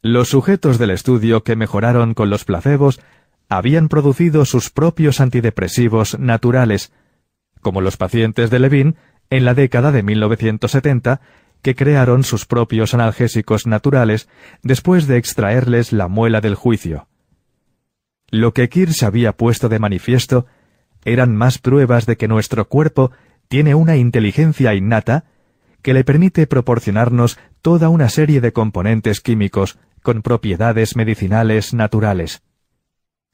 [0.00, 3.00] Los sujetos del estudio que mejoraron con los placebos
[3.48, 6.92] habían producido sus propios antidepresivos naturales,
[7.60, 8.96] como los pacientes de Levin
[9.30, 11.20] en la década de 1970,
[11.62, 14.28] que crearon sus propios analgésicos naturales
[14.62, 17.06] después de extraerles la muela del juicio.
[18.30, 20.46] Lo que Kirsch había puesto de manifiesto
[21.04, 23.12] eran más pruebas de que nuestro cuerpo
[23.48, 25.24] tiene una inteligencia innata
[25.82, 32.42] que le permite proporcionarnos toda una serie de componentes químicos con propiedades medicinales naturales.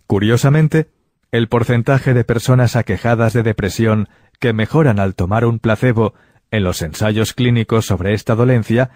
[0.07, 0.89] Curiosamente,
[1.31, 4.09] el porcentaje de personas aquejadas de depresión
[4.41, 6.15] que mejoran al tomar un placebo
[6.51, 8.91] en los ensayos clínicos sobre esta dolencia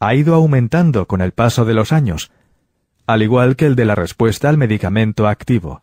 [0.00, 2.30] ha ido aumentando con el paso de los años,
[3.06, 5.82] al igual que el de la respuesta al medicamento activo.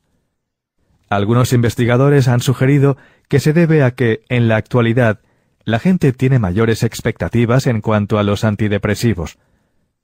[1.10, 2.98] Algunos investigadores han sugerido
[3.28, 5.19] que se debe a que, en la actualidad,
[5.65, 9.38] la gente tiene mayores expectativas en cuanto a los antidepresivos,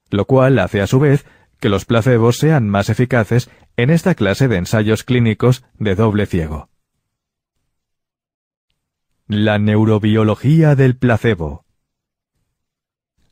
[0.10, 1.26] lo cual hace a su vez
[1.60, 6.70] que los placebos sean más eficaces en esta clase de ensayos clínicos de doble ciego.
[9.28, 11.66] La neurobiología del placebo.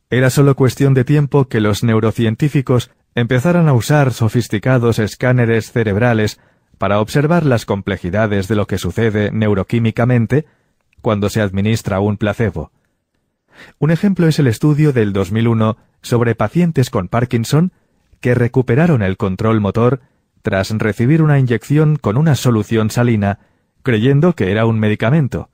[0.10, 6.40] Era solo cuestión de tiempo que los neurocientíficos empezaran a usar sofisticados escáneres cerebrales
[6.78, 10.46] para observar las complejidades de lo que sucede neuroquímicamente
[11.02, 12.72] cuando se administra un placebo.
[13.80, 17.72] Un ejemplo es el estudio del 2001 sobre pacientes con Parkinson
[18.20, 20.02] que recuperaron el control motor
[20.42, 23.40] tras recibir una inyección con una solución salina,
[23.82, 25.50] creyendo que era un medicamento.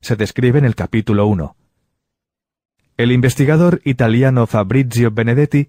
[0.00, 1.56] Se describe en el capítulo 1.
[2.96, 5.68] El investigador italiano Fabrizio Benedetti,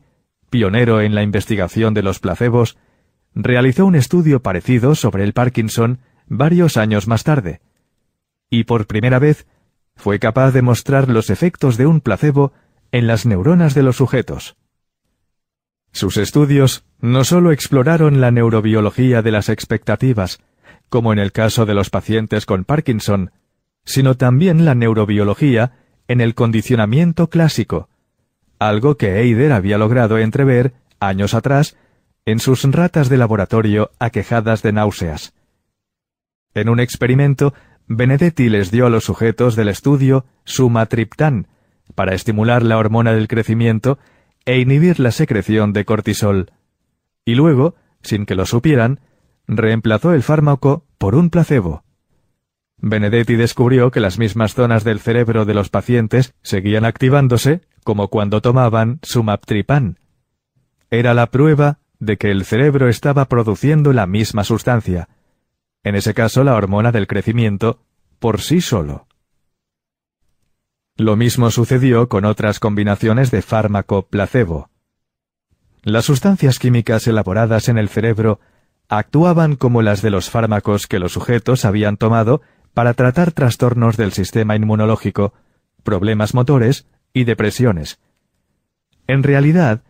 [0.49, 2.77] pionero en la investigación de los placebos,
[3.33, 7.61] realizó un estudio parecido sobre el Parkinson varios años más tarde,
[8.49, 9.47] y por primera vez
[9.95, 12.53] fue capaz de mostrar los efectos de un placebo
[12.91, 14.55] en las neuronas de los sujetos.
[15.97, 20.37] Sus estudios no solo exploraron la neurobiología de las expectativas,
[20.89, 23.31] como en el caso de los pacientes con Parkinson,
[23.83, 25.71] sino también la neurobiología
[26.07, 27.89] en el condicionamiento clásico,
[28.59, 31.75] algo que Eider había logrado entrever años atrás
[32.27, 35.33] en sus ratas de laboratorio aquejadas de náuseas.
[36.53, 37.55] En un experimento,
[37.87, 41.47] Benedetti les dio a los sujetos del estudio sumatriptán
[41.95, 43.97] para estimular la hormona del crecimiento
[44.47, 46.53] e inhibir la secreción de cortisol,
[47.25, 49.01] y luego, sin que lo supieran,
[49.45, 51.83] reemplazó el fármaco por un placebo.
[52.77, 58.41] Benedetti descubrió que las mismas zonas del cerebro de los pacientes seguían activándose como cuando
[58.41, 59.99] tomaban sumaptripán.
[60.89, 65.09] Era la prueba de que el cerebro estaba produciendo la misma sustancia,
[65.83, 67.81] en ese caso la hormona del crecimiento,
[68.19, 69.07] por sí solo.
[70.97, 74.71] Lo mismo sucedió con otras combinaciones de fármaco placebo.
[75.83, 78.39] Las sustancias químicas elaboradas en el cerebro
[78.89, 82.41] actuaban como las de los fármacos que los sujetos habían tomado
[82.73, 85.33] para tratar trastornos del sistema inmunológico,
[85.83, 87.99] problemas motores y depresiones.
[89.05, 89.83] En realidad,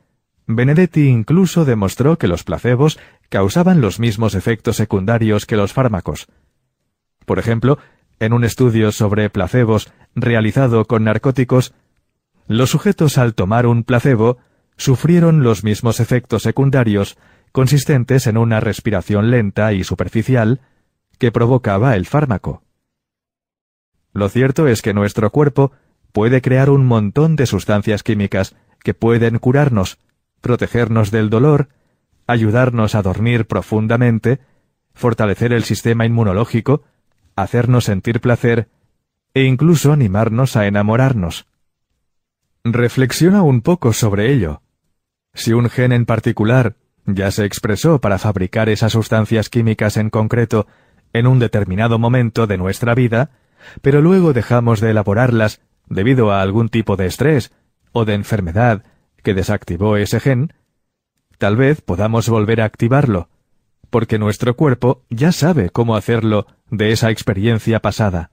[0.46, 6.28] Benedetti incluso demostró que los placebos causaban los mismos efectos secundarios que los fármacos.
[7.26, 7.80] Por ejemplo,
[8.20, 11.74] en un estudio sobre placebos realizado con narcóticos,
[12.48, 14.38] los sujetos al tomar un placebo
[14.78, 17.18] sufrieron los mismos efectos secundarios
[17.52, 20.62] consistentes en una respiración lenta y superficial
[21.18, 22.64] que provocaba el fármaco.
[24.14, 25.72] Lo cierto es que nuestro cuerpo
[26.12, 29.98] puede crear un montón de sustancias químicas que pueden curarnos,
[30.42, 31.70] protegernos del dolor,
[32.26, 34.40] ayudarnos a dormir profundamente,
[34.94, 36.84] fortalecer el sistema inmunológico,
[37.38, 38.68] hacernos sentir placer
[39.34, 41.46] e incluso animarnos a enamorarnos.
[42.64, 44.62] Reflexiona un poco sobre ello.
[45.34, 50.68] Si un gen en particular ya se expresó para fabricar esas sustancias químicas en concreto
[51.14, 53.30] en un determinado momento de nuestra vida,
[53.82, 57.54] pero luego dejamos de elaborarlas debido a algún tipo de estrés
[57.94, 58.84] o de enfermedad
[59.24, 60.54] que desactivó ese gen,
[61.38, 63.30] tal vez podamos volver a activarlo,
[63.90, 68.32] porque nuestro cuerpo ya sabe cómo hacerlo de esa experiencia pasada.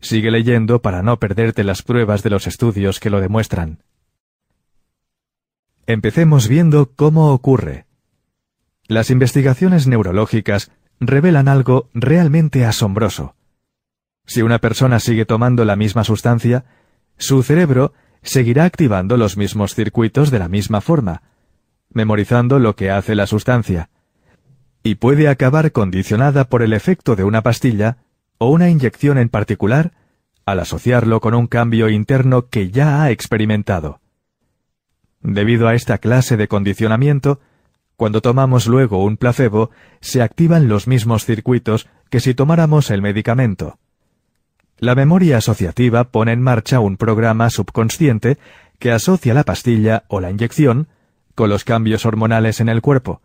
[0.00, 3.82] Sigue leyendo para no perderte las pruebas de los estudios que lo demuestran.
[5.86, 7.86] Empecemos viendo cómo ocurre.
[8.86, 13.34] Las investigaciones neurológicas revelan algo realmente asombroso.
[14.26, 16.64] Si una persona sigue tomando la misma sustancia,
[17.16, 17.92] su cerebro
[18.22, 21.22] seguirá activando los mismos circuitos de la misma forma,
[21.92, 23.89] memorizando lo que hace la sustancia,
[24.82, 27.98] y puede acabar condicionada por el efecto de una pastilla
[28.38, 29.92] o una inyección en particular
[30.46, 34.00] al asociarlo con un cambio interno que ya ha experimentado.
[35.20, 37.40] Debido a esta clase de condicionamiento,
[37.96, 39.70] cuando tomamos luego un placebo,
[40.00, 43.78] se activan los mismos circuitos que si tomáramos el medicamento.
[44.78, 48.38] La memoria asociativa pone en marcha un programa subconsciente
[48.78, 50.88] que asocia la pastilla o la inyección
[51.34, 53.20] con los cambios hormonales en el cuerpo,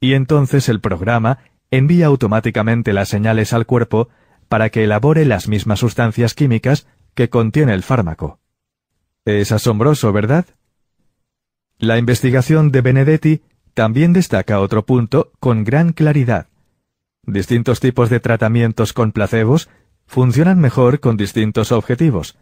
[0.00, 1.38] y entonces el programa
[1.70, 4.08] envía automáticamente las señales al cuerpo
[4.48, 8.40] para que elabore las mismas sustancias químicas que contiene el fármaco.
[9.24, 10.46] Es asombroso, ¿verdad?
[11.78, 13.42] La investigación de Benedetti
[13.74, 16.48] también destaca otro punto con gran claridad.
[17.24, 19.68] Distintos tipos de tratamientos con placebos
[20.06, 22.36] funcionan mejor con distintos objetivos.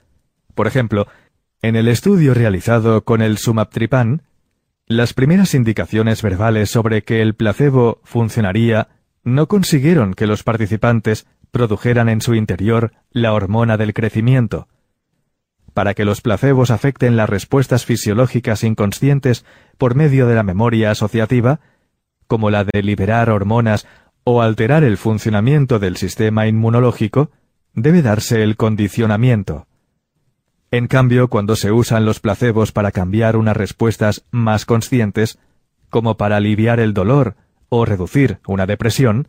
[0.54, 1.06] Por ejemplo,
[1.60, 4.22] en el estudio realizado con el sumaptripan,
[4.88, 8.88] las primeras indicaciones verbales sobre que el placebo funcionaría
[9.22, 14.66] no consiguieron que los participantes produjeran en su interior la hormona del crecimiento,
[15.74, 19.44] para que los placebos afecten las respuestas fisiológicas inconscientes
[19.76, 21.60] por medio de la memoria asociativa,
[22.26, 23.86] como la de liberar hormonas
[24.24, 27.30] o alterar el funcionamiento del sistema inmunológico,
[27.74, 29.66] debe darse el condicionamiento.
[30.70, 35.38] En cambio, cuando se usan los placebos para cambiar unas respuestas más conscientes,
[35.88, 37.36] como para aliviar el dolor
[37.70, 39.28] o reducir una depresión,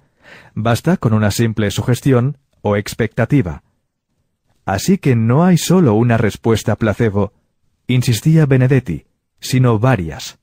[0.53, 3.63] basta con una simple sugestión o expectativa.
[4.65, 7.33] Así que no hay solo una respuesta placebo,
[7.87, 9.05] insistía Benedetti,
[9.39, 10.39] sino varias.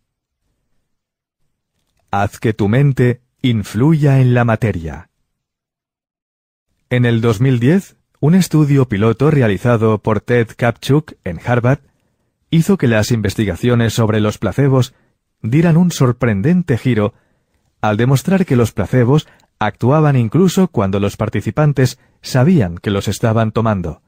[2.10, 5.10] Haz que tu mente influya en la materia.
[6.88, 7.96] En el 2010,
[8.26, 11.78] un estudio piloto realizado por Ted Kapchuk en Harvard
[12.50, 14.94] hizo que las investigaciones sobre los placebos
[15.42, 17.14] dieran un sorprendente giro
[17.80, 19.28] al demostrar que los placebos
[19.60, 24.02] actuaban incluso cuando los participantes sabían que los estaban tomando.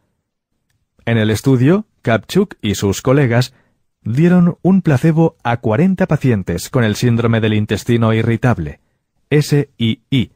[1.04, 3.54] En el estudio, Kapchuk y sus colegas
[4.02, 8.80] dieron un placebo a 40 pacientes con el síndrome del intestino irritable,
[9.30, 10.32] SII.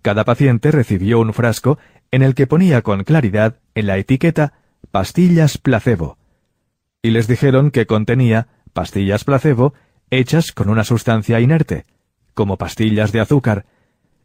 [0.00, 1.78] Cada paciente recibió un frasco
[2.10, 4.54] en el que ponía con claridad en la etiqueta
[4.90, 6.18] pastillas placebo,
[7.02, 9.74] y les dijeron que contenía pastillas placebo
[10.10, 11.86] hechas con una sustancia inerte,
[12.34, 13.66] como pastillas de azúcar,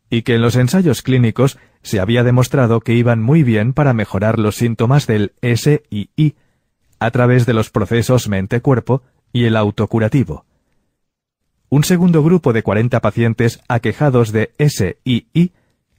[0.09, 4.39] y que en los ensayos clínicos se había demostrado que iban muy bien para mejorar
[4.39, 6.35] los síntomas del SII
[6.99, 10.45] a través de los procesos mente-cuerpo y el autocurativo.
[11.69, 15.51] Un segundo grupo de 40 pacientes aquejados de SII,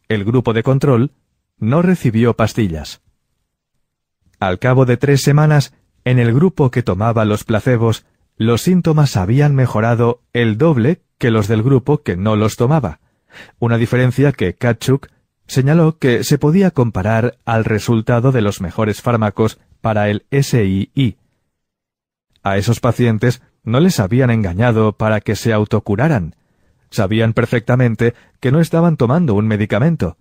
[0.08, 1.10] el grupo de control,
[1.58, 3.00] no recibió pastillas.
[4.38, 5.72] Al cabo de tres semanas,
[6.04, 8.04] en el grupo que tomaba los placebos,
[8.36, 13.00] los síntomas habían mejorado el doble que los del grupo que no los tomaba
[13.58, 15.08] una diferencia que Kachuk
[15.46, 21.16] señaló que se podía comparar al resultado de los mejores fármacos para el SII.
[22.42, 26.34] A esos pacientes no les habían engañado para que se autocuraran.
[26.90, 30.16] Sabían perfectamente que no estaban tomando un medicamento.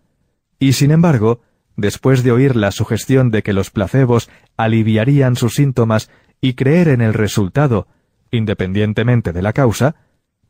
[0.59, 1.41] Y sin embargo,
[1.75, 6.09] después de oír la sugestión de que los placebos aliviarían sus síntomas
[6.41, 7.87] y creer en el resultado,
[8.31, 9.95] independientemente de la causa,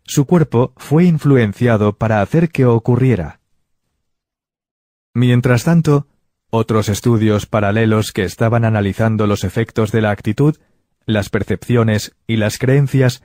[0.04, 3.40] su cuerpo fue influenciado para hacer que ocurriera.
[5.14, 6.08] Mientras tanto,
[6.50, 10.58] otros estudios paralelos que estaban analizando los efectos de la actitud,
[11.06, 13.24] las percepciones y las creencias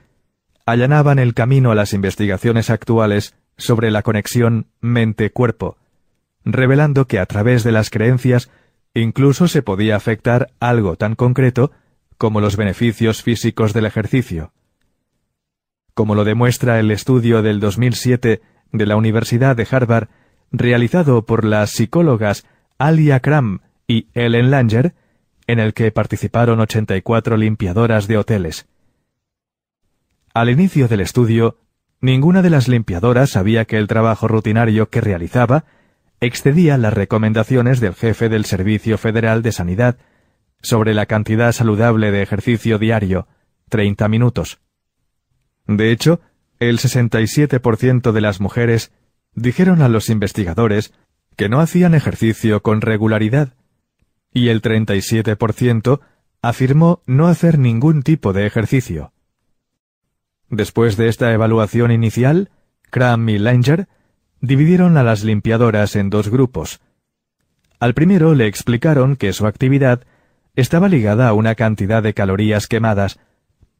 [0.65, 5.77] allanaban el camino a las investigaciones actuales sobre la conexión mente-cuerpo,
[6.43, 8.49] revelando que a través de las creencias
[8.93, 11.71] incluso se podía afectar algo tan concreto
[12.17, 14.51] como los beneficios físicos del ejercicio
[15.93, 18.41] como lo demuestra el estudio del 2007
[18.71, 20.07] de la Universidad de Harvard,
[20.51, 22.45] realizado por las psicólogas
[22.77, 24.95] Alia Kram y Ellen Langer,
[25.47, 28.67] en el que participaron 84 limpiadoras de hoteles.
[30.33, 31.57] Al inicio del estudio,
[31.99, 35.65] ninguna de las limpiadoras sabía que el trabajo rutinario que realizaba
[36.21, 39.97] excedía las recomendaciones del jefe del Servicio Federal de Sanidad
[40.61, 43.27] sobre la cantidad saludable de ejercicio diario,
[43.69, 44.61] 30 minutos.
[45.65, 46.21] De hecho,
[46.59, 48.91] el 67% de las mujeres
[49.33, 50.93] dijeron a los investigadores
[51.35, 53.55] que no hacían ejercicio con regularidad,
[54.31, 56.01] y el 37%
[56.43, 59.11] afirmó no hacer ningún tipo de ejercicio.
[60.49, 62.51] Después de esta evaluación inicial,
[62.91, 63.87] Cram y Langer
[64.41, 66.81] dividieron a las limpiadoras en dos grupos.
[67.79, 70.03] Al primero le explicaron que su actividad
[70.55, 73.19] estaba ligada a una cantidad de calorías quemadas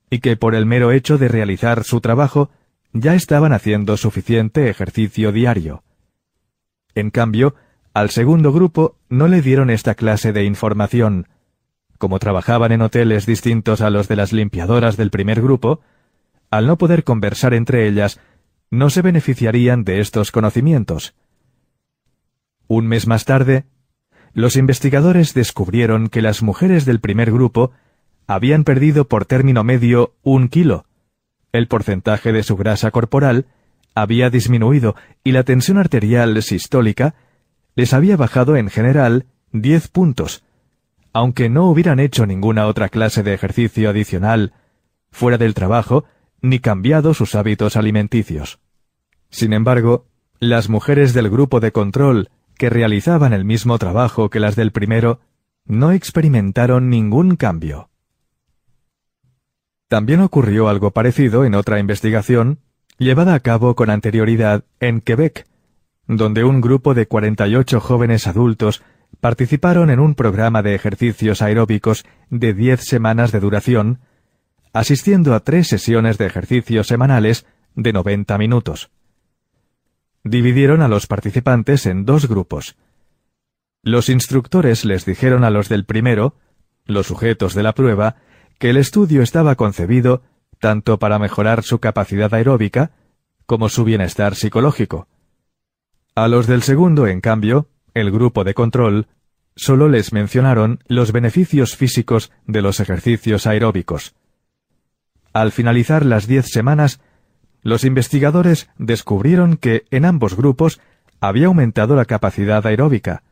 [0.09, 2.49] y que por el mero hecho de realizar su trabajo
[2.93, 5.83] ya estaban haciendo suficiente ejercicio diario.
[6.95, 7.55] En cambio,
[7.93, 11.27] al segundo grupo no le dieron esta clase de información,
[11.97, 15.81] como trabajaban en hoteles distintos a los de las limpiadoras del primer grupo,
[16.49, 18.19] al no poder conversar entre ellas,
[18.71, 21.13] no se beneficiarían de estos conocimientos.
[22.67, 23.65] Un mes más tarde,
[24.33, 27.71] los investigadores descubrieron que las mujeres del primer grupo
[28.27, 30.85] habían perdido por término medio un kilo.
[31.51, 33.45] El porcentaje de su grasa corporal
[33.93, 37.13] había disminuido y la tensión arterial sistólica
[37.75, 40.45] les había bajado en general 10 puntos,
[41.11, 44.53] aunque no hubieran hecho ninguna otra clase de ejercicio adicional
[45.11, 46.05] fuera del trabajo
[46.41, 48.60] ni cambiado sus hábitos alimenticios.
[49.31, 50.05] Sin embargo,
[50.39, 55.19] las mujeres del grupo de control que realizaban el mismo trabajo que las del primero
[55.65, 57.89] no experimentaron ningún cambio.
[59.87, 62.59] También ocurrió algo parecido en otra investigación
[62.97, 65.47] llevada a cabo con anterioridad en Quebec,
[66.07, 68.83] donde un grupo de 48 jóvenes adultos
[69.19, 73.99] participaron en un programa de ejercicios aeróbicos de 10 semanas de duración,
[74.73, 77.45] asistiendo a tres sesiones de ejercicios semanales
[77.75, 78.91] de 90 minutos.
[80.23, 82.75] Dividieron a los participantes en dos grupos.
[83.83, 86.35] Los instructores les dijeron a los del primero,
[86.85, 88.17] los sujetos de la prueba,
[88.59, 90.21] que el estudio estaba concebido
[90.59, 92.91] tanto para mejorar su capacidad aeróbica
[93.47, 95.07] como su bienestar psicológico.
[96.13, 99.07] A los del segundo, en cambio, el grupo de control,
[99.55, 104.13] solo les mencionaron los beneficios físicos de los ejercicios aeróbicos.
[105.33, 107.01] Al finalizar las diez semanas,
[107.63, 110.79] los investigadores descubrieron que en ambos grupos
[111.19, 113.23] había aumentado la capacidad aeróbica,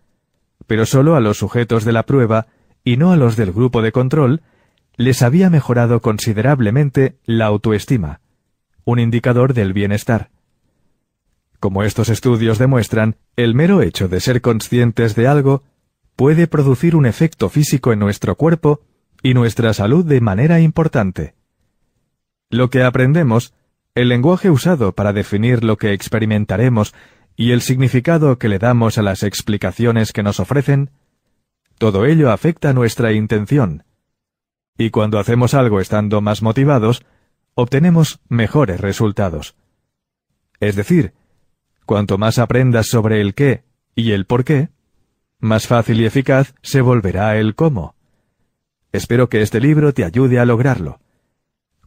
[0.67, 2.47] pero solo a los sujetos de la prueba
[2.83, 4.41] y no a los del grupo de control
[4.97, 8.19] les había mejorado considerablemente la autoestima,
[8.83, 10.29] un indicador del bienestar.
[11.59, 15.63] Como estos estudios demuestran, el mero hecho de ser conscientes de algo
[16.15, 18.81] puede producir un efecto físico en nuestro cuerpo
[19.23, 21.33] y nuestra salud de manera importante.
[22.49, 23.53] Lo que aprendemos,
[24.01, 26.93] el lenguaje usado para definir lo que experimentaremos
[27.35, 30.91] y el significado que le damos a las explicaciones que nos ofrecen,
[31.77, 33.83] todo ello afecta nuestra intención.
[34.77, 37.03] Y cuando hacemos algo estando más motivados,
[37.55, 39.55] obtenemos mejores resultados.
[40.59, 41.13] Es decir,
[41.89, 43.63] Cuanto más aprendas sobre el qué
[43.95, 44.69] y el por qué,
[45.39, 47.95] más fácil y eficaz se volverá el cómo.
[48.91, 50.99] Espero que este libro te ayude a lograrlo.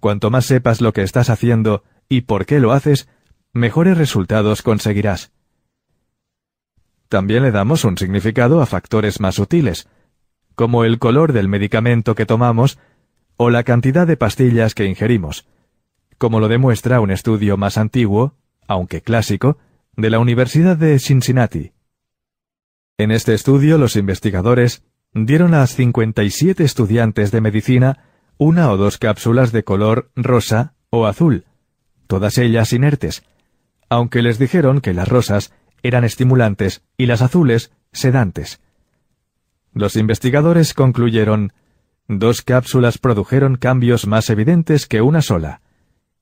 [0.00, 3.08] Cuanto más sepas lo que estás haciendo y por qué lo haces,
[3.54, 5.32] mejores resultados conseguirás.
[7.08, 9.88] También le damos un significado a factores más sutiles,
[10.54, 12.78] como el color del medicamento que tomamos
[13.38, 15.46] o la cantidad de pastillas que ingerimos,
[16.18, 18.34] como lo demuestra un estudio más antiguo,
[18.68, 19.56] aunque clásico,
[19.96, 21.72] de la Universidad de Cincinnati.
[22.98, 24.84] En este estudio los investigadores
[25.14, 28.04] dieron a 57 estudiantes de medicina
[28.36, 31.46] una o dos cápsulas de color rosa o azul,
[32.12, 33.22] todas ellas inertes,
[33.88, 35.50] aunque les dijeron que las rosas
[35.82, 38.60] eran estimulantes y las azules sedantes.
[39.72, 41.54] Los investigadores concluyeron,
[42.08, 45.62] dos cápsulas produjeron cambios más evidentes que una sola,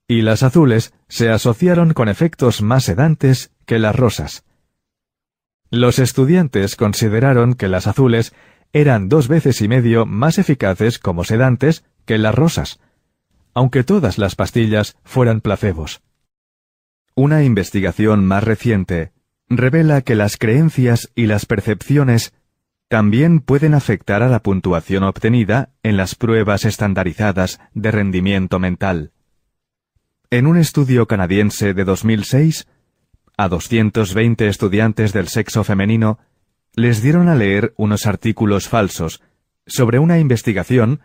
[0.06, 4.44] y las azules se asociaron con efectos más sedantes que las rosas.
[5.70, 8.32] Los estudiantes consideraron que las azules
[8.72, 12.78] eran dos veces y medio más eficaces como sedantes que las rosas,
[13.54, 16.02] aunque todas las pastillas fueran placebos.
[17.14, 19.12] Una investigación más reciente
[19.48, 22.32] revela que las creencias y las percepciones
[22.88, 29.12] también pueden afectar a la puntuación obtenida en las pruebas estandarizadas de rendimiento mental.
[30.30, 32.66] En un estudio canadiense de 2006,
[33.36, 36.18] a 220 estudiantes del sexo femenino
[36.74, 39.22] les dieron a leer unos artículos falsos
[39.66, 41.00] sobre una investigación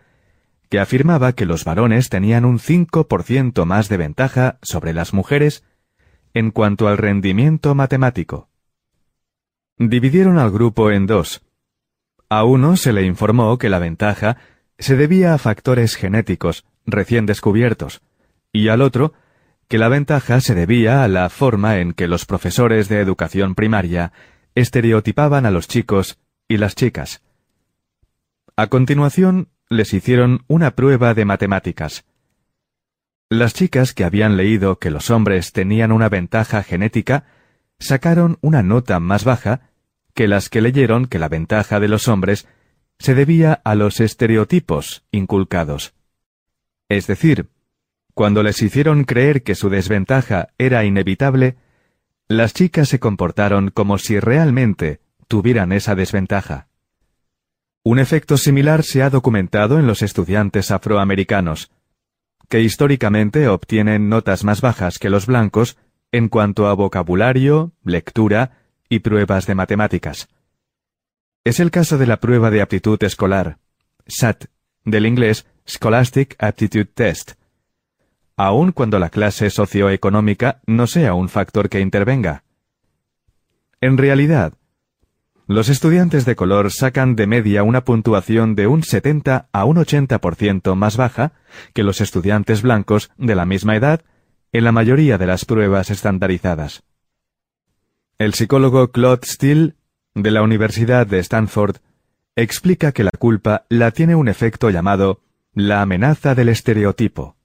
[0.80, 5.64] afirmaba que los varones tenían un 5% más de ventaja sobre las mujeres
[6.34, 8.50] en cuanto al rendimiento matemático.
[9.78, 11.42] Dividieron al grupo en dos.
[12.30, 14.38] A uno se le informó que la ventaja
[14.78, 18.02] se debía a factores genéticos recién descubiertos,
[18.52, 19.14] y al otro
[19.68, 24.12] que la ventaja se debía a la forma en que los profesores de educación primaria
[24.54, 27.22] estereotipaban a los chicos y las chicas.
[28.56, 32.06] A continuación, les hicieron una prueba de matemáticas.
[33.30, 37.26] Las chicas que habían leído que los hombres tenían una ventaja genética
[37.80, 39.72] sacaron una nota más baja
[40.14, 42.48] que las que leyeron que la ventaja de los hombres
[43.00, 45.94] se debía a los estereotipos inculcados.
[46.88, 47.50] Es decir,
[48.14, 51.58] cuando les hicieron creer que su desventaja era inevitable,
[52.28, 56.70] las chicas se comportaron como si realmente tuvieran esa desventaja.
[57.88, 61.70] Un efecto similar se ha documentado en los estudiantes afroamericanos,
[62.50, 65.78] que históricamente obtienen notas más bajas que los blancos
[66.12, 68.58] en cuanto a vocabulario, lectura
[68.90, 70.30] y pruebas de matemáticas.
[71.44, 73.60] Es el caso de la prueba de aptitud escolar,
[74.08, 74.46] SAT,
[74.84, 77.34] del inglés Scholastic Aptitude Test,
[78.36, 82.46] aun cuando la clase socioeconómica no sea un factor que intervenga.
[83.80, 84.54] En realidad,
[85.48, 90.76] los estudiantes de color sacan de media una puntuación de un 70 a un 80%
[90.76, 91.34] más baja
[91.74, 94.02] que los estudiantes blancos de la misma edad
[94.52, 96.84] en la mayoría de las pruebas estandarizadas.
[98.18, 99.76] El psicólogo Claude Steele,
[100.16, 101.78] de la Universidad de Stanford,
[102.36, 105.22] explica que la culpa la tiene un efecto llamado
[105.54, 107.36] la amenaza del estereotipo.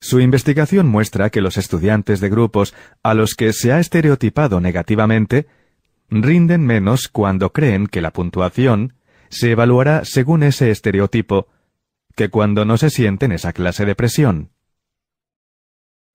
[0.00, 5.46] Su investigación muestra que los estudiantes de grupos a los que se ha estereotipado negativamente
[6.10, 8.94] rinden menos cuando creen que la puntuación
[9.28, 11.48] se evaluará según ese estereotipo
[12.14, 14.50] que cuando no se sienten esa clase de presión.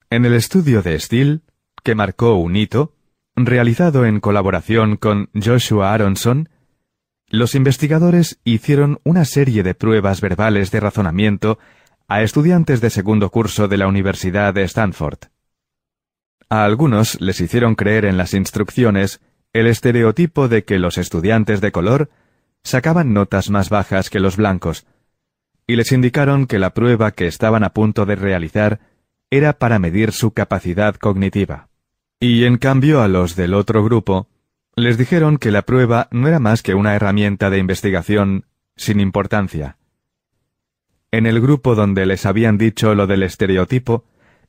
[0.10, 1.42] En el estudio de Steele,
[1.84, 2.96] que marcó un hito,
[3.36, 6.50] realizado en colaboración con Joshua Aronson,
[7.28, 11.60] los investigadores hicieron una serie de pruebas verbales de razonamiento
[12.10, 15.20] a estudiantes de segundo curso de la Universidad de Stanford.
[16.50, 19.22] A algunos les hicieron creer en las instrucciones
[19.54, 22.10] el estereotipo de que los estudiantes de color
[22.64, 24.86] sacaban notas más bajas que los blancos,
[25.68, 28.80] y les indicaron que la prueba que estaban a punto de realizar
[29.30, 31.70] era para medir su capacidad cognitiva.
[32.20, 34.28] Y en cambio a los del otro grupo,
[34.76, 38.46] les dijeron que la prueba no era más que una herramienta de investigación
[38.76, 39.78] sin importancia.
[41.12, 44.06] En el grupo donde les habían dicho lo del estereotipo,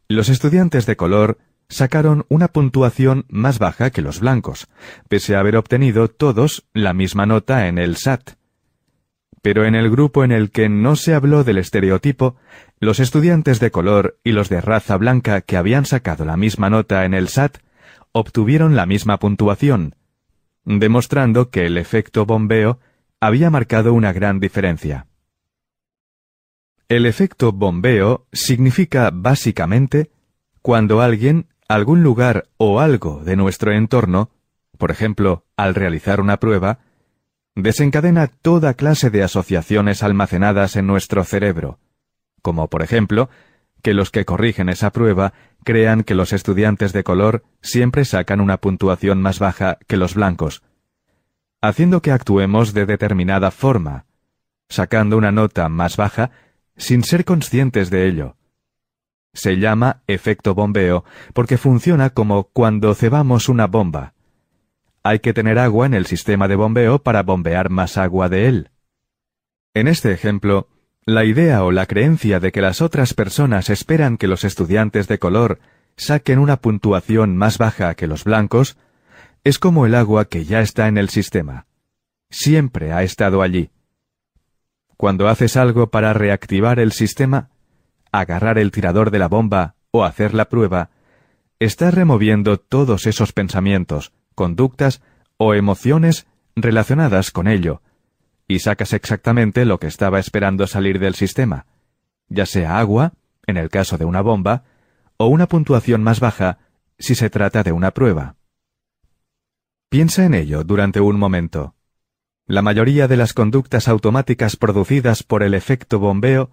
[0.09, 1.39] los estudiantes de color
[1.73, 4.69] sacaron una puntuación más baja que los blancos,
[5.09, 8.33] pese a haber obtenido todos la misma nota en el SAT.
[9.41, 12.37] Pero en el grupo en el que no se habló del estereotipo,
[12.79, 17.05] los estudiantes de color y los de raza blanca que habían sacado la misma nota
[17.05, 17.59] en el SAT
[18.13, 19.97] obtuvieron la misma puntuación,
[20.65, 22.79] demostrando que el efecto bombeo
[23.19, 25.07] había marcado una gran diferencia.
[26.89, 30.11] El efecto bombeo significa básicamente
[30.61, 34.31] cuando alguien, algún lugar o algo de nuestro entorno,
[34.79, 36.81] por ejemplo, al realizar una prueba,
[37.55, 41.79] desencadena toda clase de asociaciones almacenadas en nuestro cerebro,
[42.43, 43.31] como por ejemplo,
[43.83, 45.33] que los que corrigen esa prueba
[45.65, 50.63] crean que los estudiantes de color siempre sacan una puntuación más baja que los blancos,
[51.61, 54.07] haciendo que actuemos de determinada forma,
[54.69, 56.31] sacando una nota más baja
[56.77, 58.37] sin ser conscientes de ello.
[59.35, 64.15] Se llama efecto bombeo porque funciona como cuando cebamos una bomba.
[65.03, 68.71] Hay que tener agua en el sistema de bombeo para bombear más agua de él.
[69.75, 70.69] En este ejemplo,
[71.05, 75.19] la idea o la creencia de que las otras personas esperan que los estudiantes de
[75.19, 75.59] color
[75.97, 78.77] saquen una puntuación más baja que los blancos
[79.45, 81.67] es como el agua que ya está en el sistema.
[82.31, 83.71] Siempre ha estado allí.
[84.97, 87.51] Cuando haces algo para reactivar el sistema,
[88.13, 90.91] agarrar el tirador de la bomba o hacer la prueba,
[91.59, 95.03] estás removiendo todos esos pensamientos, conductas
[95.37, 97.83] o emociones relacionadas con ello,
[98.47, 101.67] y sacas exactamente lo que estaba esperando salir del sistema,
[102.29, 103.15] ya sea agua,
[103.47, 104.65] en el caso de una bomba,
[105.17, 106.59] o una puntuación más baja
[106.99, 108.37] si se trata de una prueba.
[109.89, 111.75] Piensa en ello durante un momento.
[112.47, 116.51] La mayoría de las conductas automáticas producidas por el efecto bombeo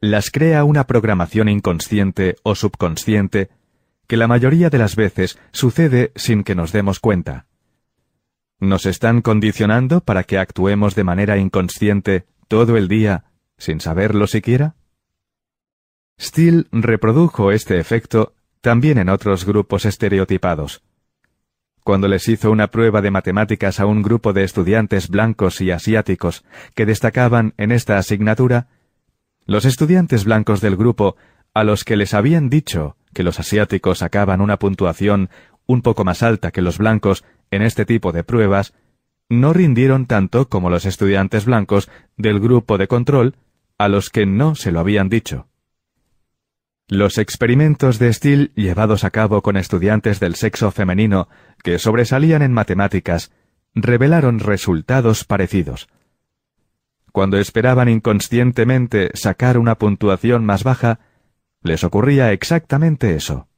[0.00, 3.50] las crea una programación inconsciente o subconsciente
[4.06, 7.46] que la mayoría de las veces sucede sin que nos demos cuenta.
[8.60, 13.24] ¿Nos están condicionando para que actuemos de manera inconsciente todo el día
[13.58, 14.76] sin saberlo siquiera?
[16.18, 20.82] Steele reprodujo este efecto también en otros grupos estereotipados.
[21.84, 26.44] Cuando les hizo una prueba de matemáticas a un grupo de estudiantes blancos y asiáticos
[26.74, 28.68] que destacaban en esta asignatura,
[29.48, 31.16] los estudiantes blancos del grupo,
[31.54, 35.30] a los que les habían dicho que los asiáticos sacaban una puntuación
[35.66, 38.74] un poco más alta que los blancos en este tipo de pruebas,
[39.30, 41.88] no rindieron tanto como los estudiantes blancos
[42.18, 43.36] del grupo de control
[43.78, 45.48] a los que no se lo habían dicho.
[46.86, 51.28] Los experimentos de Steele llevados a cabo con estudiantes del sexo femenino
[51.62, 53.32] que sobresalían en matemáticas
[53.74, 55.88] revelaron resultados parecidos.
[57.12, 61.00] Cuando esperaban inconscientemente sacar una puntuación más baja,
[61.62, 63.48] les ocurría exactamente eso.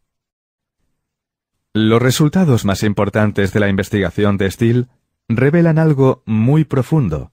[1.72, 4.86] Los resultados más importantes de la investigación de Steele
[5.28, 7.32] revelan algo muy profundo.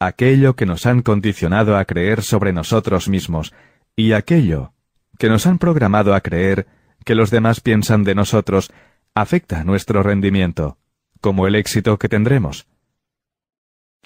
[0.00, 3.54] aquello que nos han condicionado a creer sobre nosotros mismos
[3.96, 4.72] y aquello
[5.18, 6.66] que nos han programado a creer
[7.04, 8.70] que los demás piensan de nosotros
[9.14, 10.78] afecta nuestro rendimiento,
[11.20, 12.66] como el éxito que tendremos.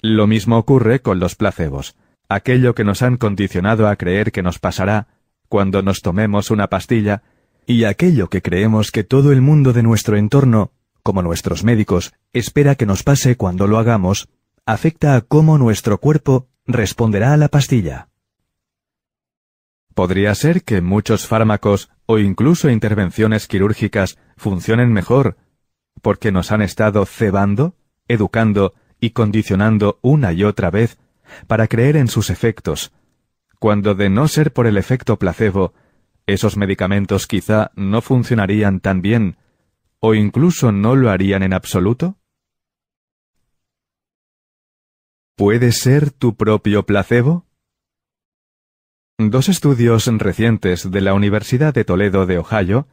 [0.01, 1.95] Lo mismo ocurre con los placebos,
[2.29, 5.07] aquello que nos han condicionado a creer que nos pasará
[5.49, 7.23] cuando nos tomemos una pastilla,
[7.65, 10.71] y aquello que creemos que todo el mundo de nuestro entorno,
[11.03, 14.29] como nuestros médicos, espera que nos pase cuando lo hagamos,
[14.65, 18.09] afecta a cómo nuestro cuerpo responderá a la pastilla.
[19.95, 25.37] Podría ser que muchos fármacos o incluso intervenciones quirúrgicas funcionen mejor
[26.01, 27.75] porque nos han estado cebando,
[28.07, 30.97] educando y condicionando una y otra vez
[31.47, 32.91] para creer en sus efectos,
[33.59, 35.73] cuando de no ser por el efecto placebo,
[36.25, 39.37] esos medicamentos quizá no funcionarían tan bien,
[39.99, 42.17] o incluso no lo harían en absoluto?
[45.35, 47.45] ¿Puede ser tu propio placebo?
[49.17, 52.87] Dos estudios recientes de la Universidad de Toledo de Ohio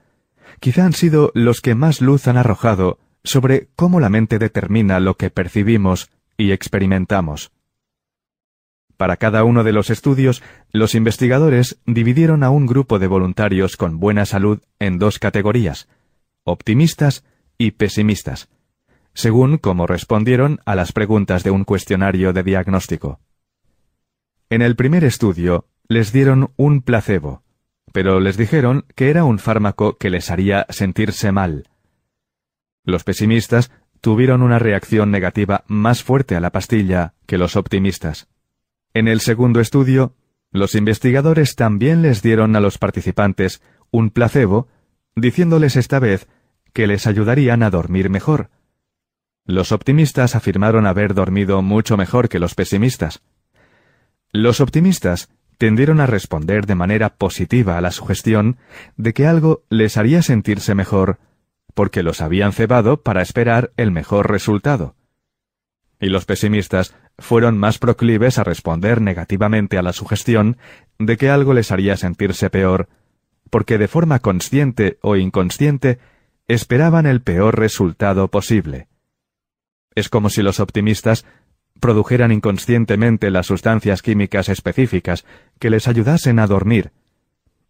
[0.61, 5.17] quizá han sido los que más luz han arrojado sobre cómo la mente determina lo
[5.17, 7.51] que percibimos y experimentamos.
[8.97, 10.43] Para cada uno de los estudios,
[10.73, 15.89] los investigadores dividieron a un grupo de voluntarios con buena salud en dos categorías,
[16.45, 17.25] optimistas
[17.59, 18.49] y pesimistas,
[19.13, 23.21] según cómo respondieron a las preguntas de un cuestionario de diagnóstico.
[24.49, 27.43] En el primer estudio, les dieron un placebo,
[27.93, 31.65] pero les dijeron que era un fármaco que les haría sentirse mal.
[32.87, 38.29] Los pesimistas tuvieron una reacción negativa más fuerte a la pastilla que los optimistas.
[38.95, 40.15] En el segundo estudio,
[40.53, 43.61] los investigadores también les dieron a los participantes
[43.91, 44.69] un placebo,
[45.17, 46.29] diciéndoles esta vez
[46.73, 48.51] que les ayudarían a dormir mejor.
[49.45, 53.21] Los optimistas afirmaron haber dormido mucho mejor que los pesimistas.
[54.31, 58.59] Los optimistas tendieron a responder de manera positiva a la sugestión
[58.97, 61.19] de que algo les haría sentirse mejor,
[61.77, 64.97] porque los habían cebado para esperar el mejor resultado
[66.01, 70.59] y los pesimistas fueron más proclives a responder negativamente a la sugestión
[70.99, 72.89] de que algo les haría sentirse peor,
[73.51, 75.99] porque de forma consciente o inconsciente
[76.49, 78.89] esperaban el peor resultado posible.
[79.95, 81.25] Es como si los optimistas
[81.81, 85.25] produjeran inconscientemente las sustancias químicas específicas
[85.59, 86.93] que les ayudasen a dormir,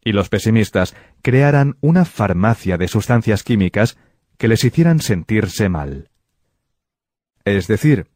[0.07, 3.99] y los pesimistas crearan una farmacia de sustancias químicas
[4.39, 6.11] que les hicieran sentirse mal.
[7.45, 8.07] Es decir,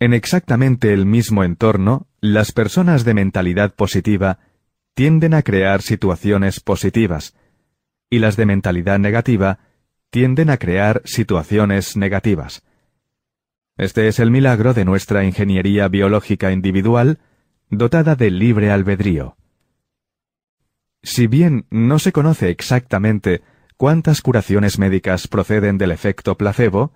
[0.00, 4.38] en exactamente el mismo entorno, las personas de mentalidad positiva
[4.92, 7.34] tienden a crear situaciones positivas,
[8.10, 9.60] y las de mentalidad negativa
[10.10, 12.64] tienden a crear situaciones negativas.
[13.78, 17.18] Este es el milagro de nuestra ingeniería biológica individual,
[17.70, 19.38] dotada de libre albedrío.
[21.04, 23.42] Si bien no se conoce exactamente
[23.76, 26.94] cuántas curaciones médicas proceden del efecto placebo,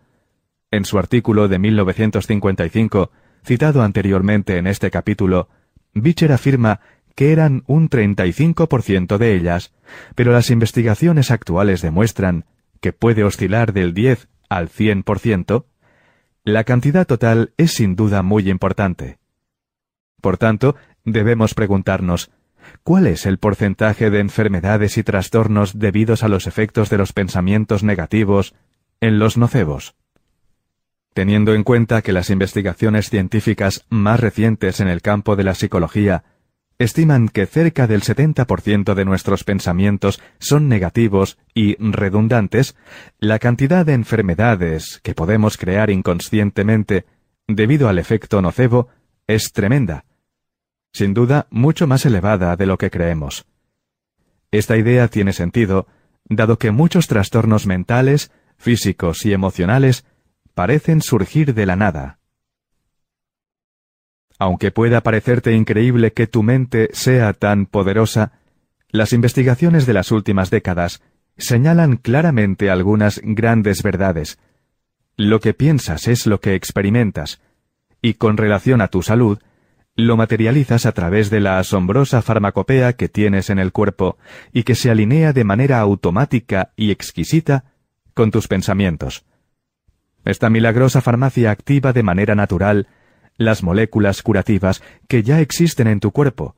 [0.70, 3.10] en su artículo de 1955,
[3.44, 5.50] citado anteriormente en este capítulo,
[5.92, 6.80] Bicher afirma
[7.14, 9.74] que eran un 35% de ellas,
[10.14, 12.46] pero las investigaciones actuales demuestran
[12.80, 15.66] que puede oscilar del 10 al 100%,
[16.44, 19.18] la cantidad total es sin duda muy importante.
[20.22, 22.30] Por tanto, debemos preguntarnos,
[22.82, 27.82] ¿cuál es el porcentaje de enfermedades y trastornos debidos a los efectos de los pensamientos
[27.82, 28.54] negativos
[29.00, 29.94] en los nocebos?
[31.18, 36.22] teniendo en cuenta que las investigaciones científicas más recientes en el campo de la psicología
[36.78, 42.76] estiman que cerca del 70% de nuestros pensamientos son negativos y redundantes,
[43.18, 47.04] la cantidad de enfermedades que podemos crear inconscientemente
[47.48, 48.86] debido al efecto nocebo
[49.26, 50.04] es tremenda,
[50.92, 53.46] sin duda mucho más elevada de lo que creemos.
[54.50, 55.86] Esta idea tiene sentido,
[56.24, 60.04] dado que muchos trastornos mentales, físicos y emocionales
[60.54, 62.18] parecen surgir de la nada.
[64.38, 68.32] Aunque pueda parecerte increíble que tu mente sea tan poderosa,
[68.90, 71.02] las investigaciones de las últimas décadas
[71.36, 74.38] señalan claramente algunas grandes verdades.
[75.16, 77.40] Lo que piensas es lo que experimentas,
[78.00, 79.38] y con relación a tu salud,
[79.98, 84.16] lo materializas a través de la asombrosa farmacopea que tienes en el cuerpo
[84.52, 87.64] y que se alinea de manera automática y exquisita
[88.14, 89.24] con tus pensamientos.
[90.24, 92.86] Esta milagrosa farmacia activa de manera natural
[93.38, 96.54] las moléculas curativas que ya existen en tu cuerpo,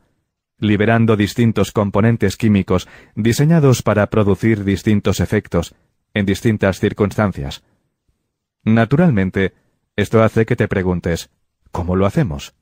[0.59, 5.75] liberando distintos componentes químicos diseñados para producir distintos efectos
[6.13, 7.63] en distintas circunstancias.
[8.65, 9.55] Naturalmente,
[9.97, 11.31] esto hace que te preguntes,
[11.71, 12.55] ¿cómo lo hacemos?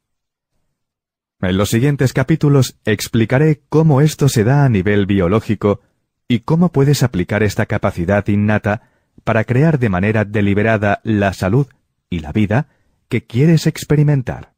[1.40, 5.81] En los siguientes capítulos explicaré cómo esto se da a nivel biológico
[6.27, 8.90] y cómo puedes aplicar esta capacidad innata
[9.23, 11.69] para crear de manera deliberada la salud
[12.10, 12.66] y la vida
[13.09, 14.58] que quieres experimentar.